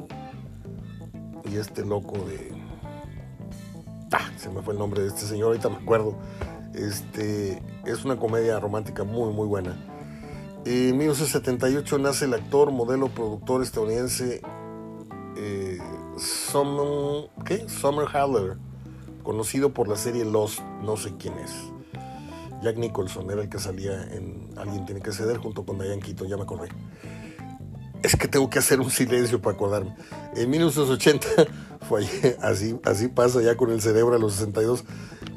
y 1.50 1.56
este 1.56 1.84
loco 1.84 2.18
de... 2.26 2.52
Ah, 4.12 4.30
se 4.36 4.50
me 4.50 4.62
fue 4.62 4.74
el 4.74 4.78
nombre 4.78 5.02
de 5.02 5.08
este 5.08 5.22
señor, 5.22 5.48
ahorita 5.48 5.68
me 5.68 5.76
acuerdo. 5.76 6.16
Este, 6.74 7.62
es 7.86 8.04
una 8.04 8.16
comedia 8.16 8.60
romántica 8.60 9.04
muy, 9.04 9.32
muy 9.32 9.46
buena. 9.46 9.76
En 10.64 10.98
1978 10.98 11.98
nace 11.98 12.26
el 12.26 12.34
actor, 12.34 12.70
modelo, 12.70 13.08
productor 13.08 13.62
estadounidense 13.62 14.42
eh, 15.36 15.78
Summer, 16.16 17.30
¿qué? 17.44 17.68
Summer 17.68 18.06
Haller, 18.12 18.58
conocido 19.28 19.74
por 19.74 19.88
la 19.88 19.96
serie 19.96 20.24
Lost, 20.24 20.60
no 20.82 20.96
sé 20.96 21.12
quién 21.18 21.34
es. 21.34 21.52
Jack 22.62 22.78
Nicholson 22.78 23.30
era 23.30 23.42
el 23.42 23.50
que 23.50 23.58
salía 23.58 24.04
en 24.04 24.48
Alguien 24.56 24.86
tiene 24.86 25.02
que 25.02 25.12
ceder 25.12 25.36
junto 25.36 25.66
con 25.66 25.78
Diane 25.78 26.00
Keaton, 26.00 26.28
ya 26.28 26.38
me 26.38 26.44
acordé. 26.44 26.70
Es 28.02 28.16
que 28.16 28.26
tengo 28.26 28.48
que 28.48 28.58
hacer 28.58 28.80
un 28.80 28.90
silencio 28.90 29.42
para 29.42 29.54
acordarme. 29.54 29.94
En 30.34 30.48
1980 30.48 31.26
fue 31.90 32.06
así, 32.40 32.80
así 32.86 33.08
pasa 33.08 33.42
ya 33.42 33.54
con 33.54 33.70
el 33.70 33.82
cerebro 33.82 34.16
a 34.16 34.18
los 34.18 34.32
62. 34.32 34.84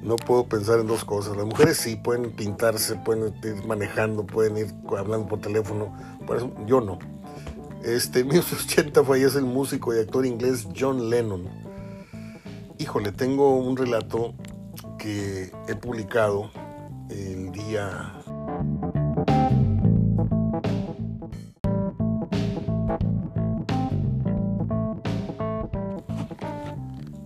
No 0.02 0.16
puedo 0.16 0.46
pensar 0.46 0.80
en 0.80 0.88
dos 0.88 1.04
cosas. 1.04 1.36
Las 1.36 1.46
mujeres 1.46 1.76
sí 1.76 1.98
pueden 1.98 2.32
pintarse, 2.32 2.96
pueden 2.96 3.36
ir 3.44 3.66
manejando, 3.66 4.26
pueden 4.26 4.56
ir 4.56 4.74
hablando 4.98 5.28
por 5.28 5.42
teléfono. 5.42 5.94
Yo 6.66 6.80
no. 6.80 6.98
Este, 7.84 8.22
en 8.22 8.28
1980 8.28 9.04
fallece 9.04 9.39
el 9.39 9.46
músico 9.46 9.94
y 9.94 10.00
actor 10.00 10.26
inglés 10.26 10.66
John 10.80 11.10
Lennon. 11.10 11.70
Híjole, 12.82 13.11
tengo 13.11 13.57
un 13.57 13.77
relato 13.77 14.34
que 14.97 15.51
he 15.67 15.75
publicado 15.75 16.49
el 17.11 17.51
día 17.51 18.15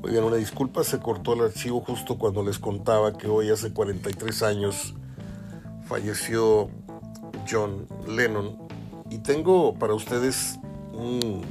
Oigan, 0.04 0.26
una 0.26 0.36
disculpa, 0.36 0.84
se 0.84 1.00
cortó 1.00 1.36
el 1.36 1.44
archivo 1.44 1.80
justo 1.80 2.18
cuando 2.18 2.44
les 2.44 2.60
contaba 2.60 3.14
que 3.14 3.30
hoy 3.30 3.50
hace 3.50 3.72
43 3.72 4.44
años 4.44 4.94
falleció 5.88 6.68
John 7.50 7.88
Lennon. 8.06 8.58
Y 9.10 9.20
tengo 9.20 9.76
para 9.76 9.94
ustedes 9.94 10.60
un, 10.92 11.44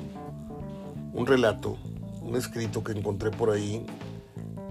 un 1.15 1.27
relato, 1.27 1.79
un 2.25 2.37
escrito 2.37 2.83
que 2.83 2.93
encontré 2.93 3.31
por 3.31 3.51
ahí 3.51 3.87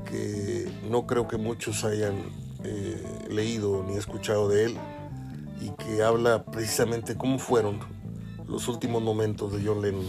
que 0.10 0.72
no 0.90 1.08
creo 1.08 1.28
que 1.28 1.38
muchos 1.38 1.84
hayan 1.84 2.16
eh, 2.64 3.04
leído 3.30 3.84
ni 3.84 3.96
escuchado 3.96 4.50
de 4.50 4.66
él 4.66 4.78
y 5.62 5.70
que 5.72 6.04
habla 6.04 6.44
precisamente 6.44 7.16
cómo 7.16 7.40
fueron 7.40 7.80
los 8.48 8.68
últimos 8.68 9.02
momentos 9.02 9.54
de 9.54 9.66
John 9.66 9.82
Lennon 9.82 10.06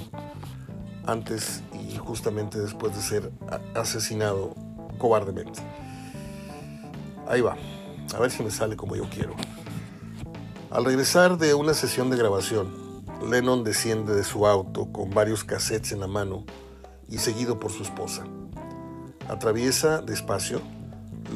antes 1.07 1.62
y 1.72 1.97
justamente 1.97 2.59
después 2.59 2.95
de 2.95 3.03
ser 3.03 3.32
asesinado 3.74 4.55
cobardemente. 4.99 5.61
Ahí 7.28 7.40
va, 7.40 7.57
a 8.14 8.18
ver 8.18 8.30
si 8.30 8.42
me 8.42 8.51
sale 8.51 8.76
como 8.76 8.97
yo 8.97 9.09
quiero. 9.09 9.34
Al 10.70 10.84
regresar 10.84 11.38
de 11.38 11.55
una 11.55 11.74
sesión 11.74 12.11
de 12.11 12.16
grabación, 12.16 13.03
Lennon 13.28 13.64
desciende 13.64 14.14
de 14.14 14.24
su 14.24 14.47
auto 14.47 14.90
con 14.92 15.11
varios 15.11 15.45
cassettes 15.45 15.92
en 15.92 16.01
la 16.01 16.09
mano 16.09 16.45
y 17.14 17.18
seguido 17.18 17.60
por 17.60 17.70
su 17.70 17.84
esposa. 17.84 18.24
Atraviesa 19.28 20.02
despacio 20.02 20.60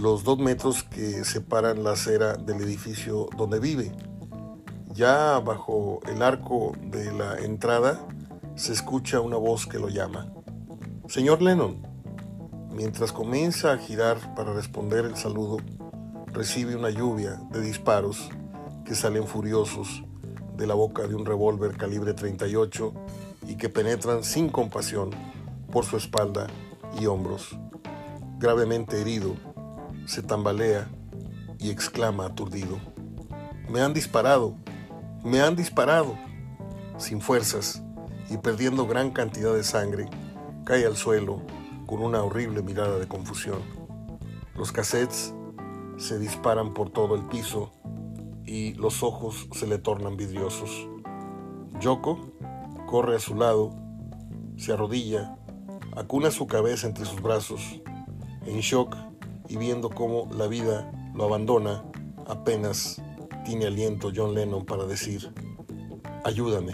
los 0.00 0.24
dos 0.24 0.38
metros 0.38 0.82
que 0.82 1.24
separan 1.24 1.84
la 1.84 1.92
acera 1.92 2.34
del 2.34 2.60
edificio 2.60 3.28
donde 3.36 3.60
vive. 3.60 3.92
Ya 4.92 5.38
bajo 5.38 6.00
el 6.08 6.22
arco 6.22 6.72
de 6.82 7.12
la 7.12 7.38
entrada 7.38 8.00
se 8.56 8.72
escucha 8.72 9.20
una 9.20 9.36
voz 9.36 9.66
que 9.66 9.78
lo 9.78 9.88
llama. 9.88 10.26
Señor 11.08 11.40
Lennon. 11.40 11.86
Mientras 12.74 13.12
comienza 13.12 13.72
a 13.72 13.78
girar 13.78 14.34
para 14.34 14.52
responder 14.52 15.04
el 15.04 15.16
saludo, 15.16 15.58
recibe 16.32 16.76
una 16.76 16.90
lluvia 16.90 17.40
de 17.50 17.60
disparos 17.60 18.28
que 18.84 18.94
salen 18.94 19.26
furiosos 19.26 20.04
de 20.56 20.66
la 20.66 20.74
boca 20.74 21.06
de 21.06 21.14
un 21.14 21.24
revólver 21.24 21.76
calibre 21.76 22.14
38 22.14 22.92
y 23.48 23.56
que 23.56 23.68
penetran 23.68 24.22
sin 24.22 24.48
compasión 24.48 25.10
por 25.70 25.84
su 25.84 25.96
espalda 25.96 26.46
y 26.98 27.06
hombros. 27.06 27.58
Gravemente 28.38 29.00
herido, 29.00 29.34
se 30.06 30.22
tambalea 30.22 30.88
y 31.58 31.70
exclama 31.70 32.26
aturdido. 32.26 32.78
Me 33.68 33.80
han 33.80 33.92
disparado, 33.92 34.54
me 35.24 35.40
han 35.40 35.56
disparado. 35.56 36.16
Sin 36.96 37.20
fuerzas 37.20 37.82
y 38.30 38.38
perdiendo 38.38 38.86
gran 38.86 39.10
cantidad 39.10 39.54
de 39.54 39.62
sangre, 39.62 40.08
cae 40.64 40.84
al 40.84 40.96
suelo 40.96 41.42
con 41.86 42.02
una 42.02 42.22
horrible 42.22 42.62
mirada 42.62 42.98
de 42.98 43.06
confusión. 43.06 43.60
Los 44.54 44.72
cassettes 44.72 45.32
se 45.96 46.18
disparan 46.18 46.74
por 46.74 46.90
todo 46.90 47.14
el 47.14 47.26
piso 47.26 47.72
y 48.44 48.74
los 48.74 49.02
ojos 49.02 49.48
se 49.52 49.66
le 49.66 49.78
tornan 49.78 50.16
vidriosos. 50.16 50.88
Yoko 51.80 52.32
corre 52.86 53.16
a 53.16 53.20
su 53.20 53.34
lado, 53.34 53.70
se 54.56 54.72
arrodilla, 54.72 55.37
acuna 55.98 56.30
su 56.30 56.46
cabeza 56.46 56.86
entre 56.86 57.04
sus 57.04 57.20
brazos, 57.20 57.60
en 58.46 58.60
shock 58.60 58.96
y 59.48 59.56
viendo 59.56 59.90
cómo 59.90 60.28
la 60.32 60.46
vida 60.46 60.92
lo 61.12 61.24
abandona, 61.24 61.84
apenas 62.28 63.02
tiene 63.44 63.66
aliento 63.66 64.12
John 64.14 64.32
Lennon 64.32 64.64
para 64.64 64.84
decir, 64.84 65.32
ayúdame. 66.24 66.72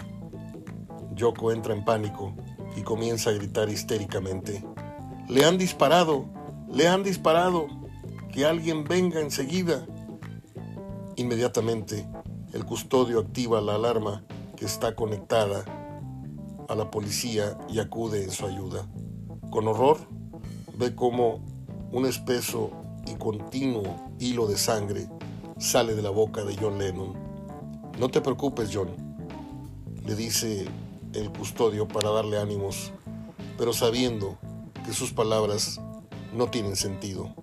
Yoko 1.15 1.51
entra 1.51 1.73
en 1.73 1.83
pánico 1.83 2.35
y 2.77 2.83
comienza 2.83 3.31
a 3.31 3.33
gritar 3.33 3.67
histéricamente, 3.69 4.63
le 5.27 5.43
han 5.43 5.57
disparado, 5.57 6.25
le 6.71 6.87
han 6.87 7.01
disparado, 7.01 7.67
que 8.31 8.45
alguien 8.45 8.83
venga 8.83 9.21
enseguida. 9.21 9.87
Inmediatamente, 11.15 12.05
el 12.53 12.63
custodio 12.63 13.21
activa 13.21 13.59
la 13.59 13.75
alarma 13.75 14.23
que 14.55 14.65
está 14.65 14.93
conectada 14.93 15.65
a 16.67 16.75
la 16.75 16.91
policía 16.91 17.57
y 17.69 17.79
acude 17.79 18.23
en 18.23 18.31
su 18.31 18.45
ayuda. 18.45 18.85
Con 19.55 19.69
horror, 19.69 19.99
ve 20.77 20.93
cómo 20.95 21.39
un 21.93 22.05
espeso 22.05 22.71
y 23.07 23.15
continuo 23.15 24.11
hilo 24.19 24.47
de 24.47 24.57
sangre 24.57 25.07
sale 25.57 25.95
de 25.95 26.01
la 26.01 26.09
boca 26.09 26.43
de 26.43 26.57
John 26.59 26.77
Lennon. 26.77 27.13
No 27.97 28.09
te 28.09 28.19
preocupes, 28.19 28.69
John, 28.73 28.89
le 30.03 30.13
dice 30.13 30.65
el 31.13 31.31
custodio 31.31 31.87
para 31.87 32.09
darle 32.09 32.37
ánimos, 32.37 32.91
pero 33.57 33.71
sabiendo 33.71 34.37
que 34.85 34.91
sus 34.91 35.13
palabras 35.13 35.79
no 36.33 36.49
tienen 36.49 36.75
sentido. 36.75 37.33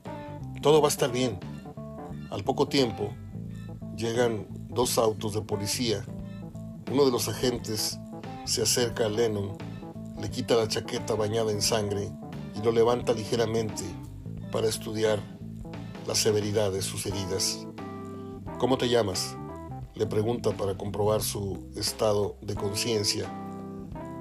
Todo 0.60 0.82
va 0.82 0.88
a 0.88 0.90
estar 0.90 1.10
bien. 1.10 1.40
Al 2.28 2.44
poco 2.44 2.68
tiempo 2.68 3.08
llegan 3.96 4.46
dos 4.68 4.98
autos 4.98 5.32
de 5.32 5.40
policía. 5.40 6.04
Uno 6.92 7.06
de 7.06 7.10
los 7.10 7.30
agentes 7.30 7.98
se 8.44 8.60
acerca 8.60 9.06
a 9.06 9.08
Lennon, 9.08 9.56
le 10.20 10.30
quita 10.30 10.56
la 10.56 10.68
chaqueta 10.68 11.14
bañada 11.14 11.52
en 11.52 11.62
sangre 11.62 12.10
y 12.54 12.62
lo 12.62 12.72
levanta 12.72 13.12
ligeramente 13.12 13.84
para 14.50 14.68
estudiar 14.68 15.18
la 16.06 16.14
severidad 16.14 16.72
de 16.72 16.82
sus 16.82 17.06
heridas. 17.06 17.66
¿Cómo 18.58 18.78
te 18.78 18.88
llamas? 18.88 19.36
Le 19.94 20.06
pregunta 20.06 20.52
para 20.52 20.76
comprobar 20.76 21.22
su 21.22 21.70
estado 21.76 22.36
de 22.40 22.54
conciencia. 22.54 23.32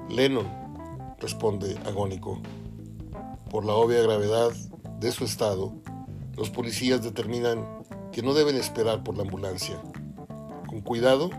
Lennon, 0.08 0.46
responde 1.18 1.78
agónico. 1.86 2.40
Por 3.50 3.64
la 3.64 3.74
obvia 3.74 4.02
gravedad 4.02 4.50
de 4.98 5.12
su 5.12 5.24
estado, 5.24 5.72
los 6.36 6.50
policías 6.50 7.02
determinan 7.02 7.66
que 8.10 8.22
no 8.22 8.34
deben 8.34 8.56
esperar 8.56 9.02
por 9.04 9.16
la 9.16 9.22
ambulancia. 9.22 9.80
Con 10.66 10.80
cuidado, 10.80 11.30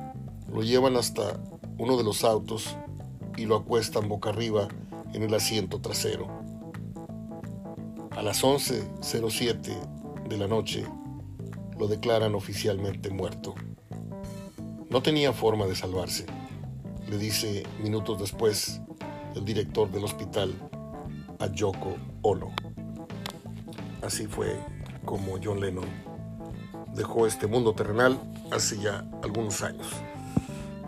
lo 0.51 0.61
llevan 0.61 0.95
hasta 0.95 1.39
uno 1.77 1.97
de 1.97 2.03
los 2.03 2.23
autos 2.23 2.77
y 3.37 3.45
lo 3.45 3.55
acuestan 3.55 4.07
boca 4.07 4.29
arriba 4.29 4.67
en 5.13 5.23
el 5.23 5.33
asiento 5.33 5.79
trasero. 5.81 6.27
A 8.11 8.21
las 8.21 8.43
11.07 8.43 10.27
de 10.27 10.37
la 10.37 10.47
noche 10.47 10.85
lo 11.77 11.87
declaran 11.87 12.35
oficialmente 12.35 13.09
muerto. 13.09 13.55
No 14.89 15.01
tenía 15.01 15.33
forma 15.33 15.65
de 15.65 15.75
salvarse, 15.75 16.25
le 17.07 17.17
dice 17.17 17.63
minutos 17.81 18.19
después 18.19 18.81
el 19.35 19.43
director 19.43 19.91
del 19.91 20.03
hospital 20.03 20.53
a 21.39 21.47
Yoko 21.47 21.95
Ono. 22.21 22.51
Así 24.01 24.27
fue 24.27 24.59
como 25.05 25.37
John 25.43 25.59
Lennon 25.59 26.13
dejó 26.93 27.25
este 27.25 27.47
mundo 27.47 27.73
terrenal 27.73 28.19
hace 28.51 28.77
ya 28.79 29.05
algunos 29.23 29.61
años. 29.63 29.87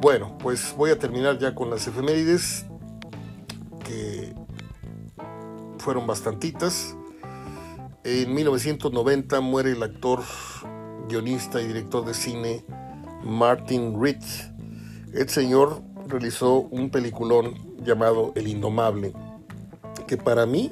Bueno, 0.01 0.37
pues 0.37 0.73
voy 0.77 0.91
a 0.91 0.99
terminar 0.99 1.39
ya 1.39 1.55
con 1.55 1.69
las 1.69 1.87
efemérides, 1.87 2.65
que 3.85 4.33
fueron 5.79 6.05
bastantitas. 6.05 6.95
En 8.03 8.33
1990 8.33 9.39
muere 9.41 9.71
el 9.71 9.81
actor, 9.81 10.21
guionista 11.07 11.61
y 11.61 11.67
director 11.67 12.05
de 12.05 12.13
cine 12.13 12.65
Martin 13.23 14.01
Ritt. 14.01 14.23
El 15.13 15.29
señor 15.29 15.81
realizó 16.07 16.59
un 16.59 16.89
peliculón 16.89 17.55
llamado 17.83 18.33
El 18.35 18.47
Indomable, 18.47 19.13
que 20.07 20.17
para 20.17 20.45
mí 20.45 20.71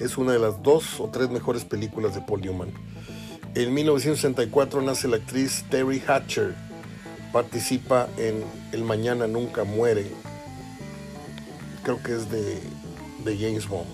es 0.00 0.18
una 0.18 0.32
de 0.32 0.38
las 0.38 0.62
dos 0.62 1.00
o 1.00 1.08
tres 1.08 1.30
mejores 1.30 1.64
películas 1.64 2.14
de 2.14 2.20
Paul 2.22 2.40
Newman. 2.40 2.72
En 3.54 3.72
1964 3.72 4.82
nace 4.82 5.08
la 5.08 5.16
actriz 5.16 5.64
Terry 5.70 6.02
Hatcher. 6.06 6.71
Participa 7.32 8.08
en 8.18 8.44
El 8.72 8.84
Mañana 8.84 9.26
Nunca 9.26 9.64
Muere. 9.64 10.06
Creo 11.82 12.02
que 12.02 12.12
es 12.12 12.30
de, 12.30 12.60
de 13.24 13.38
James 13.38 13.68
Bond. 13.68 13.88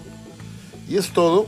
Y 0.89 0.97
es 0.97 1.12
todo. 1.12 1.47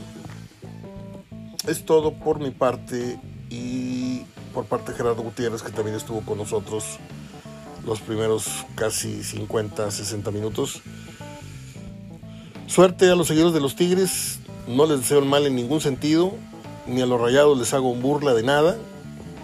Es 1.67 1.85
todo 1.85 2.13
por 2.13 2.39
mi 2.39 2.51
parte 2.51 3.19
y 3.49 4.23
por 4.53 4.65
parte 4.65 4.91
de 4.91 4.97
Gerardo 4.97 5.21
Gutiérrez, 5.21 5.61
que 5.61 5.71
también 5.71 5.95
estuvo 5.95 6.21
con 6.21 6.37
nosotros 6.37 6.99
los 7.85 7.99
primeros 7.99 8.47
casi 8.75 9.23
50, 9.23 9.91
60 9.91 10.31
minutos. 10.31 10.81
Suerte 12.67 13.09
a 13.09 13.15
los 13.15 13.27
seguidores 13.27 13.53
de 13.53 13.59
los 13.59 13.75
Tigres, 13.75 14.39
no 14.67 14.85
les 14.85 14.99
deseo 14.99 15.19
el 15.19 15.25
mal 15.25 15.45
en 15.45 15.55
ningún 15.55 15.81
sentido, 15.81 16.33
ni 16.87 17.01
a 17.01 17.05
los 17.05 17.19
rayados 17.19 17.57
les 17.57 17.73
hago 17.73 17.93
burla 17.95 18.33
de 18.33 18.43
nada. 18.43 18.77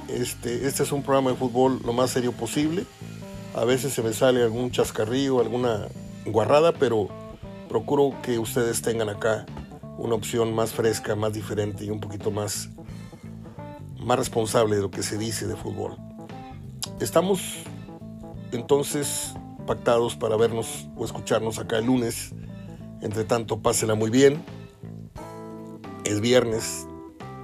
Este, 0.09 0.67
este 0.67 0.84
es 0.84 0.91
un 0.91 1.03
programa 1.03 1.31
de 1.31 1.38
fútbol 1.38 1.81
lo 1.84 1.93
más 1.93 2.11
serio 2.11 2.31
posible. 2.31 2.85
A 3.55 3.65
veces 3.65 3.93
se 3.93 4.03
me 4.03 4.13
sale 4.13 4.43
algún 4.43 4.71
chascarrillo, 4.71 5.39
alguna 5.39 5.88
guarrada, 6.25 6.73
pero 6.73 7.09
procuro 7.69 8.13
que 8.21 8.39
ustedes 8.39 8.81
tengan 8.81 9.09
acá 9.09 9.45
una 9.97 10.15
opción 10.15 10.53
más 10.53 10.71
fresca, 10.71 11.15
más 11.15 11.34
diferente 11.34 11.85
y 11.85 11.89
un 11.89 11.99
poquito 11.99 12.31
más 12.31 12.69
más 13.99 14.17
responsable 14.17 14.77
de 14.77 14.81
lo 14.81 14.91
que 14.91 15.03
se 15.03 15.17
dice 15.17 15.47
de 15.47 15.55
fútbol. 15.55 15.97
Estamos 17.01 17.41
entonces 18.51 19.34
pactados 19.65 20.15
para 20.15 20.38
vernos 20.38 20.88
o 20.95 21.03
escucharnos 21.03 21.59
acá 21.59 21.79
el 21.79 21.85
lunes. 21.85 22.34
Entre 23.01 23.25
tanto, 23.25 23.59
pásela 23.59 23.95
muy 23.95 24.09
bien. 24.09 24.41
Es 26.05 26.21
viernes, 26.21 26.88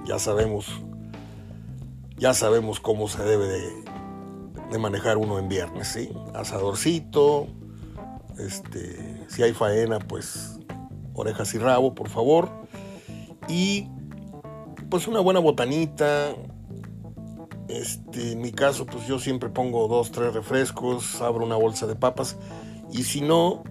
ya 0.06 0.18
sabemos, 0.18 0.66
ya 2.16 2.34
sabemos 2.34 2.80
cómo 2.80 3.08
se 3.08 3.22
debe 3.22 3.46
de, 3.48 4.78
manejar 4.78 5.18
uno 5.18 5.38
en 5.38 5.48
viernes, 5.48 5.86
¿sí? 5.86 6.10
Asadorcito, 6.34 7.46
este, 8.38 9.24
si 9.28 9.44
hay 9.44 9.52
faena, 9.52 10.00
pues 10.00 10.58
orejas 11.14 11.54
y 11.54 11.58
rabo, 11.58 11.94
por 11.94 12.08
favor. 12.08 12.50
Y 13.48 13.88
pues 14.90 15.06
una 15.06 15.20
buena 15.20 15.38
botanita, 15.38 16.34
este, 17.68 18.32
en 18.32 18.40
mi 18.40 18.50
caso, 18.50 18.84
pues 18.84 19.06
yo 19.06 19.18
siempre 19.18 19.48
pongo 19.48 19.86
dos, 19.86 20.10
tres 20.10 20.34
refrescos, 20.34 21.20
abro 21.22 21.44
una 21.44 21.56
bolsa 21.56 21.86
de 21.86 21.94
papas 21.94 22.36
y 22.92 23.04
si 23.04 23.20
no, 23.20 23.62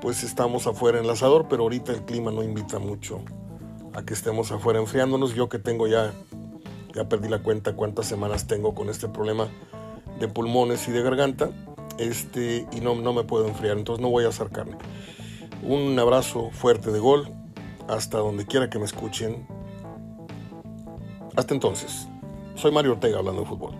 pues 0.00 0.22
estamos 0.22 0.66
afuera 0.66 0.98
en 0.98 1.04
el 1.04 1.10
asador, 1.10 1.46
pero 1.48 1.64
ahorita 1.64 1.92
el 1.92 2.04
clima 2.04 2.30
no 2.30 2.42
invita 2.42 2.78
mucho 2.78 3.20
a 3.94 4.04
que 4.04 4.14
estemos 4.14 4.52
afuera 4.52 4.78
enfriándonos. 4.78 5.34
Yo 5.34 5.48
que 5.48 5.58
tengo 5.58 5.86
ya, 5.86 6.12
ya 6.96 7.08
perdí 7.08 7.28
la 7.28 7.42
cuenta 7.42 7.74
cuántas 7.74 8.06
semanas 8.06 8.46
tengo 8.46 8.74
con 8.74 8.88
este 8.88 9.06
problema 9.06 9.48
de 10.18 10.28
pulmones 10.28 10.88
y 10.88 10.92
de 10.92 11.02
garganta, 11.02 11.50
este, 11.98 12.66
y 12.72 12.80
no, 12.80 12.94
no 12.94 13.12
me 13.12 13.22
puedo 13.22 13.46
enfriar, 13.46 13.76
entonces 13.76 14.02
no 14.02 14.08
voy 14.08 14.24
a 14.24 14.28
acercarme. 14.28 14.78
Un 15.62 15.98
abrazo 15.98 16.50
fuerte 16.52 16.90
de 16.90 16.98
gol, 16.98 17.28
hasta 17.86 18.18
donde 18.18 18.46
quiera 18.46 18.70
que 18.70 18.78
me 18.78 18.86
escuchen. 18.86 19.46
Hasta 21.36 21.52
entonces. 21.52 22.08
Soy 22.54 22.72
Mario 22.72 22.92
Ortega 22.92 23.18
hablando 23.18 23.42
de 23.42 23.48
fútbol. 23.48 23.74